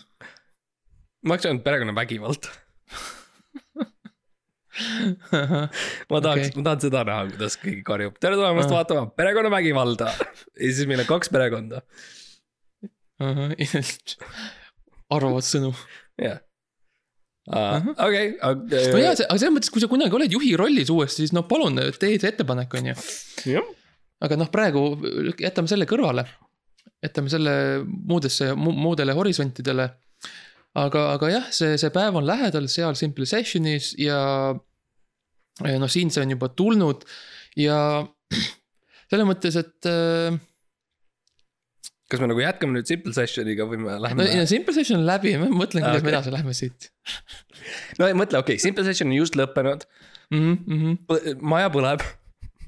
ma 1.25 1.35
oleks 1.35 1.47
öelnud 1.49 1.65
perekonnavägivald. 1.65 2.49
ma 6.11 6.21
tahaks 6.21 6.49
okay., 6.49 6.57
ma 6.59 6.65
tahan 6.67 6.81
seda 6.83 7.05
näha, 7.07 7.27
kuidas 7.33 7.57
keegi 7.63 7.83
karjub, 7.87 8.17
tere 8.23 8.35
tulemast 8.39 8.71
Ah. 8.71 8.81
vaatama 8.81 9.07
perekonnavägivalda. 9.19 10.09
ja 10.15 10.73
siis 10.73 10.87
meil 10.91 11.05
on 11.05 11.11
kaks 11.11 11.31
perekonda, 11.35 11.83
arvavad 15.15 15.47
sõnu. 15.47 15.71
jah. 16.21 16.41
Okei, 17.45 18.31
no 18.41 18.99
jaa, 18.99 19.13
aga 19.13 19.37
selles 19.37 19.53
mõttes, 19.53 19.71
kui 19.73 19.83
sa 19.83 19.89
kunagi 19.93 20.17
oled 20.17 20.33
juhi 20.33 20.55
rollis 20.57 20.89
uuesti, 20.91 21.27
siis 21.27 21.35
no 21.37 21.43
palun 21.49 21.77
tee 21.77 22.17
see 22.17 22.31
ettepanek, 22.31 22.73
on 22.81 22.87
ju. 22.93 22.97
aga 24.25 24.39
noh, 24.41 24.49
praegu 24.53 24.87
jätame 25.39 25.69
selle 25.71 25.85
kõrvale. 25.91 26.25
Jätame 27.05 27.33
selle 27.33 27.55
muudesse 27.85 28.53
mu,, 28.59 28.73
muudele 28.73 29.15
horisontidele. 29.17 29.89
aga, 30.75 31.05
aga 31.15 31.31
jah, 31.31 31.51
see, 31.55 31.77
see 31.79 31.93
päev 31.95 32.17
on 32.19 32.27
lähedal 32.27 32.67
seal 32.73 32.97
Simple 32.99 33.29
Sessionis 33.31 33.93
ja. 34.01 34.19
ja 35.63 35.77
noh, 35.79 35.91
siin 35.91 36.11
see 36.11 36.25
on 36.25 36.35
juba 36.35 36.51
tulnud 36.51 37.05
ja 37.61 37.79
selles 39.11 39.29
mõttes, 39.29 39.59
et 39.61 39.91
äh, 39.91 40.41
kas 42.11 42.21
me 42.21 42.29
nagu 42.31 42.43
jätkame 42.43 42.77
nüüd 42.77 42.89
simple 42.91 43.15
session'iga 43.17 43.67
või 43.69 43.81
me 43.83 43.93
no, 43.95 44.01
läheme 44.05 44.27
no 44.41 44.49
Simple 44.51 44.75
Session 44.77 45.01
on 45.01 45.07
läbi, 45.09 45.37
ma 45.41 45.49
mõtlen, 45.49 45.85
kuidas 45.85 46.01
Okay. 46.01 46.09
me 46.09 46.15
edasi 46.17 46.35
läheme 46.35 46.57
siit 46.57 46.91
no 48.01 48.09
ei 48.09 48.17
mõtle, 48.17 48.41
okei 48.43 48.59
okay,, 48.59 48.63
simple 48.63 48.85
session 48.87 49.11
on 49.11 49.17
just 49.17 49.39
lõppenud, 49.39 49.87
mm. 50.35 50.57
-hmm. 50.67 51.41
maja 51.55 51.71
põleb, 51.75 52.05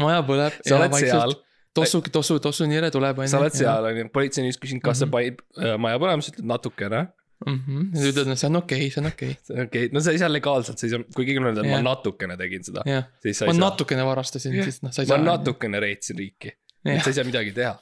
maja 0.03 0.22
põleb. 0.26 0.57
sa 0.62 0.78
oled 0.78 0.97
seal, 1.01 1.37
tossu, 1.77 2.01
tossu, 2.12 2.39
tossu 2.43 2.66
nire 2.70 2.91
tuleb. 2.95 3.20
sa 3.31 3.39
oled 3.43 3.55
seal, 3.57 3.87
on 3.91 4.01
ju, 4.01 4.09
politsei 4.14 4.43
on 4.45 4.51
just 4.51 4.62
küsinud, 4.62 4.83
kas 4.85 5.01
see 5.03 5.07
Mhm. 5.07 5.14
panib 5.14 5.43
äh, 5.61 5.77
maja 5.81 6.01
põlema, 6.03 6.24
sa 6.24 6.33
ütled 6.35 6.49
natukene. 6.51 7.03
ja 7.47 8.01
sa 8.01 8.11
ütled, 8.11 8.31
et 8.33 8.41
see 8.41 8.49
on 8.49 8.57
okei 8.62 8.79
okay,, 8.87 8.91
see 8.95 9.01
on 9.03 9.09
okei 9.11 9.33
okei 9.37 9.64
okay., 9.66 9.89
no 9.93 10.01
sa 10.01 10.14
ei 10.16 10.20
saa 10.22 10.31
legaalselt, 10.33 10.81
sa 10.81 10.87
ei 10.89 10.93
saa, 10.95 11.03
kui 11.16 11.27
keegi 11.29 11.41
on 11.43 11.51
öelnud, 11.51 11.61
et 11.64 11.68
ma 11.68 11.77
Jah. 11.77 11.85
natukene 11.85 12.37
tegin 12.41 12.64
seda, 12.64 12.81
okay.. 12.87 13.35
sa 13.37 13.49
ma 13.51 13.53
saa. 13.53 13.61
natukene 13.61 14.07
varastasin, 14.09 14.57
Jah. 14.57 14.70
siis 14.70 14.81
noh, 14.87 14.95
sa 14.97 15.05
ei 15.05 15.11
ma 15.11 15.18
saa. 15.18 15.27
natukene 15.27 15.83
reetsin 15.85 16.16
riiki, 16.22 16.55
Jah. 16.89 17.03
sa 17.05 17.12
ei 17.12 17.18
saa 17.18 17.27
midagi 17.29 17.53
teha. 17.59 17.74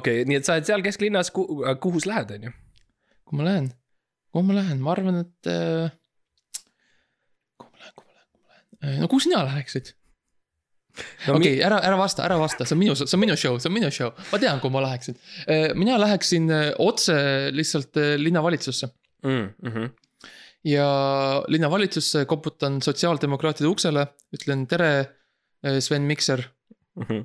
okei, 0.00 0.24
nii 0.26 0.40
et 0.40 0.48
sa 0.48 0.58
oled 0.58 0.66
seal 0.66 0.82
kesklinnas, 0.82 1.30
kuhu, 1.36 1.62
kuhu 1.84 2.02
sa 2.02 2.10
lähed, 2.16 2.34
on 2.38 2.48
ju? 2.50 2.54
kuhu 3.22 3.38
ma 3.38 3.48
lähen, 3.52 3.70
kuhu 4.34 4.46
ma 4.50 4.58
lähen, 4.58 4.82
ma 4.82 4.94
arvan, 4.96 5.22
et 5.22 5.52
äh,. 5.54 5.94
kuhu 7.54 7.70
ma 7.70 7.78
lähen, 7.86 7.94
kuhu 7.94 8.08
ma 8.10 8.18
lähen, 8.18 8.28
kuhu 8.34 8.42
ma 8.42 8.58
lähen, 8.58 9.00
no 9.06 9.12
kuhu 9.14 9.22
sina 9.28 9.46
läheksid? 9.46 9.94
No, 11.26 11.36
okei, 11.36 11.56
ära, 11.64 11.80
ära 11.84 11.96
vasta, 12.00 12.24
ära 12.26 12.36
vasta, 12.40 12.66
see 12.68 12.76
on 12.76 12.82
minu, 12.82 12.96
see 12.98 13.16
on 13.16 13.22
minu 13.22 13.36
show, 13.38 13.58
see 13.62 13.70
on 13.70 13.76
minu 13.76 13.90
show, 13.94 14.12
ma 14.32 14.40
tean, 14.42 14.60
kuhu 14.62 14.74
ma 14.74 14.84
läheksin. 14.84 15.18
mina 15.78 15.98
läheksin 16.00 16.50
äh, 16.52 16.70
otse 16.82 17.16
lihtsalt 17.54 17.96
äh, 18.00 18.14
linnavalitsusse 18.20 18.92
mm,. 19.26 19.50
Mm 19.68 19.90
ja 20.62 20.86
linnavalitsusse 21.50 22.20
koputan 22.30 22.76
sotsiaaldemokraatide 22.86 23.66
uksele, 23.66 24.04
ütlen 24.30 24.60
tere, 24.70 24.90
Sven 25.82 26.06
Mikser 26.06 26.44
-hmm. 27.00 27.24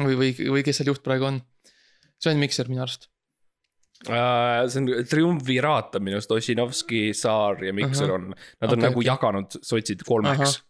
või, 0.00 0.16
või, 0.16 0.30
või 0.54 0.62
kes 0.64 0.80
seal 0.80 0.88
juht 0.88 1.02
praegu 1.04 1.28
on. 1.28 1.42
Sven 2.20 2.40
Mikser 2.40 2.68
minu 2.68 2.84
arust. 2.84 3.08
Uh, 4.08 4.64
see 4.72 4.80
on 4.80 5.04
triumviraat 5.08 5.96
on 5.98 6.04
minu 6.06 6.16
arust 6.16 6.32
Ossinovski, 6.32 7.10
Saar 7.16 7.60
ja 7.64 7.72
Mikser 7.76 8.08
Ahah. 8.08 8.14
on, 8.14 8.28
nad 8.32 8.72
on 8.72 8.78
Okei, 8.78 8.86
nagu 8.86 9.00
okei. 9.02 9.08
jaganud 9.10 9.56
sotsid 9.60 10.04
kolmeks. 10.08 10.62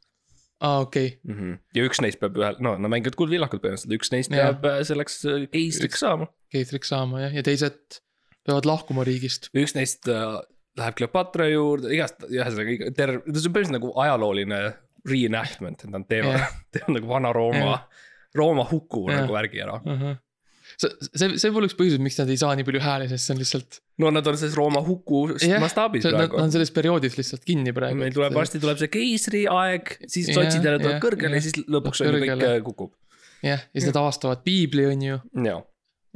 aa, 0.61 0.81
okei, 0.85 1.19
Mm 1.25 1.35
-hmm. 1.35 1.59
ja 1.75 1.87
üks 1.89 2.03
neist 2.05 2.21
peab 2.21 2.37
ühel, 2.37 2.61
no 2.61 2.77
nad 2.77 2.93
mängivad 2.93 3.17
Kuldvillakut 3.19 3.63
põhimõtteliselt, 3.63 3.97
üks 3.97 4.13
neist 4.15 4.33
Jah. 4.35 4.53
peab 4.53 4.69
äh, 4.71 4.83
selleks 4.87 5.25
äh, 5.25 5.47
keistriks 5.53 6.05
saama. 6.05 6.29
keetriks 6.53 6.93
saama 6.93 7.25
jah, 7.27 7.35
ja 7.35 7.43
teised 7.47 8.01
peavad 8.47 8.69
lahkuma 8.69 9.05
riigist. 9.09 9.51
üks 9.57 9.75
neist 9.79 10.09
äh, 10.09 10.39
läheb 10.81 11.01
Kleopatra 11.01 11.49
juurde, 11.51 11.93
igast, 11.95 12.23
ühesõnaga 12.29 12.93
terve, 12.97 13.23
see 13.25 13.33
on 13.33 13.55
põhimõtteliselt 13.57 13.77
nagu 13.79 13.93
ajalooline 14.05 14.63
reenactment, 15.09 15.85
et 15.85 15.93
nad 15.93 16.07
teevad 16.09 16.41
teevad 16.75 16.97
nagu 16.99 17.13
Vana-Rooma 17.15 17.77
Rooma 18.37 18.67
huku 18.71 19.09
yeah. 19.09 19.23
nagu 19.23 19.35
värgi 19.35 19.63
ära. 19.65 19.81
see, 19.83 20.19
see, 20.81 21.31
see 21.41 21.53
pole 21.55 21.69
üks 21.69 21.77
põhjus, 21.79 21.99
miks 22.03 22.19
nad 22.21 22.31
ei 22.33 22.39
saa 22.41 22.55
nii 22.59 22.67
palju 22.67 22.83
hääli, 22.85 23.09
sest 23.11 23.29
see 23.29 23.35
on 23.35 23.41
lihtsalt. 23.43 23.81
no 24.03 24.13
nad 24.15 24.27
on 24.31 24.39
selles 24.41 24.57
Rooma 24.59 24.83
huku 24.85 25.23
Jah, 25.35 25.59
mastaabis 25.63 26.07
praegu 26.07 26.39
nad 26.39 26.47
on 26.47 26.55
selles 26.55 26.73
perioodis 26.77 27.19
lihtsalt 27.21 27.45
kinni 27.49 27.75
praegu. 27.77 28.01
meil 28.01 28.15
tuleb. 28.17 28.37
varsti 28.37 28.63
tuleb 28.63 28.81
see 28.81 28.93
keisriaeg, 28.93 29.97
siis 30.07 30.31
sotsid 30.33 30.65
jälle 30.65 30.81
tulevad 30.83 31.03
kõrgele 31.05 31.41
ja 31.41 31.47
siis 31.49 31.59
lõpuks 31.67 32.05
on 32.05 32.11
ju 32.11 32.23
kõik 32.25 32.47
äh, 32.47 32.57
kukub. 32.67 32.95
jah, 33.45 33.61
ja 33.61 33.77
siis 33.77 33.91
nad 33.91 34.01
avastavad 34.05 34.47
piibli, 34.47 34.87
on 34.95 35.05
ju, 35.09 35.21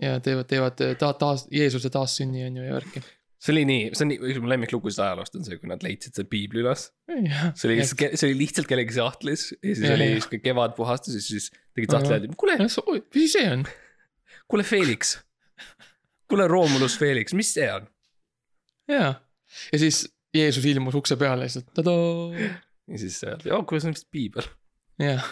ja 0.03 0.17
teevad, 0.25 0.49
teevad 0.51 0.81
ta-, 1.01 1.13
taas, 1.19 1.47
Jeesuse 1.53 1.93
taassünni, 1.93 2.47
on 2.49 2.59
ju, 2.61 2.67
ja 2.67 2.79
värki. 2.79 3.05
see 3.45 3.53
oli 3.53 3.69
nii, 3.69 3.87
see 3.93 4.07
on 4.07 4.13
nii, 4.15 4.21
üks 4.33 4.43
mu 4.43 4.51
lemmiklugusid 4.55 5.05
ajaloost 5.05 5.37
on 5.39 5.47
see, 5.47 5.61
kui 5.61 5.69
nad 5.71 5.85
leidsid 5.85 6.17
selle 6.17 6.31
piibli 6.33 6.65
üles. 6.65 6.89
see 7.13 7.69
oli 7.69 7.81
lihtsalt, 7.83 8.17
see 8.17 8.31
oli 8.31 8.41
lihtsalt 8.41 8.71
kellegi 8.71 8.97
sahtlis 8.97 9.51
ja 9.59 9.63
siis 9.69 9.87
Jah, 9.87 9.97
oli 9.99 10.13
sihuke 10.17 10.41
kevadpuhastus 10.47 11.21
ja 11.21 11.25
siis 11.29 11.53
tegid 11.77 11.93
sahtli 11.93 12.23
ja 12.31 12.37
kuule, 12.41 12.57
mis 12.65 13.35
see 13.37 13.49
on? 13.53 13.67
Kuule 14.49 14.65
Felix. 14.65 15.19
kuule 16.29 16.49
Romulus 16.49 16.99
Felix, 16.99 17.33
mis 17.33 17.53
see 17.55 17.69
on? 17.73 17.89
jaa, 18.89 19.15
ja 19.73 19.79
siis 19.79 20.05
Jeesus 20.35 20.65
ilmus 20.67 20.95
ukse 20.99 21.17
peale 21.17 21.47
lihtsalt, 21.47 21.71
tadaa. 21.75 22.31
ja 22.89 22.99
siis 22.99 23.21
öeldi, 23.25 23.53
oh 23.55 23.67
kuule 23.67 23.81
see 23.83 23.93
on 23.93 23.97
vist 23.97 24.11
piibel. 24.13 24.49
jah, 25.03 25.29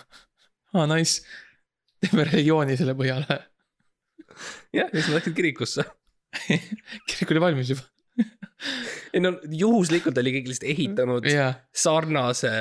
aa 0.75 0.87
nice, 0.95 1.25
teeme 2.01 2.29
religiooni 2.31 2.77
selle 2.81 2.97
põhjal. 2.99 3.27
jah, 3.29 4.87
ja 4.89 4.89
siis 4.95 5.11
nad 5.11 5.21
läksid 5.21 5.37
kirikusse. 5.37 5.85
kirik 7.09 7.35
oli 7.35 7.41
valmis 7.45 7.75
juba. 7.75 7.92
Ei 9.15 9.23
no 9.23 9.33
juhuslikult 9.63 10.19
oli 10.23 10.35
keegi 10.37 10.53
lihtsalt 10.53 10.69
ehitanud 10.71 11.27
jaa, 11.31 11.49
sarnase 11.85 12.53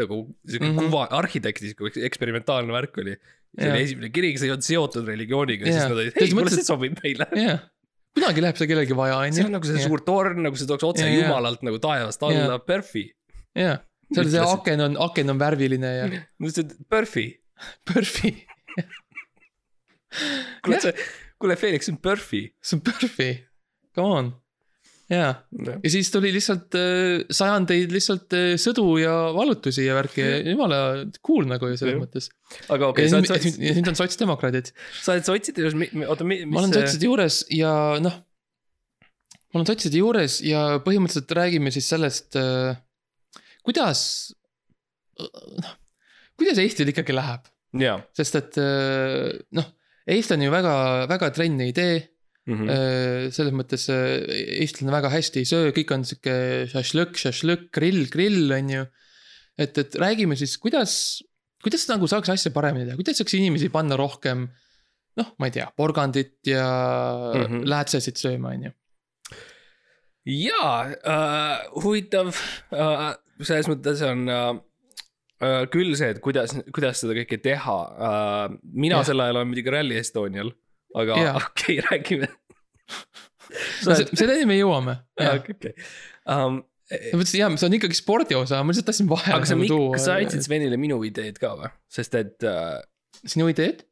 nagu 0.00 0.22
sihuke 0.46 0.64
mm. 0.66 0.78
-hmm. 0.78 0.88
kuva, 0.88 1.04
arhitektisliku 1.18 1.90
eksperimentaalne 2.08 2.74
värk 2.74 2.96
oli. 3.02 3.16
see 3.16 3.66
Jaa. 3.66 3.74
oli 3.74 3.84
esimene 3.88 4.10
kirik, 4.14 4.38
see 4.38 4.48
ei 4.48 4.54
olnud 4.54 4.66
seotud 4.66 5.10
religiooniga 5.10 5.66
Jaa. 5.66 5.74
siis 5.74 5.90
nad 5.90 5.98
olid, 5.98 6.16
ei 6.16 6.32
kuule 6.32 6.54
see 6.54 6.66
sobib 6.66 6.96
meile. 7.02 7.28
jaa. 7.44 7.58
kunagi 8.16 8.44
läheb 8.46 8.60
see 8.60 8.70
kellelgi 8.70 8.96
vaja, 8.96 9.20
on 9.20 9.36
see 9.36 9.44
ju. 9.44 9.50
on 9.50 9.56
nagu 9.58 9.70
see 9.70 9.86
suur 9.86 10.04
torn, 10.06 10.42
nagu 10.46 10.60
see 10.60 10.70
tuleks 10.70 10.88
otse 10.92 11.06
jaa. 11.08 11.18
jumalalt 11.24 11.66
nagu 11.66 11.82
taevast 11.82 12.28
alla 12.28 12.46
Jaa., 12.54 12.60
perfi. 12.72 13.04
jaa, 13.58 13.76
seal 14.14 14.32
see 14.36 14.46
aken 14.54 14.86
on, 14.88 14.98
aken 15.10 15.34
on 15.34 15.42
värviline 15.42 15.94
ja 15.98 16.08
ma 16.10 16.48
ütlesin, 16.48 16.70
et 16.70 16.90
perfi. 16.90 17.28
Perfi, 17.84 18.30
kuule 20.64 20.78
Jah. 20.78 20.86
see, 20.86 21.08
kuule 21.40 21.56
Felix, 21.60 21.86
see 21.86 21.92
on 21.92 22.00
perfi. 22.00 22.42
see 22.62 22.78
on 22.78 22.84
Perfi, 22.86 23.30
come 23.96 24.14
on. 24.20 24.30
jaa, 25.10 25.30
ja 25.82 25.90
siis 25.90 26.10
tuli 26.14 26.30
lihtsalt 26.34 26.76
äh, 26.78 27.24
sajandeid 27.34 27.92
lihtsalt 27.94 28.34
äh, 28.36 28.52
sõdu 28.60 28.84
ja 29.02 29.12
vallutusi 29.34 29.86
ja 29.86 29.96
värki, 29.98 30.22
jumala 30.52 30.80
cool 31.26 31.48
nagu 31.50 31.70
selles 31.72 31.96
Jah. 31.96 32.02
mõttes. 32.02 32.30
aga 32.70 32.90
okei 32.92 33.08
ja 33.08 33.10
okay,, 33.10 33.10
sa 33.10 33.18
oled 33.18 33.30
sots- 33.32 33.58
ja 33.58 33.74
nüüd 33.76 33.90
on 33.90 33.98
sotsdemokraadid, 33.98 34.70
sa 35.00 35.16
oled 35.16 35.26
sotside 35.26 35.64
juures, 35.64 35.78
oota, 36.06 36.26
mis. 36.30 36.44
ma 36.46 36.62
olen 36.62 36.76
sotside 36.78 37.10
juures 37.10 37.40
ja 37.56 37.72
noh. 38.02 38.20
ma 39.50 39.60
olen 39.60 39.70
sotside 39.72 40.02
juures 40.02 40.38
ja 40.46 40.62
põhimõtteliselt 40.84 41.36
räägime 41.40 41.74
siis 41.74 41.90
sellest, 41.90 42.38
kuidas, 43.66 44.04
noh, 45.18 45.74
kuidas 46.38 46.62
Eestil 46.62 46.94
ikkagi 46.94 47.18
läheb, 47.18 47.50
sest 48.16 48.38
et 48.38 48.62
äh, 48.62 49.26
noh, 49.58 49.74
Eesti 50.10 50.34
on 50.34 50.42
ju 50.42 50.50
väga, 50.50 50.72
väga 51.10 51.28
trenni 51.34 51.68
idee 51.70 51.98
Mhm. 52.00 52.19
mm.. 52.50 53.32
selles 53.34 53.54
mõttes 53.56 53.86
äh, 53.92 54.22
eestlane 54.60 54.94
väga 54.94 55.10
hästi 55.12 55.42
ei 55.42 55.48
söö, 55.48 55.74
kõik 55.76 55.92
on 55.96 56.06
sihuke 56.08 56.36
šašlõkk, 56.72 57.20
šašlõkk, 57.24 57.68
grill, 57.76 58.06
grill 58.12 58.54
on 58.56 58.72
ju. 58.74 58.86
et, 59.60 59.78
et 59.82 59.98
räägime 60.00 60.38
siis, 60.38 60.56
kuidas, 60.62 60.94
kuidas 61.64 61.86
nagu 61.90 62.08
saaks 62.10 62.32
asja 62.34 62.54
paremini 62.54 62.88
teha, 62.88 62.98
kuidas 63.00 63.20
saaks 63.20 63.36
inimesi 63.38 63.70
panna 63.72 63.98
rohkem. 64.00 64.48
noh, 65.20 65.34
ma 65.42 65.50
ei 65.50 65.56
tea, 65.58 65.68
porgandit 65.76 66.38
ja 66.46 66.66
mm. 67.34 67.44
-hmm. 67.44 67.68
läätsesid 67.68 68.20
sööma, 68.20 68.54
on 68.54 68.68
ju. 68.68 68.72
jaa 70.30 70.74
äh,, 70.90 71.68
huvitav 71.82 72.34
äh,, 72.74 73.14
selles 73.40 73.68
mõttes 73.70 74.02
on 74.06 74.28
äh, 74.28 74.56
küll 75.72 75.94
see, 75.96 76.10
et 76.12 76.20
kuidas, 76.20 76.52
kuidas 76.68 77.00
seda 77.00 77.14
kõike 77.16 77.38
teha 77.40 77.78
mina 78.60 79.00
Jah. 79.00 79.06
sel 79.08 79.22
ajal 79.24 79.40
olen 79.40 79.48
muidugi 79.48 79.72
Rally 79.72 79.96
Estonial, 79.96 80.52
aga 80.96 81.20
okei 81.38 81.78
okay,, 81.78 81.78
räägime. 81.90 82.30
selleni 83.80 84.48
me 84.48 84.58
jõuame. 84.58 84.98
okei, 85.18 85.56
okei. 85.56 85.74
Um, 86.30 86.62
ma 86.90 87.20
mõtlesin, 87.20 87.40
jaa, 87.42 87.50
see 87.60 87.68
on 87.68 87.76
ikkagi 87.78 87.98
spordi 87.98 88.36
osa, 88.38 88.62
ma 88.64 88.72
lihtsalt 88.74 88.88
tahtsin 88.90 89.10
vahele 89.10 89.38
nagu, 89.38 89.68
tuua. 89.70 89.92
kas 89.94 90.08
sa 90.08 90.16
andsid 90.18 90.46
Svenile 90.46 90.78
minu 90.80 90.98
ideed 91.06 91.38
ka 91.42 91.52
või? 91.58 91.70
sest 91.92 92.16
et 92.18 92.46
äh, 92.46 92.80
sinu 93.22 93.46
ideed 93.52 93.84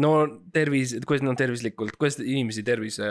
no 0.00 0.12
tervis, 0.54 0.94
kuidas 1.08 1.24
nad 1.26 1.38
tervislikult, 1.40 1.96
kuidas 2.00 2.18
inimesi 2.22 2.64
tervise 2.66 3.10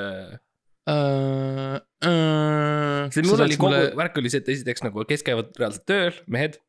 äh, 0.90 0.96
uh,? 0.96 1.78
Uh, 2.06 3.06
sest 3.14 3.30
mul 3.30 3.46
oli 3.46 3.58
kogu, 3.62 3.82
värk 3.98 4.20
oli 4.22 4.34
see, 4.34 4.42
et 4.44 4.52
esiteks 4.56 4.86
nagu, 4.86 5.06
kes 5.10 5.26
käivad 5.26 5.54
reaalselt 5.58 5.86
tööl, 5.90 6.20
mehed, 6.32 6.60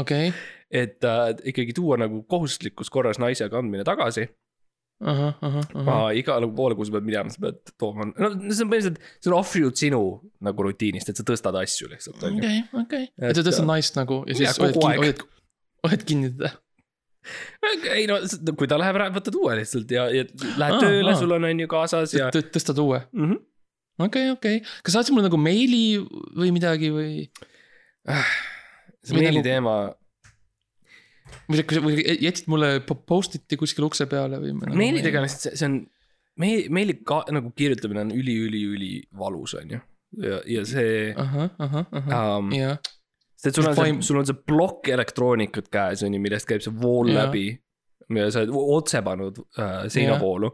okei, 0.00 0.32
et 0.72 1.04
äh, 1.08 1.26
ikkagi 1.52 1.76
tuua 1.76 1.98
nagu 2.00 2.22
kohustuslikus 2.28 2.92
korras 2.92 3.20
naise 3.22 3.48
kandmine 3.52 3.84
tagasi 3.88 4.28
ahah, 5.02 5.34
ahah, 5.42 5.64
ahah. 5.74 5.88
uh,. 6.06 6.10
iga 6.16 6.36
nagu 6.40 6.54
poole 6.56 6.76
kuu 6.78 6.86
sa 6.86 6.94
pead 6.94 7.06
minema, 7.08 7.32
sa 7.34 7.40
pead 7.42 7.58
tooma, 7.80 8.06
no 8.14 8.30
see 8.30 8.62
on 8.64 8.70
põhimõtteliselt, 8.70 9.00
see 9.20 9.30
on 9.32 9.36
offshoot 9.38 9.80
sinu 9.80 10.02
nagu 10.46 10.66
rutiinist, 10.68 11.08
et 11.10 11.18
sa 11.18 11.26
tõstad 11.26 11.56
asju 11.60 11.88
lihtsalt 11.90 12.22
okei, 12.30 12.60
okei, 12.84 13.08
Et, 13.18 13.34
sa 13.36 13.42
tõstad 13.46 13.66
naist 13.68 13.98
nagu 13.98 14.20
ja 14.28 14.36
siis 14.38 14.60
hoiad 14.62 14.78
kinni, 14.78 15.14
hoiad, 15.88 16.04
kinni 16.08 16.30
teda. 16.36 16.52
ei 17.96 18.06
no 18.06 18.20
kui 18.54 18.68
ta 18.70 18.76
läheb 18.80 18.98
ära, 19.00 19.08
võtad 19.14 19.34
uue 19.40 19.56
lihtsalt 19.60 19.90
ja, 19.96 20.06
ja 20.12 20.24
lähed 20.60 20.76
Aa, 20.78 20.84
tööle, 20.84 21.10
aa. 21.10 21.18
sul 21.18 21.32
on 21.36 21.48
on 21.48 21.64
ju 21.64 21.68
kaasas 21.72 22.14
ja. 22.16 22.30
tõstad 22.34 22.78
uue, 22.84 23.00
-hmm. 23.12 23.38
okei, 24.06 24.30
okei, 24.36 24.60
kas 24.84 24.96
saatsid 24.98 25.16
mulle 25.16 25.30
nagu 25.30 25.40
meili 25.40 25.98
või 26.36 26.52
midagi 26.54 26.92
või? 26.94 27.12
see 29.04 29.14
Või 29.16 29.24
meili 29.24 29.40
nagu- 29.40 29.48
teema, 29.48 29.74
või 31.48 31.96
jätsid 32.20 32.48
mulle 32.52 32.78
po- 32.86 33.00
post-it'i 33.06 33.58
kuskil 33.60 33.86
ukse 33.88 34.06
peale 34.10 34.40
või? 34.42 34.54
nagu 34.58 34.78
meilidega 34.78 35.20
on 35.20 35.26
lihtsalt 35.26 35.58
see, 35.58 35.68
on, 35.68 35.78
meil, 36.40 36.66
meili 36.74 36.98
ka 37.06 37.22
nagu 37.34 37.52
kirjutamine 37.56 38.06
on 38.06 38.12
üli-üli-üli 38.14 38.92
valus, 39.18 39.56
on 39.60 39.76
ju. 39.76 39.80
ja, 40.24 40.40
ja 40.56 40.64
see 40.68 41.12
ahah, 41.12 41.50
ahah, 41.58 41.86
ahah, 42.00 42.24
um,, 42.38 42.52
jah, 42.54 42.78
sest 43.40 43.60
sul 43.60 43.70
on 43.70 43.78
see 43.78 43.96
sul 44.08 44.22
on 44.22 44.28
see 44.30 44.40
plokk 44.46 44.90
elektroonikat 44.94 45.70
käes, 45.72 46.04
on 46.06 46.16
ju, 46.16 46.22
millest 46.22 46.48
käib 46.50 46.64
see 46.64 46.74
vool 46.80 47.12
Jaa. 47.12 47.24
läbi. 47.24 47.46
ja 48.14 48.28
sa 48.30 48.44
oled 48.44 48.52
otse 48.52 49.00
pannud 49.04 49.40
äh, 49.56 49.86
seinavoolu 49.92 50.50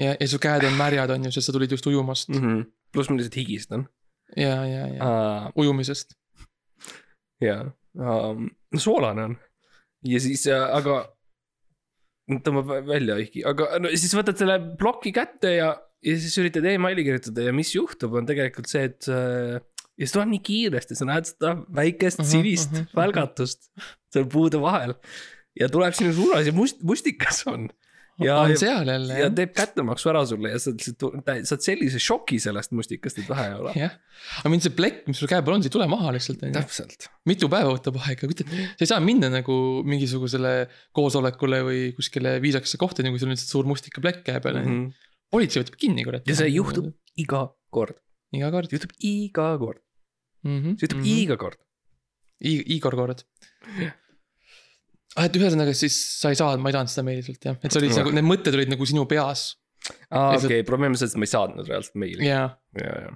ja, 0.00 0.14
ja 0.16 0.28
su 0.28 0.40
käed 0.42 0.64
on 0.64 0.78
märjad, 0.78 1.12
on 1.12 1.28
ju, 1.28 1.32
sest 1.34 1.50
sa 1.50 1.56
tulid 1.56 1.72
just 1.72 1.86
ujumast 1.86 2.32
mm. 2.32 2.40
-hmm. 2.40 2.62
pluss 2.92 3.10
ma 3.10 3.18
lihtsalt 3.18 3.36
higistan 3.36 3.88
ja, 4.36 4.64
ja, 4.66 4.86
ja 4.94 5.10
uh,. 5.10 5.50
ujumisest. 5.56 6.16
jaa 7.40 7.66
um,, 7.94 8.48
soolane 8.76 9.24
on 9.24 9.36
ja 10.04 10.20
siis 10.20 10.46
äh,, 10.50 10.66
aga 10.76 11.04
tõmbab 12.42 12.66
vä- 12.72 12.82
välja 12.88 13.16
ihki, 13.22 13.44
aga 13.46 13.76
no 13.82 13.92
siis 13.94 14.14
võtad 14.18 14.38
selle 14.40 14.58
ploki 14.80 15.12
kätte 15.14 15.52
ja, 15.56 15.70
ja 16.02 16.16
siis 16.18 16.34
üritad 16.42 16.66
emaili 16.66 17.04
kirjutada 17.06 17.46
ja 17.46 17.54
mis 17.54 17.70
juhtub, 17.76 18.16
on 18.18 18.26
tegelikult 18.28 18.68
see, 18.70 18.88
et 18.90 19.06
äh, 19.12 19.60
ja 19.96 20.08
see 20.08 20.16
tuleb 20.16 20.32
nii 20.34 20.42
kiiresti, 20.50 20.98
sa 20.98 21.06
näed 21.08 21.30
seda 21.30 21.54
väikest 21.78 22.20
Mhm, 22.20 22.30
sinist 22.32 22.72
mhm, 22.74 22.84
mhm. 22.88 22.98
välgatust 22.98 23.70
seal 24.12 24.26
puude 24.32 24.60
vahel 24.62 24.96
ja 25.56 25.70
tuleb 25.72 25.94
sinu 25.96 26.12
suunas 26.16 26.46
ja 26.48 26.52
must, 26.56 26.82
mustikas 26.84 27.44
on. 27.48 27.70
ja, 28.22 28.36
on 28.40 28.52
ja, 28.52 28.58
seal 28.60 28.88
jälle 28.88 29.18
ja 29.20 29.28
teeb 29.34 29.52
kättemaksu 29.56 30.10
ära 30.12 30.22
sulle 30.28 30.52
ja 30.52 30.60
sa 30.62 30.72
lihtsalt, 30.72 31.02
sa 31.02 31.56
oled 31.56 31.64
sellise 31.66 32.00
šoki 32.02 32.38
sellest 32.42 32.72
mustikast, 32.76 33.20
et 33.20 33.28
vähe 33.28 33.48
ei 33.50 33.56
ole. 33.58 33.74
jah. 33.76 33.96
aga 34.40 34.52
mind 34.52 34.66
see 34.66 34.74
plekk, 34.76 35.02
mis 35.10 35.20
sul 35.20 35.30
käe 35.30 35.42
peal 35.44 35.56
on, 35.56 35.64
see 35.64 35.70
ei 35.72 35.76
tule 35.76 35.88
maha 35.90 36.14
lihtsalt, 36.16 36.44
täpselt. 36.54 37.08
mitu 37.28 37.50
päeva 37.52 37.74
võtab 37.74 37.98
aega, 38.04 38.30
sa 38.30 38.86
ei 38.86 38.90
saa 38.92 39.02
minna 39.04 39.30
nagu 39.32 39.58
mingisugusele 39.88 40.54
koosolekule 40.96 41.60
või 41.68 41.82
kuskile 41.98 42.38
viisakasse 42.44 42.80
kohta, 42.80 43.04
nagu 43.06 43.20
sul 43.20 43.30
on 43.30 43.36
lihtsalt 43.36 43.52
suur 43.52 43.68
mustikaplekk 43.68 44.24
käe 44.30 44.40
peal 44.44 44.62
on 44.62 44.72
ju. 44.72 44.80
politsei 45.34 45.64
võtab 45.64 45.78
kinni, 45.84 46.06
kurat. 46.08 46.24
Mhm. 46.24 46.32
ja 46.32 46.40
see 46.40 46.56
juhtub 46.56 46.92
iga 47.20 47.44
kord, 47.74 48.00
iga 48.36 48.52
kord 48.54 48.72
juhtub 48.72 48.96
iga 49.04 49.52
kord, 49.60 49.84
mm. 50.44 50.58
-hmm. 50.58 50.80
see 50.80 50.88
juhtub 50.88 51.02
mm 51.02 51.08
-hmm. 51.08 51.22
iga 51.26 51.40
kord. 51.44 51.60
Igor 52.40 52.92
kord. 52.92 53.24
ah, 55.16 55.26
et 55.28 55.36
ühesõnaga 55.38 55.74
siis 55.76 55.96
sa 56.20 56.32
ei 56.32 56.38
saanud, 56.38 56.62
ma 56.62 56.72
ei 56.72 56.76
saanud 56.76 56.92
seda 56.92 57.06
meili 57.06 57.24
sult 57.26 57.48
jah, 57.48 57.56
et 57.60 57.72
see 57.72 57.82
oli 57.82 57.92
Jah. 57.92 58.02
nagu, 58.02 58.12
need 58.16 58.28
mõtted 58.28 58.58
olid 58.58 58.72
nagu 58.72 58.88
sinu 58.88 59.06
peas 59.10 59.48
aa, 60.10 60.34
okei, 60.38 60.64
probleem 60.66 60.94
on 60.94 61.00
selles, 61.00 61.14
et 61.14 61.22
ma 61.22 61.28
ei 61.28 61.32
saatnud 61.32 61.70
reaalselt 61.70 61.98
meili. 62.02 62.26
ja. 62.26 62.42
ja, 62.78 62.98
ja. 63.06 63.14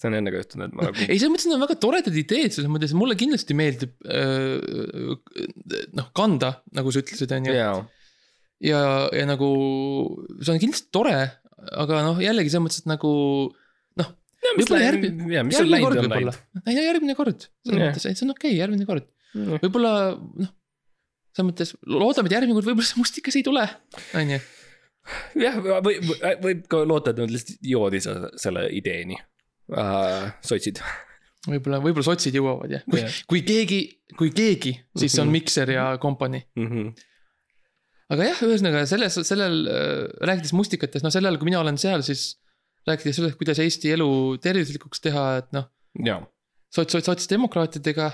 see 0.00 0.10
on 0.10 0.18
enne 0.18 0.32
ka 0.32 0.42
juhtunud, 0.42 0.68
et 0.68 0.76
ma 0.76 0.88
nagu. 0.88 1.06
ei, 1.06 1.16
selles 1.20 1.32
mõttes 1.34 1.48
need 1.48 1.58
on 1.58 1.64
väga 1.64 1.78
toredad 1.84 2.20
ideed, 2.24 2.56
selles 2.56 2.72
mõttes 2.72 2.96
mulle 2.98 3.16
kindlasti 3.20 3.56
meeldib 3.58 3.94
öö, 4.06 5.16
noh, 5.98 6.10
kanda, 6.16 6.56
nagu 6.76 6.94
sa 6.94 7.04
ütlesid, 7.04 7.34
on 7.36 7.50
ju. 7.50 7.56
jaa, 7.58 7.74
ja, 8.66 8.82
ja 9.16 9.30
nagu 9.30 9.50
see 10.40 10.54
on 10.54 10.62
kindlasti 10.62 10.92
tore, 10.94 11.18
aga 11.84 12.04
noh, 12.06 12.22
jällegi 12.22 12.52
selles 12.52 12.66
mõttes, 12.68 12.84
et 12.84 12.90
nagu 12.90 13.12
noh, 14.00 14.14
mis 14.56 14.64
Võib-olla 14.64 14.80
läinud 14.80 14.88
järgmine-, 14.88 15.34
jaa, 15.36 15.48
mis 15.48 15.60
on 15.60 15.74
läinud, 15.74 16.00
on 16.04 16.14
läinud., 16.16 16.40
ei 16.64 16.78
no 16.78 16.86
järgmine 16.88 17.18
kord, 17.18 17.50
selles 17.66 17.76
Jah. 17.76 17.90
mõttes, 17.90 18.08
et 18.08 18.18
see 18.18 18.26
on 18.26 18.34
okei 18.36 18.54
okay,, 18.54 18.62
järgmine 18.62 18.88
kord, 18.88 19.10
võib-olla 19.60 19.92
noh, 20.16 20.54
selles 21.34 21.46
mõttes 21.50 21.74
loodame, 21.86 22.26
et 22.30 22.34
järgmine 22.38 22.56
kord 22.58 22.68
võib-olla 22.70 22.88
see 22.88 23.00
mustikas 23.00 23.36
ei 23.38 23.44
tule, 23.46 23.66
on 24.18 24.32
ju. 24.34 24.40
jah, 25.42 25.58
või 25.84 25.98
võib 26.42 26.64
ka 26.70 26.82
loota, 26.86 27.12
et 27.14 27.20
nad 27.22 27.30
lihtsalt 27.32 27.62
jõuavad 27.70 27.96
ise 27.98 28.16
selle 28.42 28.66
ideeni 28.76 29.16
uh,, 29.16 30.26
sotsid. 30.44 30.80
võib-olla, 31.48 31.78
võib-olla 31.84 32.06
sotsid 32.10 32.34
jõuavad 32.36 32.74
jah, 32.74 32.82
kui 32.90 33.00
Jah., 33.04 33.20
kui 33.30 33.44
keegi, 33.46 33.80
kui 34.18 34.32
keegi, 34.34 34.74
siis 34.98 35.14
see 35.14 35.22
on 35.22 35.30
Mhm. 35.30 35.36
Mikser 35.38 35.70
ja 35.76 35.86
kompanii. 36.02 36.42
Mhm. 36.58 36.90
aga 38.10 38.26
jah, 38.26 38.40
ühesõnaga 38.42 38.82
selles, 38.90 39.14
sellel, 39.28 39.60
rääkides 40.26 40.52
mustikatest, 40.58 41.04
no 41.06 41.12
sellel, 41.14 41.38
kui 41.38 41.46
mina 41.46 41.60
olen 41.62 41.78
seal, 41.78 42.02
siis 42.02 42.32
rääkides 42.88 43.20
sellest, 43.20 43.36
kuidas 43.38 43.60
Eesti 43.62 43.92
elu 43.94 44.08
tervislikuks 44.42 45.00
teha, 45.04 45.24
et 45.44 45.52
noh, 45.54 45.68
sots, 46.74 46.90
sots, 46.96 47.06
sotsdemokraatidega, 47.06 48.10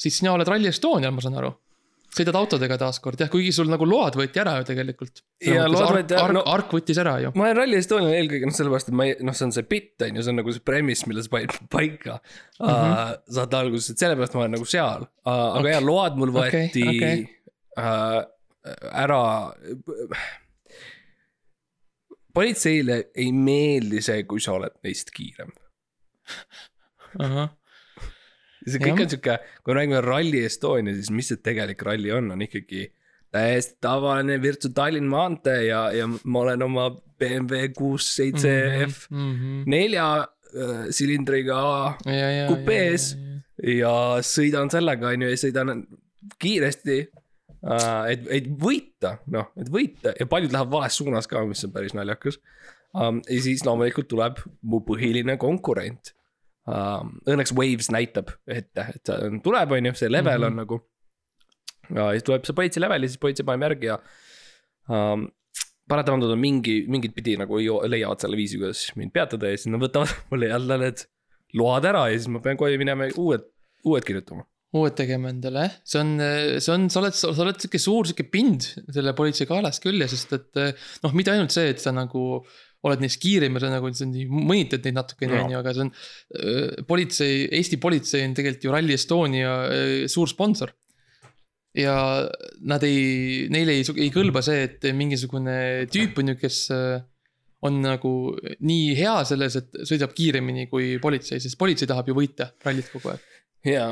siis 0.00 0.18
sina 0.22 0.32
oled 0.32 0.48
Rally 0.48 0.70
Estonial, 0.72 1.12
ma 1.12 1.20
saan 1.24 1.36
aru. 1.40 1.52
Sõidad 2.14 2.36
autodega 2.38 2.76
taaskord 2.80 3.20
jah, 3.20 3.30
kuigi 3.32 3.52
sul 3.54 3.70
nagu 3.70 3.86
load 3.88 4.16
võeti 4.18 4.40
ära 4.42 4.56
ju 4.60 4.66
tegelikult. 4.68 5.22
Jaa, 5.44 5.66
load 5.70 5.82
ark, 5.82 5.96
võeti 5.98 6.16
ära, 6.18 6.36
no- 6.36 6.44
ark 6.52 6.74
võttis 6.76 7.00
ära 7.02 7.14
ju. 7.24 7.32
ma 7.38 7.48
olen 7.48 7.58
Rally 7.60 7.80
Estonial 7.80 8.14
eelkõige 8.18 8.50
noh, 8.50 8.56
sellepärast, 8.56 8.90
et 8.90 8.98
ma 9.00 9.08
ei, 9.08 9.16
noh, 9.26 9.36
see 9.36 9.48
on 9.48 9.54
see 9.56 9.66
bitt 9.70 10.04
on 10.06 10.20
ju, 10.20 10.26
see 10.26 10.34
on 10.34 10.40
nagu 10.40 10.54
see 10.54 10.64
premise, 10.72 11.08
mille 11.10 11.24
sa 11.24 11.32
panid 11.34 11.56
paika 11.74 12.18
mm. 12.20 12.68
-hmm. 12.68 12.94
Uh, 12.94 13.34
saate 13.38 13.60
alguses, 13.60 13.90
et 13.90 14.04
sellepärast 14.04 14.36
ma 14.36 14.44
olen 14.44 14.56
nagu 14.58 14.68
seal 14.68 15.02
uh,, 15.02 15.32
aga 15.32 15.64
okay. 15.64 15.74
jaa, 15.74 15.82
load 15.90 16.22
mul 16.22 16.34
võeti 16.38 16.86
okay, 16.86 16.94
okay. 16.94 17.26
uh, 17.78 18.22
ära. 19.04 19.20
politseile 22.34 22.96
ei 23.14 23.32
meeldi 23.32 24.00
see, 24.02 24.24
kui 24.26 24.40
sa 24.42 24.56
oled 24.56 24.74
neist 24.82 25.12
kiirem. 25.14 25.52
See 28.66 28.80
kõik 28.82 28.94
Jah. 28.94 29.04
on 29.04 29.12
sihuke, 29.12 29.38
kui 29.62 29.72
me 29.72 29.78
räägime 29.80 30.02
Rally 30.04 30.44
Estonia, 30.48 30.94
siis 30.96 31.10
mis 31.14 31.30
see 31.32 31.40
tegelik 31.44 31.82
ralli 31.86 32.12
on, 32.14 32.30
on 32.34 32.44
ikkagi 32.44 32.88
täiesti 33.34 33.76
tavaline 33.82 34.38
Virtsu 34.42 34.70
Tallinn 34.74 35.10
maantee 35.10 35.66
ja, 35.68 35.88
ja 35.94 36.06
ma 36.08 36.44
olen 36.44 36.62
oma 36.66 36.88
BMW 37.18 37.72
kuus 37.76 38.06
seitse 38.16 38.52
F 38.86 39.08
-hmm. 39.10 39.64
nelja 39.66 40.06
äh, 40.20 40.86
silindriga 40.90 41.58
ja, 42.06 42.30
ja, 42.30 42.46
kupees. 42.48 43.14
ja 43.62 43.94
sõidan 44.22 44.70
sellega, 44.70 45.08
on 45.08 45.22
ju, 45.26 45.34
ja 45.34 45.40
sõidan 45.40 45.84
kiiresti 46.38 46.98
uh,. 47.62 48.04
et, 48.10 48.26
et 48.30 48.50
võita, 48.60 49.18
noh, 49.26 49.50
et 49.60 49.70
võita 49.70 50.14
ja 50.18 50.26
paljud 50.26 50.52
lähevad 50.52 50.72
vales 50.72 50.98
suunas 51.00 51.30
ka, 51.30 51.44
mis 51.46 51.64
on 51.64 51.72
päris 51.74 51.94
naljakas 51.94 52.38
um,. 52.94 53.22
ja 53.28 53.40
siis 53.42 53.64
loomulikult 53.66 54.08
tuleb 54.08 54.42
mu 54.62 54.82
põhiline 54.86 55.36
konkurent 55.40 56.14
um,. 56.70 57.14
Õnneks 57.28 57.54
Waves 57.56 57.90
näitab 57.92 58.32
ette, 58.48 58.88
et 58.96 59.08
see 59.08 59.28
on- 59.28 59.40
tuleb, 59.44 59.72
on 59.76 59.90
ju, 59.90 59.94
see 60.00 60.12
level 60.12 60.38
mm 60.38 60.42
-hmm. 60.42 60.50
on 60.50 60.56
nagu. 60.62 60.80
ja 61.94 62.10
siis 62.16 62.26
tuleb 62.28 62.46
see 62.48 62.56
politsei 62.56 62.80
level 62.80 63.02
ja 63.02 63.08
siis 63.08 63.20
politsei 63.20 63.46
paneb 63.46 63.68
järgi 63.68 63.90
ja 63.92 63.98
um,. 64.88 65.28
paratamatult 65.88 66.32
on 66.32 66.40
mingi, 66.40 66.86
mingit 66.88 67.14
pidi 67.14 67.36
nagu 67.36 67.58
leiavad 67.60 68.20
selle 68.20 68.36
viisi, 68.36 68.56
kuidas 68.58 68.86
mind 68.96 69.12
peatada 69.12 69.50
ja 69.50 69.56
siis 69.56 69.72
nad 69.72 69.82
võtavad 69.82 70.14
mulle 70.30 70.48
jälle 70.48 70.78
need 70.78 71.04
load 71.54 71.84
ära 71.84 72.08
ja 72.08 72.18
siis 72.18 72.28
ma 72.28 72.40
pean 72.40 72.56
koju 72.56 72.78
minema 72.80 73.10
uued, 73.16 73.44
uued 73.84 74.04
kirjutama. 74.04 74.46
uued 74.74 74.94
tegema 74.96 75.28
endale, 75.28 75.68
jah, 75.68 75.74
see 75.84 76.00
on, 76.00 76.16
see 76.58 76.72
on, 76.72 76.88
sa 76.90 76.98
oled, 77.00 77.14
sa 77.14 77.30
oled 77.30 77.60
sihuke 77.60 77.78
suur 77.78 78.08
sihuke 78.08 78.24
pind 78.32 78.64
selle 78.90 79.12
politsei 79.14 79.46
kaelas 79.46 79.78
küll 79.78 80.00
ja 80.00 80.08
sest, 80.08 80.32
et 80.32 80.56
noh, 81.04 81.12
mitte 81.12 81.30
ainult 81.30 81.54
see, 81.54 81.68
et 81.70 81.78
sa 81.78 81.92
nagu 81.92 82.40
oled 82.84 83.02
neist 83.02 83.20
kiirem 83.22 83.56
ja 83.56 83.64
sa 83.64 83.72
nagu 83.72 83.90
sa 83.96 84.06
nii 84.08 84.26
mõnitad 84.28 84.84
neid 84.84 84.98
natukene, 84.98 85.40
on 85.40 85.52
ju, 85.54 85.60
aga 85.60 85.74
see 85.74 85.84
on 85.86 85.92
äh, 85.94 86.82
politsei, 86.88 87.44
Eesti 87.60 87.80
politsei 87.82 88.24
on 88.28 88.36
tegelikult 88.36 88.66
ju 88.66 88.74
Rally 88.74 88.96
Estonia 88.98 89.54
äh, 89.68 89.92
suur 90.10 90.30
sponsor. 90.30 90.74
ja 91.74 91.94
nad 92.62 92.84
ei, 92.86 93.48
neile 93.50 93.74
ei, 93.74 93.86
ei 93.98 94.10
kõlba 94.14 94.44
see, 94.46 94.68
et 94.68 94.84
mingisugune 94.94 95.56
tüüp 95.90 96.20
on 96.22 96.30
ju, 96.30 96.38
kes 96.38 96.60
on 97.64 97.80
nagu 97.82 98.12
nii 98.68 98.92
hea 98.98 99.14
selles, 99.26 99.56
et 99.58 99.80
sõidab 99.88 100.12
kiiremini 100.16 100.68
kui 100.70 100.98
politsei, 101.02 101.40
sest 101.42 101.58
politsei 101.58 101.88
tahab 101.90 102.10
ju 102.10 102.18
võita 102.18 102.50
rallit 102.66 102.90
kogu 102.92 103.14
aeg. 103.14 103.24
jaa 103.66 103.88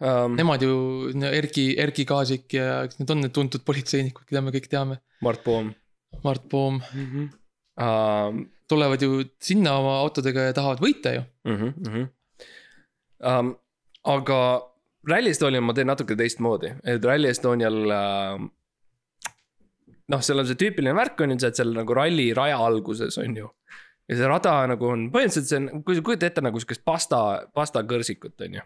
um,, 0.00 0.34
Nemad 0.36 0.66
ju, 0.66 0.74
Erki, 1.30 1.70
Erki 1.80 2.04
Kaasik 2.08 2.58
ja 2.58 2.82
eks 2.88 2.98
need 3.00 3.14
on 3.14 3.22
need 3.24 3.34
tuntud 3.36 3.64
politseinikud, 3.66 4.26
keda 4.28 4.42
me 4.44 4.54
kõik 4.54 4.68
teame. 4.72 4.98
Mart 5.24 5.44
Poom 5.46 5.70
Mart 6.24 6.48
Poom 6.50 6.80
mm. 6.80 7.06
-hmm. 7.06 7.30
Um, 7.74 8.44
tulevad 8.70 9.02
ju 9.02 9.24
sinna 9.42 9.78
oma 9.80 9.96
autodega 10.04 10.48
ja 10.48 10.54
tahavad 10.54 10.82
võita 10.82 11.14
ju. 11.14 11.22
mm 11.44 11.56
-hmm, 11.56 11.72
mm 11.76 11.94
-hmm. 11.94 12.08
Um, 13.24 13.56
aga 14.04 14.62
Rally 15.08 15.30
Estonial 15.30 15.62
ma 15.62 15.72
teen 15.72 15.86
natuke 15.86 16.16
teistmoodi, 16.16 16.74
et 16.84 17.04
Rally 17.04 17.28
Estonial 17.28 17.74
uh,. 17.86 18.48
noh, 20.08 20.20
seal 20.20 20.38
on 20.38 20.46
see 20.46 20.60
tüüpiline 20.60 20.94
värk 20.94 21.20
on 21.20 21.30
ju 21.30 21.38
see, 21.38 21.48
et 21.48 21.56
seal 21.56 21.72
nagu 21.72 21.94
ralli 21.94 22.32
raja 22.34 22.58
alguses 22.58 23.18
on 23.18 23.36
ju. 23.36 23.50
ja 24.08 24.16
see 24.16 24.26
rada 24.28 24.66
nagu 24.66 24.86
on, 24.86 25.10
põhimõtteliselt 25.10 25.48
see 25.48 25.60
on, 25.62 25.82
kui 25.82 25.96
sa 25.96 26.02
kujutad 26.02 26.26
ette 26.26 26.40
nagu 26.40 26.60
sihukest 26.60 26.84
pasta, 26.84 27.48
pastakõrsikut 27.54 28.40
on 28.40 28.54
ju. 28.54 28.60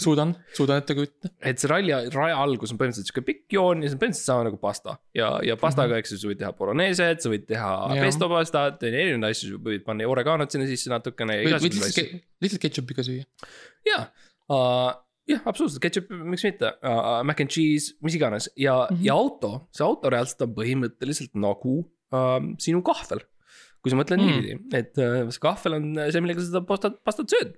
suudan, 0.00 0.34
suudan 0.56 0.82
ette 0.82 0.96
kujutada. 0.98 1.32
et 1.50 1.60
see 1.60 1.70
ralli 1.70 1.94
raja 2.14 2.38
algus 2.42 2.72
on 2.74 2.80
põhimõtteliselt 2.80 3.10
sihuke 3.10 3.24
pikk 3.26 3.58
joon 3.58 3.82
ja 3.82 3.90
see 3.90 3.98
on 3.98 4.02
põhimõtteliselt 4.02 4.30
sama 4.32 4.46
nagu 4.48 4.60
pasta 4.62 4.96
ja, 5.16 5.32
ja 5.46 5.58
pastaga, 5.60 5.98
eks 6.00 6.14
ju, 6.14 6.20
sa 6.22 6.30
võid 6.30 6.40
teha 6.42 6.52
boloneeset, 6.58 7.24
sa 7.24 7.32
võid 7.32 7.48
teha. 7.48 7.72
Jah. 7.94 8.06
pesto 8.06 8.30
pastat, 8.32 8.86
erinevaid 8.88 9.36
asju, 9.36 9.60
võid 9.64 9.84
panna 9.86 10.08
oreganot 10.10 10.54
sinna 10.54 10.68
sisse 10.70 10.92
natukene 10.92 11.40
ja 11.42 11.58
võid 11.58 11.78
lihtsalt 11.78 12.16
lihtsalt 12.44 12.64
ketšupiga 12.64 13.06
süüa. 13.06 13.28
jaa 13.88 14.06
uh,, 14.52 14.90
jah, 15.28 15.42
absoluutselt, 15.48 15.82
ketšup, 15.84 16.12
miks 16.32 16.44
mitte 16.46 16.72
uh,, 16.72 17.20
mac 17.26 17.40
and 17.44 17.52
cheese, 17.52 17.94
mis 18.04 18.16
iganes 18.18 18.50
ja 18.56 18.80
mm. 18.84 18.96
-hmm. 18.96 19.06
ja 19.06 19.16
auto, 19.16 19.52
see 19.74 19.86
auto 19.86 20.12
reaalselt 20.12 20.46
on 20.46 20.54
põhimõtteliselt 20.56 21.34
nagu 21.38 21.80
uh, 21.84 22.38
sinu 22.62 22.82
kahvel. 22.86 23.24
kui 23.78 23.92
sa 23.92 23.96
mõtled 23.98 24.18
Mm. 24.18 24.26
mm. 24.26 24.42
niipidi, 24.42 24.54
et 24.74 24.98
uh, 24.98 25.30
see 25.30 25.42
kahvel 25.42 25.78
on 25.78 25.84
see, 26.10 26.20
millega 26.24 26.42
sa 26.42 26.48
seda 26.48 26.62
pastat, 26.66 26.98
pastat 27.06 27.30
sööd, 27.30 27.52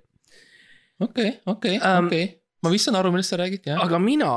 okei, 1.07 1.31
okei, 1.49 1.77
okei. 1.79 2.25
ma 2.63 2.73
vist 2.73 2.89
saan 2.89 2.99
aru, 2.99 3.13
millest 3.13 3.33
sa 3.33 3.39
räägid, 3.41 3.65
jah. 3.71 3.81
aga 3.85 3.99
mina 4.01 4.33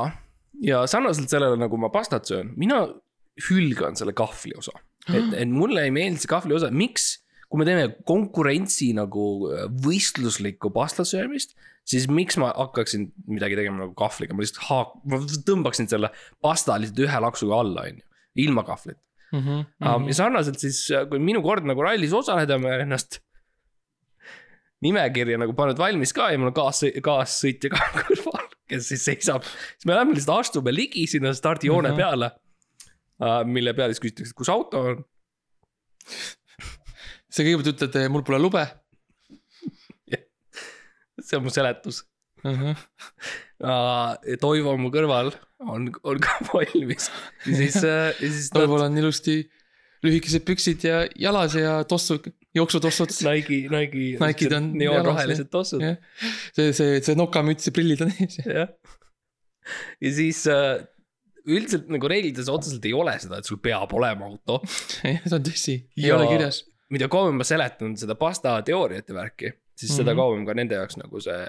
ja 0.63 0.85
sarnaselt 0.89 1.31
sellele, 1.31 1.59
nagu 1.59 1.79
ma 1.81 1.91
pastat 1.93 2.27
söön, 2.29 2.53
mina 2.59 2.85
hülgan 3.49 3.97
selle 3.99 4.15
kahvli 4.17 4.55
osa. 4.57 4.75
et, 5.11 5.33
et 5.37 5.51
mulle 5.51 5.85
ei 5.85 5.93
meeldi 5.93 6.23
see 6.23 6.31
kahvli 6.31 6.55
osa, 6.57 6.71
miks, 6.73 7.19
kui 7.51 7.61
me 7.61 7.67
teeme 7.67 7.89
konkurentsi 8.09 8.91
nagu 8.97 9.25
äh, 9.51 9.65
võistluslikku 9.85 10.71
pastasöömist, 10.73 11.53
siis 11.85 12.07
miks 12.09 12.39
ma 12.41 12.49
hakkaksin 12.55 13.11
midagi 13.29 13.57
tegema 13.59 13.83
nagu 13.83 13.93
kahvliga, 13.97 14.33
ma 14.33 14.45
lihtsalt 14.45 14.63
haak-, 14.69 14.95
ma 15.11 15.21
tõmbaksin 15.47 15.91
selle 15.91 16.09
pasta 16.43 16.79
lihtsalt 16.81 17.03
ühe 17.05 17.21
laksuga 17.27 17.59
alla, 17.61 17.89
on 17.91 18.01
ju, 18.01 18.07
ilma 18.47 18.65
kahvlit 18.67 19.01
Mm 19.33 19.39
mm. 19.39 19.47
-hmm. 19.61 19.65
-hmm. 19.81 20.07
ja 20.07 20.13
sarnaselt 20.13 20.59
siis, 20.59 20.87
kui 21.09 21.19
minu 21.19 21.41
kord 21.41 21.65
nagu 21.65 21.81
rallis 21.81 22.13
osaleda, 22.13 22.57
ma 22.61 22.77
ennast 22.85 23.19
nimekirja 24.83 25.37
nagu 25.39 25.53
pannud 25.57 25.79
valmis 25.79 26.11
ka 26.13 26.31
ja 26.33 26.39
mul 26.41 26.51
on 26.51 26.55
kaas, 26.57 26.83
kaassõitja 27.03 27.71
ka 27.73 27.81
kõrval, 28.03 28.47
kes 28.69 28.89
siis 28.91 29.05
seisab. 29.07 29.43
siis 29.47 29.85
me 29.87 29.95
lähme 29.95 30.15
lihtsalt 30.17 30.43
astume 30.45 30.73
ligi 30.75 31.05
sinna 31.07 31.33
stardijoone 31.33 31.93
Mhm. 31.93 31.97
peale 31.97 32.31
uh,. 33.21 33.43
mille 33.47 33.73
peale 33.73 33.93
siis 33.95 34.03
küsitakse, 34.03 34.33
kus 34.35 34.49
auto 34.49 34.81
on. 34.91 35.05
sa 37.29 37.43
kõigepealt 37.43 37.71
ütled, 37.75 38.09
mul 38.11 38.23
pole 38.27 38.39
lube 38.39 38.65
see 41.25 41.37
on 41.37 41.43
mu 41.45 41.49
seletus. 41.49 42.03
-huh. 42.43 42.75
uh,. 43.63 44.37
Toivo 44.41 44.73
on 44.75 44.81
mu 44.83 44.91
kõrval, 44.93 45.31
on, 45.59 45.89
on 46.03 46.19
ka 46.21 46.35
valmis 46.53 47.09
ja 47.47 47.55
siis 47.55 47.77
uh,, 47.81 48.11
ja 48.11 48.27
siis 48.29 48.51
nad 48.53 48.59
Toivol 48.61 48.83
on 48.85 48.97
ilusti 48.97 49.39
lühikesed 50.05 50.45
püksid 50.47 50.83
ja 50.87 51.01
jalas 51.19 51.55
ja 51.59 51.77
tossud, 51.89 52.27
jooksutossud. 52.55 53.11
Nike, 53.27 53.61
Nike. 53.73 54.05
Nike'd 54.21 54.53
on 54.57 54.71
neoonrohelised 54.79 55.49
tossud. 55.53 55.83
see, 56.55 56.71
see, 56.73 56.99
see 57.05 57.15
nokamüts 57.19 57.67
ja 57.69 57.73
prillid 57.75 58.01
on 58.05 58.13
ees. 58.19 58.37
jah. 58.45 58.69
ja 60.01 60.11
siis 60.13 60.43
äh, 60.51 60.83
üldiselt 61.45 61.89
nagu 61.93 62.09
reeglites 62.09 62.49
otseselt 62.49 62.85
ei 62.89 62.93
ole 62.97 63.17
seda, 63.21 63.39
et 63.41 63.45
sul 63.49 63.59
peab 63.61 63.91
olema 63.97 64.29
auto. 64.31 64.61
jah, 65.05 65.21
see 65.25 65.35
on 65.37 65.45
tõsi, 65.45 65.75
ei 65.97 66.07
Ja- 66.09 66.17
ole 66.19 66.27
kirjas. 66.31 66.63
mida 66.93 67.07
kauem 67.11 67.37
ma 67.41 67.45
seletan 67.47 67.95
seda 67.97 68.15
pasta 68.17 68.55
teooriat 68.65 69.09
ja 69.09 69.15
värki, 69.17 69.51
siis 69.75 69.89
mm 69.89 69.93
-hmm. 69.93 69.97
seda 70.03 70.11
Mhm. 70.13 70.19
kauem 70.21 70.45
ka 70.45 70.53
nende 70.53 70.75
jaoks 70.79 70.97
nagu 71.01 71.21
see. 71.21 71.45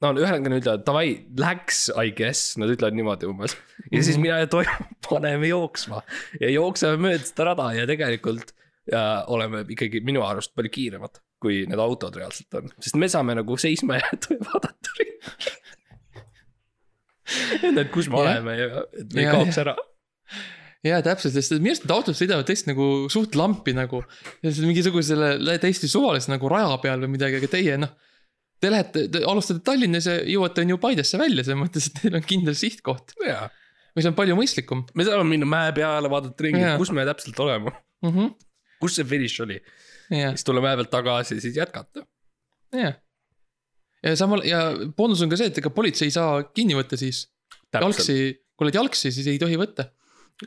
No 0.00 0.10
ühesõnaga 0.16 0.48
nad 0.52 0.62
ütlevad 0.62 0.84
davai, 0.86 1.08
läks 1.36 1.80
I 2.00 2.10
guess, 2.16 2.54
nad 2.60 2.70
ütlevad 2.72 2.96
niimoodi 2.96 3.28
umbes. 3.28 3.56
ja 3.92 4.00
siis 4.02 4.16
Mhm. 4.16 4.22
mina 4.22 4.38
ja 4.40 4.46
Toivo 4.50 4.70
paneme 5.10 5.48
jooksma 5.50 6.02
ja 6.40 6.50
jookseme 6.54 6.96
mööda 7.08 7.24
seda 7.28 7.50
rada 7.50 7.70
ja 7.76 7.86
tegelikult 7.90 8.54
ja 8.90 9.24
oleme 9.28 9.64
ikkagi 9.68 10.00
minu 10.02 10.22
arust 10.26 10.54
palju 10.56 10.70
kiiremad, 10.72 11.20
kui 11.40 11.66
need 11.68 11.78
autod 11.78 12.16
reaalselt 12.16 12.54
on, 12.58 12.70
sest 12.80 12.96
me 12.96 13.08
saame 13.12 13.34
nagu 13.38 13.56
seisma 13.60 14.00
jääda 14.00 14.34
ja 14.38 14.40
vaadata 14.48 14.96
ringi. 14.98 15.18
et 17.80 17.90
kus 17.94 18.08
me 18.10 18.18
Jah. 18.18 18.24
oleme 18.24 18.56
ja 18.58 18.82
et 18.98 19.12
me 19.14 19.20
ei 19.22 19.26
Ja, 19.28 19.32
kaoks 19.36 19.58
ära. 19.62 19.74
jaa, 20.86 21.02
täpselt, 21.04 21.36
sest 21.36 21.52
minu 21.58 21.70
arust 21.74 21.84
need 21.84 21.94
autod 21.94 22.16
sõidavad 22.18 22.48
tõesti 22.48 22.72
nagu 22.72 22.86
suht 23.12 23.36
lampi 23.38 23.74
nagu. 23.76 24.02
mingisugusele 24.42 25.58
täiesti 25.62 25.88
suvalise 25.92 26.32
nagu 26.32 26.48
raja 26.50 26.72
peal 26.82 27.04
või 27.04 27.12
midagi, 27.18 27.36
aga 27.42 27.50
teie 27.52 27.76
noh. 27.84 27.92
Te 28.60 28.68
lähete, 28.68 29.06
te 29.08 29.22
alustate 29.24 29.62
Tallinnas 29.64 30.06
ja 30.08 30.18
jõuate 30.28 30.64
on 30.64 30.74
ju 30.74 30.78
Paidesse 30.80 31.18
välja, 31.20 31.44
selles 31.46 31.60
mõttes, 31.62 31.86
et 31.88 31.96
teil 31.96 32.16
on 32.18 32.24
kindel 32.26 32.56
sihtkoht, 32.58 33.14
mis 33.96 34.08
on 34.08 34.16
palju 34.16 34.36
mõistlikum. 34.36 34.82
me 34.94 35.06
saame 35.08 35.24
minna 35.28 35.48
mäe 35.48 35.70
peale, 35.76 36.10
vaadata 36.12 36.44
ringi 36.44 36.64
kus 36.80 36.92
me 36.96 37.06
täpselt 37.08 37.40
oleme. 37.40 37.72
-hmm. 38.04 38.34
kus 38.80 38.98
see 38.98 39.04
finiš 39.08 39.38
oli, 39.46 39.60
siis 40.10 40.44
tulla 40.44 40.60
mäe 40.64 40.76
pealt 40.76 40.92
tagasi, 40.92 41.40
siis 41.40 41.56
jätkata. 41.56 42.04
jah. 42.76 43.00
ja 44.02 44.16
samal 44.16 44.44
ja 44.44 44.60
boonus 44.96 45.22
on 45.22 45.32
ka 45.32 45.40
see, 45.40 45.48
et 45.48 45.58
ega 45.58 45.70
politsei 45.70 46.10
ei 46.12 46.16
saa 46.18 46.42
kinni 46.52 46.76
võtta 46.76 47.00
siis. 47.00 47.30
jalgsi, 47.72 48.44
kui 48.56 48.68
oled 48.68 48.76
jalgsi, 48.76 49.12
siis 49.12 49.26
ei 49.26 49.38
tohi 49.38 49.56
võtta. 49.56 49.88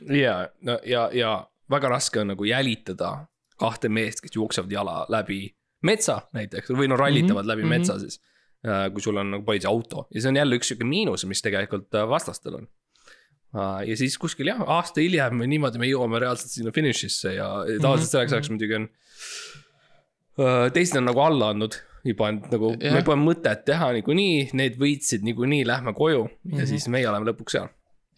ja, 0.06 0.48
no 0.62 0.78
ja, 0.86 1.08
ja 1.12 1.34
väga 1.70 1.88
raske 1.88 2.22
on 2.22 2.30
nagu 2.34 2.46
jälitada 2.46 3.26
kahte 3.58 3.88
meest, 3.88 4.22
kes 4.22 4.34
jooksevad 4.38 4.70
jala 4.72 5.06
läbi 5.08 5.48
metsa 5.84 6.20
näiteks 6.36 6.72
või 6.74 6.88
no 6.90 6.96
rallitavad 7.00 7.44
mm 7.44 7.44
-hmm, 7.44 7.52
läbi 7.52 7.62
mm 7.62 7.68
mhm. 7.68 7.74
-hmm. 7.74 7.78
metsa 7.78 7.98
siis. 7.98 8.20
kui 8.92 9.02
sul 9.04 9.16
on 9.20 9.30
nagu 9.30 9.44
politseiauto 9.44 10.06
ja 10.14 10.20
see 10.22 10.30
on 10.30 10.36
jälle 10.36 10.56
üks 10.56 10.70
sihuke 10.72 10.84
miinus, 10.88 11.26
mis 11.28 11.42
tegelikult 11.44 11.94
äh, 11.94 12.08
vastastel 12.08 12.54
on. 12.54 12.68
ja 13.86 13.96
siis 13.96 14.18
kuskil 14.18 14.48
jah, 14.48 14.62
aasta 14.66 15.00
hiljem 15.00 15.42
või 15.42 15.46
niimoodi 15.52 15.78
me 15.78 15.86
jõuame 15.86 16.18
reaalselt 16.18 16.50
sinna 16.50 16.72
finišisse 16.72 17.34
ja 17.34 17.48
ja 17.68 17.80
tavaliselt 17.80 18.10
selleks 18.10 18.32
ajaks 18.32 18.50
muidugi 18.50 18.74
on. 18.74 18.88
teised 20.72 20.96
on 20.96 21.04
nagu 21.04 21.20
alla 21.20 21.50
andnud 21.52 21.76
juba, 22.04 22.28
et 22.32 22.50
nagu 22.52 22.72
meil 22.80 23.04
pole 23.06 23.20
mõtet 23.20 23.64
teha 23.68 23.92
niikuinii, 23.98 24.50
need 24.56 24.76
võitsid 24.80 25.24
niikuinii, 25.24 25.64
lähme 25.68 25.94
koju 25.96 26.26
ja 26.26 26.58
Mhm. 26.62 26.66
siis 26.66 26.88
meie 26.88 27.08
oleme 27.08 27.30
lõpuks 27.30 27.56
seal. 27.56 27.68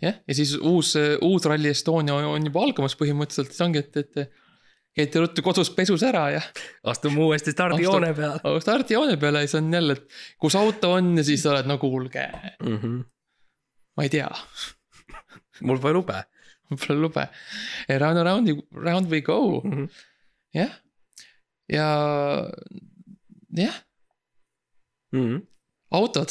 jah, 0.02 0.14
ja 0.28 0.34
siis 0.34 0.56
uus, 0.56 0.94
uus 1.22 1.44
Rally 1.44 1.68
Estonia 1.68 2.14
on 2.14 2.44
juba 2.44 2.62
algamas 2.62 2.96
põhimõtteliselt, 2.96 3.52
siis 3.52 3.60
ongi, 3.60 3.78
et, 3.78 3.96
et 3.96 4.30
käite 4.96 5.20
ruttu 5.20 5.42
kodus 5.44 5.70
pesus 5.76 6.02
ära 6.06 6.30
ja 6.36 6.40
astume 6.92 7.20
uuesti 7.26 7.52
stardijoone 7.52 8.14
peale 8.16 8.60
stardijoone 8.64 9.16
peale 9.20 9.44
ja 9.44 9.48
siis 9.48 9.60
on 9.60 9.74
jälle, 9.74 9.98
et 9.98 10.08
kus 10.40 10.56
auto 10.56 10.92
on 10.96 11.12
ja 11.18 11.24
siis 11.24 11.46
oled 11.46 11.68
no 11.68 11.78
kuulge, 11.78 12.30
mm. 12.62 12.78
-hmm. 12.78 13.04
ma 13.96 14.06
ei 14.06 14.12
tea, 14.12 14.30
mul 15.60 15.78
pole 15.82 16.00
lube 16.00 16.24
mul 16.68 16.78
pole 16.78 16.98
lube. 16.98 17.28
Round 17.88 18.18
and 18.18 18.26
round, 18.26 18.62
round 18.72 19.10
we 19.10 19.20
go. 19.20 19.60
-hmm. 19.60 19.88
jah, 20.54 20.72
ja 21.68 21.86
jah, 23.56 23.74
-hmm. 25.12 25.46
autod. 25.90 26.30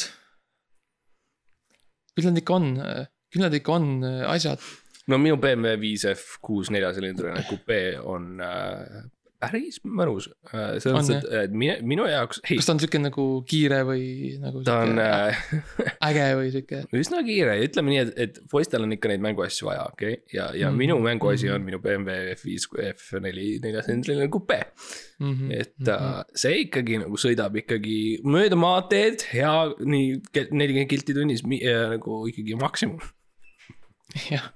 küll 2.16 2.28
nad 2.28 2.38
ikka 2.38 2.54
on, 2.54 2.76
küll 3.28 3.44
nad 3.44 3.54
ikka 3.54 3.72
on 3.72 4.04
äh, 4.04 4.30
asjad, 4.30 4.60
no 5.10 5.18
minu 5.22 5.36
BMW 5.42 5.76
5F 5.82 6.38
kuus 6.44 6.70
neljasilindrine 6.74 7.44
kupee 7.50 7.96
on 8.02 8.40
äh, 8.42 9.04
päris 9.42 9.78
mõnus 9.84 10.28
äh,. 10.48 10.76
selles 10.80 10.92
On, 10.92 10.96
mõttes, 11.04 11.26
et, 11.28 11.50
et 11.50 11.82
minu, 11.86 12.06
jaoks, 12.08 12.40
ei 12.46 12.58
kas, 12.58 12.68
ta 12.68 12.74
on 12.74 12.80
siuke 12.82 13.00
nagu 13.00 13.26
kiire 13.48 13.82
või 13.86 14.04
nagu 14.42 14.62
ta 14.66 14.78
on 14.86 15.00
äh, 15.02 15.40
äge 16.08 16.26
või 16.38 16.52
siuke, 16.54 16.82
üsna 16.96 17.20
kiire, 17.26 17.56
ütleme 17.66 17.92
nii, 17.92 18.00
et, 18.04 18.12
et 18.24 18.40
poistel 18.52 18.86
on 18.86 18.94
ikka 18.96 19.10
neid 19.12 19.24
mänguasju 19.26 19.68
vaja, 19.68 19.86
okei 19.92 20.16
okay?, 20.18 20.22
ja, 20.32 20.48
ja 20.48 20.50
mm 20.50 20.54
Mhm. 20.56 20.72
-hmm. 20.72 20.78
minu 20.78 20.98
mänguasi 21.04 21.50
on 21.52 21.64
minu 21.64 21.80
BMW 21.84 22.32
F5 22.34 22.80
F4 22.94 23.44
neljasilindrine 23.64 24.28
kupee. 24.28 24.64
Mhm. 25.20 25.50
et 25.50 25.88
äh, 25.88 26.24
see 26.34 26.62
ikkagi 26.66 26.98
nagu 27.04 27.16
sõidab 27.16 27.56
ikkagi 27.56 28.20
mööda 28.24 28.56
maanteed, 28.56 29.22
hea, 29.32 29.52
nii 29.80 30.20
nelikümmend 30.50 30.90
kilti 30.90 31.14
tunnis 31.16 31.44
äh, 31.44 31.90
nagu 31.96 32.24
ikkagi 32.28 32.56
maksimum. 32.60 33.00
jah, 34.32 34.52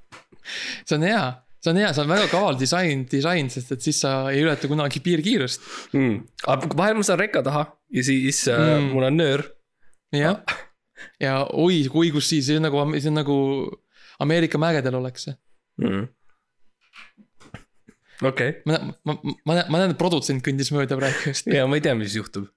see 0.84 0.96
on 0.98 1.06
hea, 1.06 1.22
see 1.60 1.72
on 1.72 1.80
hea, 1.82 1.90
see 1.96 2.04
on 2.04 2.12
väga 2.14 2.30
kaval 2.32 2.58
disain, 2.60 3.04
disain, 3.10 3.50
sest 3.52 3.74
et 3.76 3.84
siis 3.84 4.00
sa 4.04 4.14
ei 4.32 4.42
ületa 4.44 4.70
kunagi 4.70 5.02
piirkiirust. 5.04 5.66
mm.. 5.92 6.16
aga 6.54 6.74
vahel 6.76 6.98
ma 7.00 7.06
saan 7.06 7.20
rekka 7.22 7.44
taha 7.46 7.66
ja 7.90 8.06
siis 8.06 8.46
mm. 8.48 8.54
äh, 8.54 8.78
Mm. 8.80 8.92
mul 8.94 9.08
on 9.10 9.16
nöör. 9.20 9.44
jah, 10.16 10.40
ja 11.20 11.34
oi, 11.52 11.84
oi 11.94 12.10
kus 12.14 12.28
siis, 12.32 12.46
see 12.48 12.58
on 12.60 12.66
nagu, 12.68 12.82
see 12.98 13.12
on 13.12 13.20
nagu 13.20 13.36
Ameerika 14.20 14.58
mägedel 14.60 14.98
oleks 15.00 15.28
see. 15.28 15.36
mm.. 15.80 16.08
okei 18.22 18.50
okay., 18.50 18.62
ma, 18.66 18.80
ma, 19.04 19.16
ma 19.46 19.56
näen, 19.58 19.70
ma 19.70 19.80
näen, 19.82 19.94
et 19.94 20.00
produtsent 20.00 20.44
kõndis 20.44 20.72
mööda 20.74 20.98
praegu 21.00 21.30
just. 21.30 21.48
ja 21.50 21.66
ma 21.70 21.78
ei 21.78 21.84
tea, 21.84 21.96
mis 21.98 22.16
juhtub, 22.18 22.50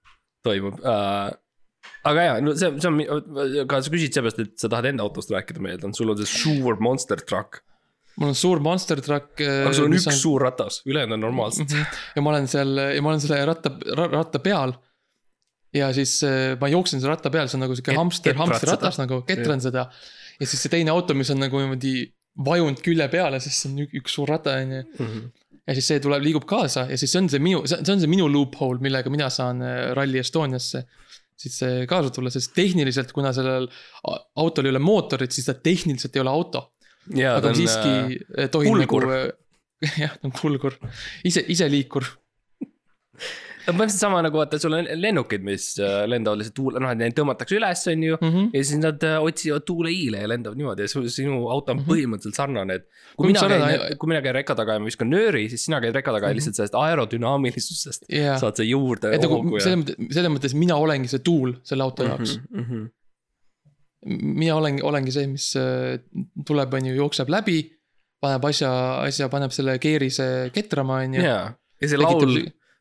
toimub 0.45 0.79
uh,. 0.81 1.29
aga 2.07 2.25
jaa, 2.27 2.39
no 2.43 2.55
see, 2.59 2.71
see 2.79 2.89
on, 2.89 3.67
ka 3.69 3.83
sa 3.83 3.93
küsid 3.93 4.15
seepärast, 4.15 4.41
et 4.43 4.57
sa 4.59 4.71
tahad 4.71 4.91
enda 4.91 5.05
autost 5.05 5.31
rääkida, 5.33 5.63
ma 5.63 5.73
eeldan, 5.73 5.95
sul 5.95 6.11
on 6.13 6.19
see 6.19 6.29
suur 6.29 6.79
monster 6.83 7.21
truck. 7.21 7.61
Mul 8.19 8.31
on 8.31 8.37
suur 8.37 8.61
monster 8.63 9.01
truck. 9.01 9.41
aga 9.41 9.73
sul 9.73 9.89
on 9.89 9.97
üks 9.97 10.07
on... 10.11 10.17
suur 10.17 10.43
ratas, 10.45 10.81
ülejäänud 10.85 11.17
on 11.17 11.23
normaalsed. 11.27 11.75
ja 12.15 12.23
ma 12.23 12.33
olen 12.33 12.49
seal 12.51 12.73
ja 12.95 13.03
ma 13.03 13.13
olen 13.13 13.23
selle 13.23 13.39
ratta, 13.49 13.71
ratta 14.13 14.41
peal. 14.43 14.75
ja 15.73 15.89
siis 15.95 16.19
äh, 16.27 16.53
ma 16.61 16.69
jooksen 16.69 17.01
selle 17.01 17.15
ratta 17.15 17.31
peal, 17.33 17.49
see 17.49 17.57
on 17.59 17.65
nagu 17.65 17.77
sihuke 17.77 17.95
hamster, 17.97 18.37
hamsterratas 18.37 18.99
nagu, 19.01 19.23
ketran 19.29 19.63
seda. 19.63 19.87
ja 20.39 20.49
siis 20.49 20.65
see 20.65 20.73
teine 20.73 20.93
auto, 20.93 21.15
mis 21.17 21.31
on 21.33 21.41
nagu 21.41 21.61
niimoodi 21.61 21.95
vajunud 22.45 22.81
külje 22.81 23.07
peale, 23.13 23.39
sest 23.41 23.63
see 23.63 23.71
on 23.71 23.81
ük- 23.85 23.95
üks 24.01 24.17
suur 24.17 24.29
rata 24.29 24.57
on 24.61 24.75
ju. 24.77 24.83
Mhm. 24.99 25.31
ja 25.63 25.77
siis 25.77 25.89
see 25.93 26.01
tuleb, 26.03 26.25
liigub 26.25 26.45
kaasa 26.49 26.87
ja 26.89 26.97
siis 26.99 27.13
see 27.13 27.21
on 27.21 27.31
see 27.31 27.41
minu, 27.41 27.63
see 27.69 27.79
on 27.81 28.01
see 28.01 28.11
minu 28.11 28.27
loophole, 28.29 28.81
millega 28.83 29.09
mina 29.13 29.29
saan 29.33 29.61
äh, 29.63 29.89
Rally 29.97 30.21
Estoniasse. 30.21 30.85
siis 31.43 31.57
see 31.63 31.85
kaasa 31.89 32.11
tulla, 32.13 32.29
sest 32.29 32.53
tehniliselt, 32.55 33.11
kuna 33.11 33.31
sellel 33.33 33.65
autol 34.37 34.67
ei 34.67 34.71
ole 34.75 34.79
mootorit, 34.79 35.33
siis 35.33 35.47
ta 35.49 35.55
tehniliselt 35.57 36.15
ei 36.15 36.21
ole 36.21 36.29
auto. 36.29 36.67
Ja 37.15 37.35
aga 37.37 37.41
ta 37.41 37.49
on 37.53 37.55
siiski, 37.55 38.19
tohib 38.53 38.69
kulgur. 38.73 39.07
nagu. 39.07 39.31
jah, 40.03 40.13
ta 40.19 40.27
on 40.29 40.31
kulgur, 40.31 40.77
ise, 41.27 41.43
iseliikur. 41.51 42.05
põhimõtteliselt 43.63 44.01
sama 44.03 44.19
nagu 44.25 44.35
vaata, 44.41 44.57
sul 44.59 44.73
on 44.75 44.87
lennukid, 44.99 45.43
mis 45.47 45.69
äh, 45.79 46.01
lendavad 46.11 46.41
lihtsalt 46.41 46.55
tuule, 46.57 46.81
noh, 46.83 46.91
neid 46.99 47.13
tõmmatakse 47.15 47.55
üles, 47.55 47.83
on 47.93 48.01
ju. 48.03 48.17
Mhm. 48.19 48.49
ja 48.51 48.63
siis 48.67 48.79
nad 48.81 49.03
äh, 49.07 49.13
otsivad 49.23 49.63
tuuleiile 49.69 50.19
ja 50.25 50.27
lendavad 50.27 50.59
niimoodi 50.59 50.83
ja 50.83 50.91
su- 50.91 51.03
sinu 51.09 51.37
auto 51.53 51.71
on 51.71 51.79
Mhm. 51.79 51.87
põhimõtteliselt 51.87 52.35
sarnane, 52.41 52.75
et. 52.81 52.89
Kui 53.15 53.27
mina 53.31 53.39
käin 53.47 53.61
ai-, 53.63 53.95
kui 53.95 54.07
mina 54.11 54.21
käin 54.25 54.35
rekka 54.35 54.55
taga 54.59 54.73
ja 54.75 54.79
ma 54.83 54.89
viskan 54.91 55.07
nööri, 55.11 55.45
siis 55.49 55.63
sina 55.69 55.79
käid 55.79 55.95
rekka 55.95 56.11
taga 56.11 56.27
ja 56.27 56.33
Mhm. 56.33 56.39
lihtsalt 56.41 56.55
sellest 56.59 56.75
aerodünaamilisusest 56.75 58.03
jaa, 58.09 58.35
saad 58.41 58.55
sa 58.59 58.63
juurde 58.67 59.13
et 59.15 59.21
nagu 59.23 59.39
selles 59.59 59.79
mõttes, 59.79 60.11
selles 60.11 60.31
mõttes 60.35 60.53
mina 60.59 60.75
olengi 60.75 61.07
see 61.07 61.19
tuul 61.23 61.55
selle 61.63 61.83
auto 61.87 62.03
jaoks. 62.03 62.39
mm. 62.51 62.65
-hmm. 62.67 62.83
Mina 64.09 64.57
olengi, 64.57 64.83
olengi 64.85 65.13
see, 65.15 65.29
mis 65.31 65.51
äh, 65.59 65.99
tuleb, 66.47 66.73
on 66.73 66.91
ju, 66.91 66.97
jookseb 66.97 67.31
läbi. 67.31 67.61
paneb 68.23 68.45
asja, 68.47 68.69
asja 69.03 69.27
paneb 69.31 69.51
selle 69.51 69.75
keerise 69.83 70.49
ketrama, 70.55 71.01
on 71.03 71.17
ju. 71.17 71.23
jaa, 71.25 71.47
ja 71.81 71.89
see 71.91 71.99
laul 71.99 72.21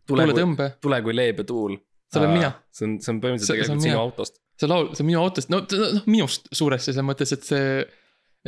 Tule 0.03 0.27
kui, 0.27 0.69
tule 0.83 0.99
kui 1.03 1.15
leebe 1.15 1.45
tuul. 1.47 1.77
See 2.13 2.21
olen 2.21 2.33
mina. 2.35 2.53
see 2.75 2.87
on, 2.89 2.97
see 3.01 3.13
on 3.15 3.21
põhimõtteliselt 3.23 3.55
tegelikult 3.55 3.85
sinu 3.87 4.01
autost. 4.01 4.41
see 4.61 4.69
laul, 4.69 4.89
see 4.93 5.05
on 5.05 5.09
minu 5.09 5.21
autost, 5.23 5.53
no 5.53 5.63
noh 5.63 6.09
minust 6.11 6.51
suuresti 6.53 6.91
selles 6.91 7.07
mõttes, 7.07 7.35
et 7.37 7.47
see. 7.47 7.69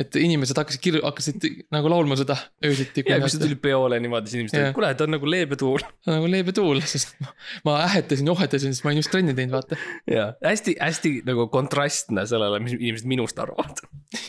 Et 0.01 0.15
inimesed 0.19 0.57
hakkasid 0.59 0.81
kirju-, 0.83 1.03
hakkasid 1.05 1.45
nagu 1.71 1.89
laulma 1.91 2.17
seda 2.19 2.35
öösiti. 2.65 3.03
ja 3.07 3.17
kui 3.21 3.31
sa 3.31 3.39
tulid 3.39 3.61
peole 3.63 3.99
niimoodi, 4.03 4.31
siis 4.31 4.41
inimesed 4.41 4.59
olid, 4.59 4.75
kuule, 4.75 4.89
ta 4.99 5.05
on 5.07 5.13
nagu 5.15 5.29
leebe 5.29 5.57
tuul. 5.59 5.83
nagu 6.09 6.29
leebe 6.31 6.55
tuul, 6.55 6.81
sest 6.83 7.13
ma, 7.23 7.31
ma 7.67 7.75
ähetasin, 7.85 8.29
ohetasin, 8.33 8.75
sest 8.75 8.83
ma 8.83 8.91
olin 8.91 8.99
just 8.99 9.13
trenni 9.13 9.35
teinud, 9.37 9.55
vaata. 9.55 9.79
jaa, 10.11 10.33
hästi, 10.43 10.75
hästi 10.81 11.11
nagu 11.27 11.47
kontrastne 11.53 12.25
sellele, 12.27 12.59
mis 12.65 12.75
inimesed 12.75 13.07
minust 13.11 13.39
arvavad. 13.39 13.79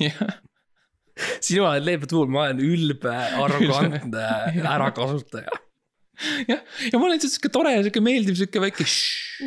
jah, 0.06 0.36
sina 1.40 1.70
oled 1.72 1.88
leebe 1.88 2.10
tuul, 2.10 2.30
ma 2.30 2.46
olen 2.46 2.62
ülbe, 2.62 3.14
arrogantne 3.42 4.28
ärakasutaja. 4.76 5.62
jah, 6.46 6.62
ja 6.62 7.00
ma 7.00 7.08
olen 7.08 7.16
lihtsalt 7.16 7.34
sihuke 7.34 7.50
tore, 7.58 7.74
sihuke 7.80 8.04
meeldiv, 8.06 8.38
sihuke 8.38 8.62
väike. 8.68 8.86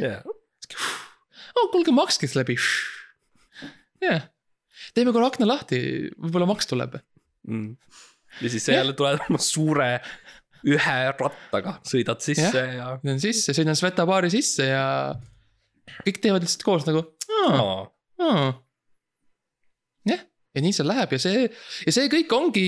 jah, 0.04 0.20
oh 1.56 1.72
kuulge, 1.72 1.96
makske 1.96 2.28
siis 2.28 2.36
läbi. 2.36 2.60
jah, 4.04 4.28
teeme 4.96 5.14
korra 5.16 5.30
akna 5.32 5.48
lahti, 5.50 5.80
võib-olla 6.18 6.50
maks 6.50 6.70
tuleb. 6.70 7.00
Mm. 7.50 7.76
ja 8.44 8.50
siis 8.52 8.66
sa 8.68 8.76
jälle 8.76 8.94
tuled 8.94 9.22
oma 9.30 9.40
suure 9.42 9.94
ühe 10.68 10.98
rattaga, 11.16 11.78
sõidad 11.88 12.20
sisse 12.24 12.64
ja, 12.76 12.96
lähen 13.04 13.22
sisse, 13.24 13.56
sõidan 13.56 13.78
Sveta 13.80 14.06
baari 14.08 14.32
sisse 14.34 14.68
ja 14.68 14.84
kõik 16.04 16.20
teevad 16.24 16.44
lihtsalt 16.46 16.66
koos 16.68 16.86
nagu. 16.88 17.06
ja.. 17.30 18.36
jah, 20.12 20.26
ja 20.56 20.66
nii 20.66 20.76
see 20.76 20.88
läheb 20.88 21.16
ja 21.16 21.22
see, 21.24 21.48
ja 21.88 21.96
see 21.96 22.12
kõik 22.12 22.36
ongi, 22.36 22.68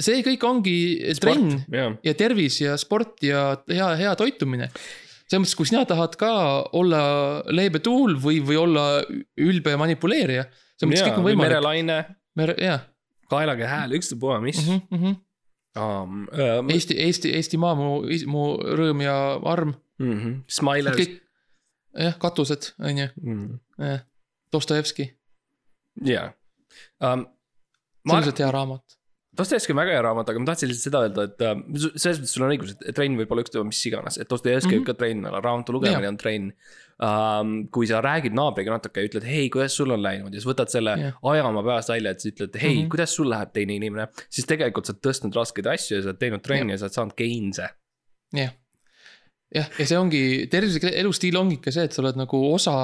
see 0.00 0.24
kõik 0.26 0.46
ongi 0.46 0.78
trenn 1.20 1.60
jah, 1.72 1.94
ja 2.06 2.16
tervis 2.18 2.60
ja 2.62 2.76
sport 2.80 3.22
ja 3.26 3.52
hea, 3.70 3.92
hea 4.00 4.16
toitumine. 4.18 4.70
selles 5.26 5.44
mõttes, 5.44 5.58
kui 5.58 5.70
sina 5.70 5.84
tahad 5.88 6.16
ka 6.20 6.32
olla 6.78 7.02
leebe 7.50 7.82
tuul 7.82 8.16
või, 8.22 8.40
või 8.44 8.58
olla 8.60 8.86
ülbe 9.38 9.76
manipuleerija. 9.78 10.46
Selles 10.80 10.94
mõttes 10.94 11.06
kõik 11.06 11.20
on 11.20 11.28
võimalik. 11.28 11.48
merelaine, 11.48 11.98
mere, 12.40 12.56
jah 12.58 12.88
kaelage 13.30 13.66
hääl, 13.66 13.94
ükstapuha 13.98 14.40
mis 14.42 14.60
mm. 14.66 14.76
-hmm, 14.76 14.86
mm 14.90 15.02
-hmm. 15.04 15.16
um,. 15.82 16.22
Uh, 16.32 16.72
Eesti, 16.74 16.94
Eesti, 16.98 17.32
Eestimaa, 17.38 17.74
mu, 17.74 18.02
mu 18.26 18.44
rõõm 18.78 19.02
ja 19.02 19.16
arm. 19.44 19.74
mm 19.98 20.12
-hmm. 20.20 20.42
Smilers. 20.48 21.08
jah, 21.98 22.18
katused, 22.18 22.72
on 22.78 22.98
ju, 22.98 23.08
Dostojevski, 24.52 25.18
jaa. 26.04 26.32
Um, 27.02 27.26
see 28.08 28.16
on 28.16 28.16
lihtsalt 28.16 28.38
hea 28.38 28.50
raamat. 28.50 28.99
Dostojevski 29.38 29.70
on 29.70 29.78
väga 29.78 29.92
hea 29.94 30.02
raamat, 30.02 30.30
aga 30.32 30.40
ma 30.42 30.48
tahtsin 30.48 30.66
lihtsalt 30.66 30.88
seda 30.88 31.00
öelda, 31.06 31.24
et 31.28 31.42
äh, 31.46 31.58
selles 31.94 32.18
mõttes 32.18 32.32
sul 32.34 32.44
on 32.44 32.50
õigus, 32.50 32.72
et 32.74 32.96
trenn 32.96 33.14
võib 33.18 33.30
olla 33.30 33.44
ükskõik 33.44 33.68
mis 33.68 33.82
iganes, 33.86 34.16
et 34.18 34.30
Dostojevski 34.30 34.72
Mhm. 34.72 34.80
võib 34.80 34.86
ka 34.88 34.94
trenn 34.98 35.28
raamatu 35.36 35.74
lugemine 35.76 36.08
on 36.10 36.18
trenn 36.18 36.48
um,. 37.00 37.52
kui 37.70 37.86
sa 37.86 38.00
räägid 38.02 38.34
naabriga 38.34 38.74
natuke 38.74 39.00
ja 39.00 39.08
ütled, 39.08 39.24
hei, 39.24 39.48
kuidas 39.52 39.76
sul 39.78 39.94
on 39.94 40.02
läinud 40.02 40.34
ja 40.34 40.40
siis 40.40 40.48
võtad 40.50 40.72
selle 40.72 40.96
Jah. 40.98 41.20
aja 41.32 41.44
oma 41.46 41.62
peast 41.62 41.92
välja, 41.92 42.10
et 42.10 42.24
sa 42.24 42.28
ütled, 42.32 42.58
hei 42.58 42.74
mm. 42.74 42.80
-hmm. 42.80 42.90
kuidas 42.90 43.14
sul 43.16 43.30
läheb, 43.30 43.52
teine 43.54 43.76
inimene. 43.78 44.08
siis 44.28 44.46
tegelikult 44.50 44.86
sa 44.86 44.96
oled 44.96 45.04
tõstnud 45.06 45.38
raskeid 45.38 45.70
asju 45.76 45.96
ja 45.96 46.02
sa 46.02 46.10
oled 46.10 46.20
teinud 46.20 46.42
trenni 46.42 46.74
ja 46.74 46.78
sa 46.78 46.88
oled 46.88 46.98
saanud 46.98 47.16
gains'e. 47.22 47.70
jah, 48.34 48.52
jah, 49.54 49.70
ja 49.78 49.86
see 49.86 49.98
ongi, 49.98 50.24
tervislik 50.50 50.90
elustiil 50.90 51.38
ongi 51.38 51.60
ikka 51.60 51.70
see, 51.70 51.86
et 51.86 51.92
sa 51.94 52.02
oled 52.02 52.18
nagu 52.18 52.42
osa, 52.52 52.74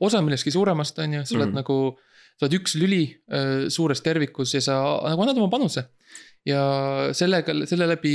osa 0.00 0.24
millestki 0.24 0.50
suuremast, 0.50 0.98
on 0.98 1.20
ju, 1.20 1.24
sa 1.24 1.36
oled 1.36 1.52
mm. 1.52 1.60
nagu. 1.60 1.78
Sa 2.38 2.46
oled 2.46 2.56
üks 2.58 2.74
lüli 2.80 3.02
äh, 3.30 3.68
suures 3.72 4.00
tervikus 4.02 4.54
ja 4.56 4.60
sa 4.64 4.76
nagu 5.08 5.22
annad 5.22 5.38
oma 5.38 5.50
panuse. 5.52 5.84
ja 6.46 6.60
sellega, 7.16 7.54
selle 7.66 7.86
läbi 7.88 8.14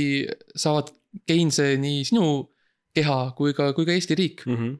saavad 0.54 0.92
gain'e 1.26 1.72
nii 1.82 2.04
sinu 2.06 2.26
keha 2.94 3.32
kui 3.38 3.52
ka, 3.56 3.72
kui 3.74 3.86
ka 3.86 3.92
Eesti 3.92 4.14
riik. 4.18 4.44
Mm 4.46 4.56
-hmm. 4.56 4.78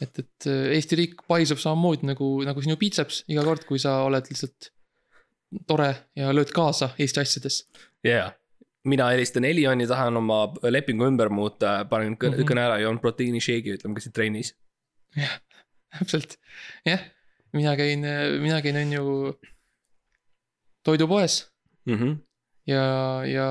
et, 0.00 0.18
et 0.18 0.46
äh, 0.46 0.72
Eesti 0.76 0.96
riik 0.96 1.14
paisub 1.28 1.58
samamoodi 1.58 2.06
nagu, 2.06 2.42
nagu 2.44 2.62
sinu 2.62 2.76
biitseps 2.76 3.24
iga 3.28 3.44
kord, 3.44 3.64
kui 3.68 3.78
sa 3.78 4.02
oled 4.08 4.24
lihtsalt 4.30 4.70
tore 5.66 5.94
ja 6.16 6.32
lööd 6.32 6.52
kaasa 6.52 6.90
Eesti 6.98 7.20
asjades. 7.20 7.64
jaa, 8.04 8.32
mina 8.84 9.08
helistan 9.10 9.44
Elioni, 9.44 9.86
tahan 9.86 10.16
oma 10.16 10.46
lepingu 10.62 11.04
ümber 11.04 11.28
muuta, 11.28 11.84
panen 11.90 12.16
kõ- 12.16 12.30
Mhm. 12.36 12.46
kõne 12.48 12.60
ära, 12.64 12.78
joon 12.80 12.98
proteiinisheigi, 12.98 13.74
ütleme, 13.76 13.94
käisin 13.94 14.12
trennis. 14.12 14.54
täpselt, 15.98 16.36
jah, 16.86 17.00
mina 17.52 17.76
käin, 17.76 18.04
mina 18.42 18.62
käin, 18.62 18.76
on 18.76 18.92
ju 18.92 19.04
toidupoes 20.84 21.46
Mm 21.88 21.94
-hmm. 21.98 22.16
ja, 22.66 22.82
ja 23.26 23.46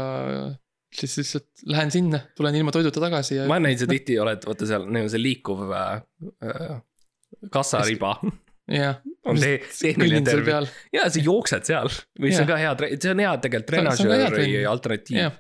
siis 0.95 1.17
lihtsalt 1.17 1.47
lähen 1.65 1.91
sinna, 1.91 2.19
tulen 2.37 2.55
ilma 2.55 2.71
toiduta 2.71 2.99
tagasi 3.01 3.35
ja. 3.35 3.47
ma 3.47 3.57
näinud, 3.59 3.79
sa 3.79 3.87
tihti 3.89 4.19
oled, 4.19 4.43
vaata 4.45 4.65
seal 4.69 4.85
nagu 4.93 5.09
see 5.09 5.21
liikuv 5.21 5.71
äh, 5.73 6.01
äh, 6.45 6.75
kassariba 7.51 8.11
jah, 8.71 8.99
on 9.25 9.37
see 9.41 9.57
tehniline 9.81 10.21
termin. 10.25 10.67
ja 10.93 11.09
sa 11.09 11.19
jooksed 11.19 11.65
seal, 11.65 11.89
mis 12.19 12.33
Jaa. 12.37 12.41
on 12.41 12.47
ka 12.47 12.57
hea, 12.61 12.75
see 13.01 13.11
on 13.11 13.19
hea 13.25 13.33
tegelikult 13.37 13.79
on- 13.79 13.87
on 13.87 13.97
treenažööri 13.97 14.65
alternatiiv. 14.65 15.31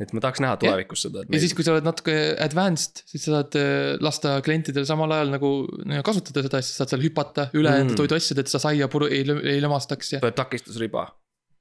Et 0.00 0.10
ma 0.12 0.20
tahaks 0.20 0.42
näha 0.44 0.56
tulevikus 0.60 1.06
seda. 1.06 1.22
ja 1.32 1.38
siis, 1.40 1.54
kui 1.56 1.64
sa 1.64 1.72
oled 1.72 1.86
natuke 1.88 2.14
advanced, 2.44 3.00
siis 3.08 3.22
sa 3.24 3.38
saad 3.38 3.56
äh, 3.56 3.94
lasta 4.04 4.34
klientidel 4.44 4.84
samal 4.88 5.12
ajal 5.16 5.30
nagu 5.32 5.50
nagu 5.88 6.04
kasutada 6.04 6.42
seda 6.44 6.60
asja, 6.60 6.74
saad 6.82 6.92
seal 6.92 7.04
hüpata 7.06 7.48
üle 7.56 7.70
Mm. 7.72 7.86
enda 7.86 7.96
toiduasjade, 8.02 8.44
et 8.44 8.52
sa 8.52 8.60
saia 8.62 8.88
puru 8.92 9.08
ei, 9.08 9.22
ei 9.24 9.62
lömastaks 9.64 10.12
ja 10.16 10.20
tuleb 10.24 10.36
takistusriba. 10.36 11.06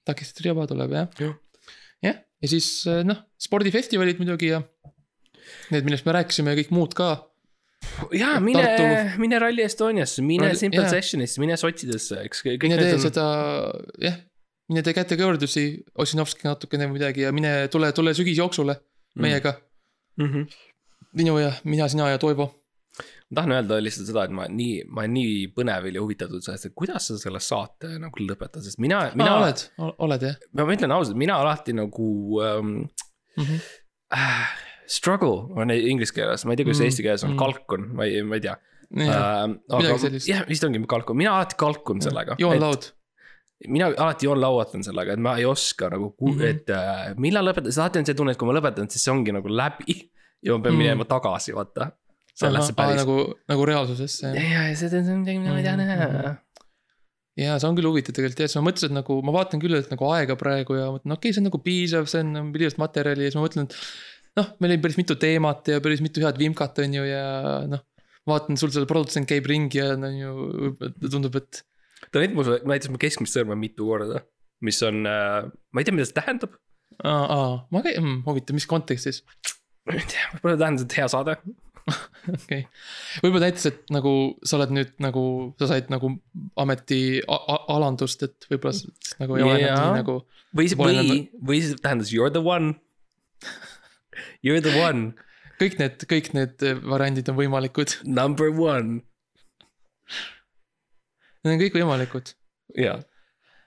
takistust 0.06 0.44
riba 0.46 0.68
tuleb 0.68 0.92
jah 1.00 1.08
Jah.. 1.22 1.36
jah, 2.04 2.18
ja 2.44 2.48
siis 2.52 2.68
äh, 2.92 3.04
noh, 3.08 3.24
spordifestivalid 3.42 4.20
muidugi 4.20 4.52
ja 4.52 4.60
need, 5.72 5.86
millest 5.88 6.06
me 6.06 6.14
rääkisime 6.20 6.52
ja 6.54 6.60
kõik 6.60 6.72
muud 6.76 6.94
ka 6.98 7.10
jaa, 8.18 8.40
mine 8.44 8.62
Tartu-, 8.66 9.20
mine 9.22 9.40
Rally 9.42 9.64
Estoniasse, 9.66 10.24
mine 10.26 10.48
Rally- 10.50 10.60
Simple 10.60 10.84
jaa. 10.84 10.92
Sessionisse, 10.98 11.40
mine 11.44 11.56
sotsidesse, 11.60 12.20
eks 12.28 12.44
mine 12.64 12.78
tee 12.82 12.96
on. 12.98 13.02
seda, 13.04 13.26
jah, 14.02 14.16
mine 14.70 14.82
tee 14.86 14.96
kätekõverdusi 14.98 15.66
Ossinovskiga 16.02 16.54
natukene 16.54 16.88
või 16.90 17.00
midagi 17.00 17.26
ja 17.26 17.32
mine, 17.36 17.68
tule, 17.74 17.92
tule 17.94 18.14
sügisjooksule 18.18 18.76
meiega 19.22 19.54
Mm 20.18 20.26
-hmm. 20.32 20.46
minu 21.14 21.38
ja 21.40 21.52
mina, 21.64 21.88
sina 21.88 22.10
ja 22.10 22.18
Toivo. 22.18 22.56
ma 23.30 23.36
tahan 23.36 23.52
öelda 23.52 23.84
lihtsalt 23.84 24.08
seda, 24.08 24.24
et 24.24 24.32
ma 24.32 24.46
nii, 24.48 24.84
ma 24.88 25.02
olen 25.02 25.14
nii 25.14 25.48
põnevil 25.58 25.98
ja 25.98 26.02
huvitatud 26.02 26.44
sellest, 26.44 26.70
et 26.70 26.76
kuidas 26.76 27.08
sa 27.08 27.18
selle 27.20 27.40
saate 27.44 27.90
nagu 28.00 28.28
lõpetad, 28.30 28.64
sest 28.64 28.80
mina, 28.80 29.12
mina 29.16 29.34
oled, 29.42 29.64
oled 29.78 30.24
jah 30.24 30.38
ma 30.54 30.76
ütlen 30.78 30.96
ausalt, 30.96 31.18
mina 31.20 31.36
alati 31.44 31.74
nagu 31.74 32.08
ähm, 32.44 32.70
mm 33.38 33.44
-hmm. 33.44 33.60
äh,. 34.14 34.56
Struggle 34.88 35.50
on 35.58 35.72
inglise 35.72 36.14
keeles, 36.14 36.46
ma 36.46 36.54
ei 36.54 36.58
tea, 36.58 36.66
kuidas 36.66 36.80
Mm, 36.80 36.86
eesti 36.86 37.04
keeles 37.04 37.24
on 37.24 37.32
mm. 37.32 37.38
kalkun, 37.38 37.88
ma 37.98 38.06
ei, 38.06 38.22
ma 38.24 38.36
ei 38.36 38.42
tea. 38.42 38.58
sellist. 39.98 40.28
jah, 40.28 40.44
vist 40.48 40.64
ongi 40.64 40.80
kalkun, 40.88 41.18
mina 41.18 41.32
alati 41.36 41.56
kalkun 41.58 42.02
sellega. 42.02 42.36
Joon 42.40 42.60
Laud, 42.62 42.86
mina 43.72 43.88
alati 43.92 44.28
joon 44.28 44.42
lauatan 44.42 44.84
sellega, 44.86 45.16
et 45.16 45.22
ma 45.24 45.36
ei 45.40 45.46
oska 45.48 45.90
nagu 45.94 46.12
mm. 46.12 46.34
-hmm. 46.34 46.50
et 46.50 46.72
äh, 46.76 47.04
millal 47.22 47.48
lõpetada, 47.48 47.72
sest 47.72 47.84
alati 47.84 48.02
on 48.02 48.10
see 48.10 48.18
tunne, 48.20 48.36
et 48.36 48.40
kui 48.40 48.50
ma 48.50 48.58
lõpetan, 48.58 48.90
siis 48.92 49.06
see 49.06 49.14
ongi 49.14 49.36
nagu 49.36 49.52
läbi. 49.52 49.96
ja 50.46 50.56
ma 50.56 50.64
pean 50.64 50.76
Mm. 50.76 50.84
minema 50.84 51.06
tagasi, 51.10 51.56
vaata. 51.56 51.92
sellesse 52.36 52.74
päris. 52.76 53.00
nagu, 53.00 53.34
nagu 53.48 53.66
reaalsusesse 53.66 54.34
ja, 54.36 54.66
ja 54.68 54.76
see 54.76 54.90
on 55.00 55.22
midagi, 55.22 55.40
mida 55.40 55.54
ma 55.54 55.60
ei 55.60 55.64
taha 55.64 55.78
Mhm, 55.78 55.88
näha 55.88 56.08
mhm.. 56.08 56.36
ja 57.40 57.54
see 57.60 57.70
on 57.70 57.78
küll 57.78 57.88
huvitav 57.88 58.16
tegelikult 58.18 58.42
ja 58.44 58.48
siis 58.50 58.60
ma 58.60 58.66
mõtlesin, 58.68 58.92
et 58.92 58.98
nagu 59.00 59.22
ma 59.24 59.36
vaatan 59.38 59.62
küll, 59.64 59.78
et 59.80 59.88
nagu 59.94 60.10
aega 60.12 60.36
praegu 60.36 60.76
ja 60.76 60.90
mõtlen, 60.92 61.16
okei 61.16 61.32
okay,, 61.32 61.34
see 61.34 61.42
on 61.42 61.48
nagu 61.48 61.62
piisav, 61.64 62.10
see 62.12 62.26
on 62.26 62.52
piisavalt 62.52 62.82
materjali 62.84 63.24
ja 63.24 63.32
siis 63.32 63.40
ma 63.40 63.46
mõtlen, 63.48 63.70
et. 63.70 63.78
noh, 64.42 64.52
meil 64.60 64.76
oli 64.76 64.84
päris 64.84 65.00
mitu 65.00 65.16
teemat 65.16 65.72
ja 65.72 65.80
päris 65.86 66.04
mitu 66.04 66.26
head 66.26 66.42
vimkat 66.44 66.84
on 66.84 67.00
ju 67.00 67.08
ja 67.08 67.24
noh. 67.72 67.86
vaatan, 68.28 68.60
sul 68.60 68.76
seal 68.76 68.90
produtsent 68.90 69.32
käib 69.32 69.48
ringi 69.48 69.80
ja 69.80 69.94
on 69.96 70.20
ju, 70.20 70.76
tundub, 71.08 71.40
et 71.40 71.64
ta 72.12 72.22
näitas 72.22 72.38
mulle, 72.38 72.62
näitas 72.70 72.92
mulle 72.92 73.04
keskmist 73.06 73.38
sõrme 73.38 73.58
mitu 73.60 73.90
korda, 73.90 74.24
mis 74.66 74.82
on 74.86 75.04
äh,, 75.10 75.44
ma 75.46 75.82
ei 75.82 75.88
tea, 75.88 75.96
mida 75.96 76.08
see 76.08 76.18
tähendab. 76.18 76.58
aa, 77.04 77.26
aa, 77.38 77.52
ma 77.72 77.84
käin 77.86 78.00
mm,, 78.02 78.24
huvitav, 78.28 78.58
mis 78.58 78.68
kontekstis, 78.70 79.24
ma 79.88 79.98
ei 79.98 80.08
tea, 80.10 80.28
võib-olla 80.36 80.60
tähendab, 80.64 80.88
et 80.88 80.98
hea 81.00 81.08
saade. 81.12 81.38
okei 82.34 82.38
okay.. 82.38 82.62
võib-olla 83.22 83.46
näitas, 83.46 83.68
et 83.70 83.84
nagu 83.94 84.14
sa 84.46 84.58
oled 84.58 84.74
nüüd 84.74 84.96
nagu, 85.04 85.26
sa 85.62 85.70
said 85.70 85.92
nagu 85.94 86.16
ameti 86.62 87.02
alandust, 87.28 88.26
et 88.26 88.48
võib-olla 88.50 89.22
nagu 89.22 89.38
ei 89.38 89.46
ole 89.46 89.60
enam 89.62 89.92
nii 89.92 90.00
nagu. 90.02 90.18
või 90.58 90.72
või 90.80 91.20
või 91.52 91.62
see 91.62 91.78
tähendas 91.84 92.14
you 92.14 92.26
are 92.26 92.34
the 92.34 92.42
one. 92.42 92.74
You 94.42 94.56
are 94.56 94.64
the 94.64 94.74
one, 94.80 95.14
kõik 95.62 95.78
need, 95.82 96.08
kõik 96.10 96.32
need 96.38 96.66
variandid 96.86 97.30
on 97.32 97.38
võimalikud, 97.38 98.00
number 98.08 98.50
one. 98.50 99.04
Need 101.46 101.56
on 101.56 101.62
kõik 101.62 101.78
võimalikud 101.80 102.34
jaa, 102.82 102.98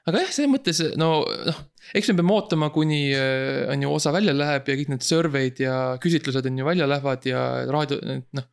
aga 0.09 0.25
jah, 0.25 0.35
selles 0.35 0.53
mõttes 0.53 0.83
no 1.01 1.11
noh, 1.25 1.65
eks 1.97 2.11
me 2.13 2.19
peame 2.21 2.37
ootama, 2.37 2.71
kuni 2.75 3.01
äh, 3.17 3.65
on 3.73 3.85
ju 3.85 3.95
osa 3.95 4.13
välja 4.15 4.35
läheb 4.37 4.69
ja 4.69 4.77
kõik 4.81 4.93
need 4.95 5.07
survey'd 5.07 5.65
ja 5.65 5.75
küsitlused 6.03 6.49
on 6.49 6.61
ju 6.61 6.69
välja 6.69 6.89
lähevad 6.91 7.27
ja 7.29 7.45
raadio, 7.69 8.01
noh. 8.37 8.49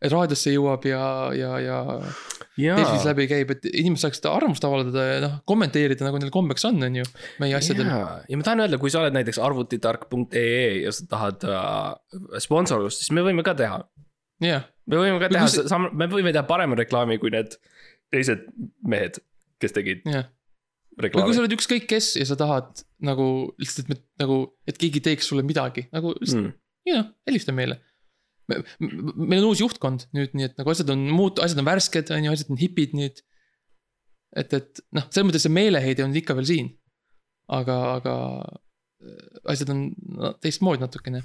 raadiosse 0.00 0.54
jõuab 0.54 0.86
ja, 0.88 1.04
ja, 1.36 1.54
ja 1.62 1.78
Delfis 2.60 3.04
jaa. 3.04 3.12
läbi 3.12 3.26
käib, 3.30 3.52
et 3.54 3.66
inimesed 3.70 4.08
saaksid 4.08 4.26
arvamust 4.30 4.64
avaldada 4.66 5.06
ja 5.06 5.20
noh, 5.24 5.36
kommenteerida 5.48 6.06
nagu 6.06 6.20
neil 6.20 6.32
kombeks 6.34 6.66
on, 6.68 6.82
on 6.86 7.00
ju, 7.00 7.06
meie 7.42 7.56
asjadel. 7.58 7.90
ja 7.90 8.40
ma 8.40 8.46
tahan 8.46 8.66
öelda, 8.66 8.80
kui 8.82 8.92
sa 8.92 9.04
oled 9.04 9.16
näiteks 9.16 9.40
arvutitark.ee 9.44 10.84
ja 10.84 10.92
sa 10.94 11.08
tahad 11.14 11.46
äh, 11.48 12.40
sponsorlust, 12.42 13.02
siis 13.02 13.14
me 13.16 13.24
võime 13.26 13.46
ka 13.46 13.56
teha. 13.58 13.82
me 14.40 14.56
võime 14.96 15.20
ka 15.22 15.30
teha 15.32 15.78
me 15.92 16.10
võime 16.10 16.34
teha 16.34 16.46
parema 16.48 16.78
reklaami 16.80 17.20
kui 17.22 17.32
need 17.34 17.58
teised 18.14 18.46
mehed, 18.86 19.20
kes 19.62 19.74
tegid 19.76 20.02
jah. 20.08 20.26
või 20.96 20.96
kui 20.96 21.06
reklaami 21.06 21.36
sa 21.36 21.44
oled 21.44 21.56
ükskõik 21.56 21.86
kes 21.90 22.12
ja 22.18 22.26
sa 22.28 22.36
tahad 22.38 22.82
nagu 23.06 23.26
lihtsalt, 23.60 23.86
et 23.86 23.92
me 23.92 24.24
nagu, 24.24 24.40
et 24.68 24.80
keegi 24.80 25.02
teeks 25.04 25.30
sulle 25.30 25.44
midagi 25.46 25.86
nagu 25.94 26.14
mm.. 26.18 26.52
ja 26.90 27.00
noh, 27.00 27.10
helista 27.28 27.54
meile. 27.56 27.80
meil 28.50 29.40
on 29.40 29.50
uus 29.52 29.62
juhtkond 29.62 30.08
nüüd, 30.16 30.34
nii 30.34 30.50
et 30.50 30.56
nagu 30.60 30.72
asjad 30.72 30.90
on 30.94 31.06
muut-, 31.14 31.42
asjad 31.42 31.62
on 31.62 31.68
värsked, 31.70 32.14
on 32.14 32.26
ju, 32.26 32.34
asjad 32.34 32.54
on 32.54 32.60
hipid 32.60 32.96
nüüd. 32.98 33.22
et, 34.36 34.56
et 34.58 34.82
noh, 34.96 35.06
selles 35.10 35.28
mõttes 35.28 35.46
see 35.46 35.54
meeleheide 35.54 36.06
on 36.06 36.16
ikka 36.16 36.36
veel 36.38 36.50
siin. 36.50 36.72
aga, 37.50 37.76
aga 37.98 38.16
äh, 39.02 39.52
asjad 39.54 39.72
on 39.74 39.86
no, 40.16 40.34
teistmoodi 40.42 40.82
natukene. 40.82 41.22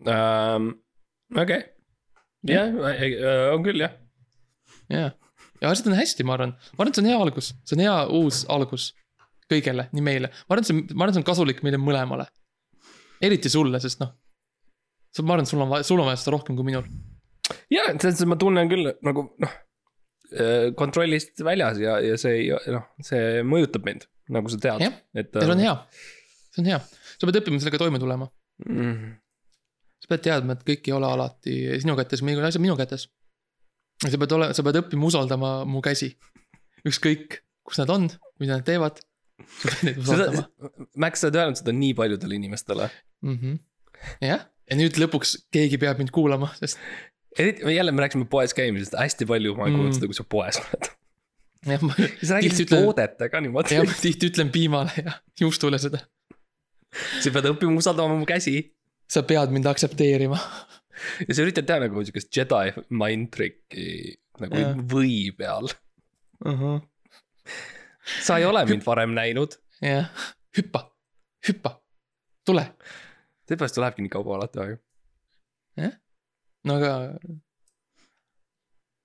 Um, 0.00 0.70
okei, 1.36 1.60
jah, 2.48 2.72
on 3.52 3.66
küll 3.66 3.84
jah. 3.84 3.98
jaa, 4.90 5.10
ja 5.60 5.70
asjad 5.70 5.90
on 5.92 5.98
hästi, 5.98 6.26
ma 6.26 6.36
arvan, 6.36 6.56
ma 6.72 6.82
arvan, 6.82 6.92
et 6.92 6.98
see 6.98 7.04
on 7.04 7.10
hea 7.10 7.20
algus, 7.26 7.52
see 7.68 7.76
on 7.76 7.84
hea 7.84 7.96
uus 8.20 8.42
algus 8.52 8.90
kõigele, 9.50 9.88
nii 9.94 10.04
meile, 10.06 10.30
ma 10.46 10.56
arvan, 10.56 10.64
et 10.64 10.70
see, 10.70 10.82
ma 10.92 11.06
arvan, 11.06 11.16
see 11.16 11.22
on 11.22 11.30
kasulik 11.30 11.64
meile 11.66 11.80
mõlemale. 11.82 12.28
eriti 13.20 13.52
sulle, 13.52 13.80
sest 13.82 14.00
noh. 14.02 14.14
ma 15.22 15.34
arvan, 15.34 15.46
et 15.46 15.52
sul 15.52 15.64
on 15.64 15.72
vaja, 15.72 15.86
sul 15.86 16.00
on 16.00 16.08
vaja 16.08 16.20
seda 16.20 16.36
rohkem 16.36 16.58
kui 16.58 16.68
minul. 16.68 16.86
ja, 17.72 17.90
selles 17.90 18.14
mõttes 18.14 18.30
ma 18.30 18.38
tunnen 18.40 18.70
küll 18.70 18.92
nagu 19.06 19.26
noh, 19.42 19.58
kontrollist 20.78 21.42
väljas 21.44 21.80
ja, 21.82 21.98
ja 22.04 22.18
see 22.20 22.46
noh, 22.70 22.86
see 23.02 23.40
mõjutab 23.46 23.86
mind, 23.86 24.06
nagu 24.30 24.52
sa 24.52 24.60
tead 24.62 24.84
Jah., 24.84 25.00
et. 25.14 25.32
ja 25.34 25.42
see 25.42 25.56
on 25.56 25.64
hea, 25.64 25.74
see 26.54 26.62
on 26.62 26.70
hea, 26.70 26.78
sa 27.16 27.26
pead 27.26 27.40
õppima 27.40 27.62
sellega 27.62 27.82
toime 27.82 28.00
tulema. 28.02 28.30
mm,. 28.66 29.16
sa 30.04 30.12
pead 30.12 30.28
teadma, 30.28 30.54
et 30.54 30.62
kõik 30.68 30.86
ei 30.86 30.94
ole 30.96 31.10
alati 31.10 31.56
sinu 31.82 31.98
kätes, 31.98 32.22
mõnikord 32.24 32.50
asjad 32.50 32.62
minu 32.62 32.78
kätes. 32.78 33.08
Sa 34.06 34.16
pead 34.20 34.32
olema, 34.36 34.56
sa 34.56 34.64
pead 34.66 34.78
õppima 34.82 35.08
usaldama 35.10 35.52
mu 35.68 35.82
käsi. 35.84 36.14
ükskõik, 36.88 37.40
kus 37.66 37.78
nad 37.82 37.90
on, 37.92 38.08
mida 38.40 38.56
nad 38.56 38.64
teevad. 38.64 39.00
sa 39.60 39.68
pead 39.68 39.82
neid 39.90 39.98
usaldama. 40.04 40.46
Max, 40.96 41.20
sa 41.20 41.28
oled 41.28 41.36
öelnud 41.42 41.60
seda 41.60 41.72
nii 41.76 41.92
paljudele 41.98 42.38
inimestele. 42.40 42.88
Mhm. 43.26 43.58
jah, 44.24 44.46
ja 44.70 44.76
nüüd 44.78 44.96
lõpuks 45.00 45.34
keegi 45.52 45.76
peab 45.80 45.98
mind 46.00 46.12
kuulama, 46.14 46.48
sest 46.60 46.78
eriti, 47.38 47.66
jälle 47.74 47.92
me 47.92 48.00
rääkisime 48.06 48.24
poes 48.32 48.54
käimisest, 48.56 48.96
hästi 48.96 49.26
palju 49.28 49.52
ma 49.58 49.66
olen 49.66 49.74
kuulnud 49.76 49.92
Mm. 49.92 49.98
seda, 49.98 50.08
kui 50.08 50.16
sa 50.16 50.24
poes 50.24 50.56
oled. 50.62 50.88
jah, 51.68 51.82
ma 51.84 51.92
sa 52.24 52.38
räägid 52.38 52.56
ütlen, 52.64 52.86
toodetega 52.86 53.40
niimoodi 53.44 53.76
jah, 53.76 53.84
ma 53.86 53.96
tihti 54.00 54.30
ütlen 54.32 54.48
piimale 54.54 54.90
ja 55.04 55.12
juustule 55.40 55.78
seda. 55.82 56.00
sa 57.20 57.30
pead 57.34 57.50
õppima 57.52 57.76
usaldama 57.76 58.16
mu 58.16 58.24
käsi. 58.28 58.72
sa 59.10 59.22
pead 59.22 59.52
mind 59.52 59.66
aktsepteerima. 59.68 60.38
Ja 61.28 61.34
sa 61.34 61.44
üritad 61.46 61.66
teha 61.68 61.80
nagu 61.86 62.04
siukest 62.06 62.30
Jedi 62.36 62.72
mind 62.90 63.30
trick'i 63.34 63.86
nagu 64.40 64.56
Jah. 64.62 64.76
või 64.92 65.14
peal. 65.36 65.68
sa 68.24 68.38
ei 68.40 68.46
ole 68.48 68.64
mind 68.68 68.84
varem 68.86 69.14
näinud. 69.16 69.56
jah, 69.84 70.08
hüppa, 70.56 70.84
hüppa, 71.48 71.74
tule. 72.46 72.64
seepärast 73.48 73.74
ta 73.76 73.84
lähebki 73.84 74.04
nii 74.06 74.12
kaua 74.16 74.36
alati 74.38 74.62
aega. 74.64 75.90
no 76.64 76.76
aga. 76.80 76.92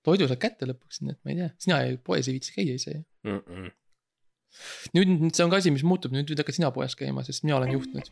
toidu 0.06 0.28
saad 0.30 0.38
kätte 0.42 0.68
lõpuks, 0.70 1.00
nii 1.02 1.14
et 1.16 1.20
ma 1.24 1.32
ei 1.32 1.38
tea, 1.40 1.50
sina 1.62 1.80
ei- 1.86 1.96
poes 1.98 2.28
ei 2.28 2.36
viitsi 2.38 2.54
käia 2.56 2.76
ise 2.78 2.96
ju. 2.98 3.36
nüüd 4.96 5.08
nüüd 5.18 5.34
see 5.36 5.44
on 5.44 5.50
ka 5.52 5.58
asi, 5.60 5.72
mis 5.74 5.82
muutub, 5.84 6.12
nüüd 6.14 6.28
nüüd 6.30 6.38
hakkad 6.40 6.56
sina 6.60 6.70
poes 6.74 6.94
käima, 6.98 7.24
sest 7.26 7.44
mina 7.44 7.56
olen 7.58 7.72
juht 7.76 7.90
nüüd. 7.96 8.08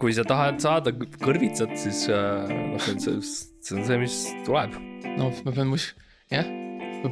Kui 0.00 0.14
sa 0.16 0.24
tahad 0.26 0.60
saada 0.62 0.92
kõrvitsat, 1.22 1.72
siis 1.80 2.06
äh, 2.12 2.46
noh, 2.50 2.80
see 2.82 2.96
on 2.96 3.02
see, 3.02 3.24
see 3.64 3.78
on 3.78 3.88
see, 3.88 3.98
mis 4.02 4.20
tuleb. 4.46 4.76
no 5.16 5.30
ma 5.46 5.56
pean, 5.56 5.72
jah, 6.32 6.48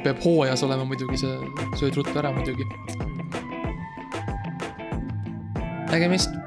peab 0.04 0.22
hooajas 0.24 0.64
olema 0.66 0.86
muidugi, 0.88 1.20
sa 1.24 1.36
sööd 1.80 2.00
ruttu 2.00 2.16
ära 2.20 2.34
muidugi. 2.34 2.68
nägemist. 5.94 6.43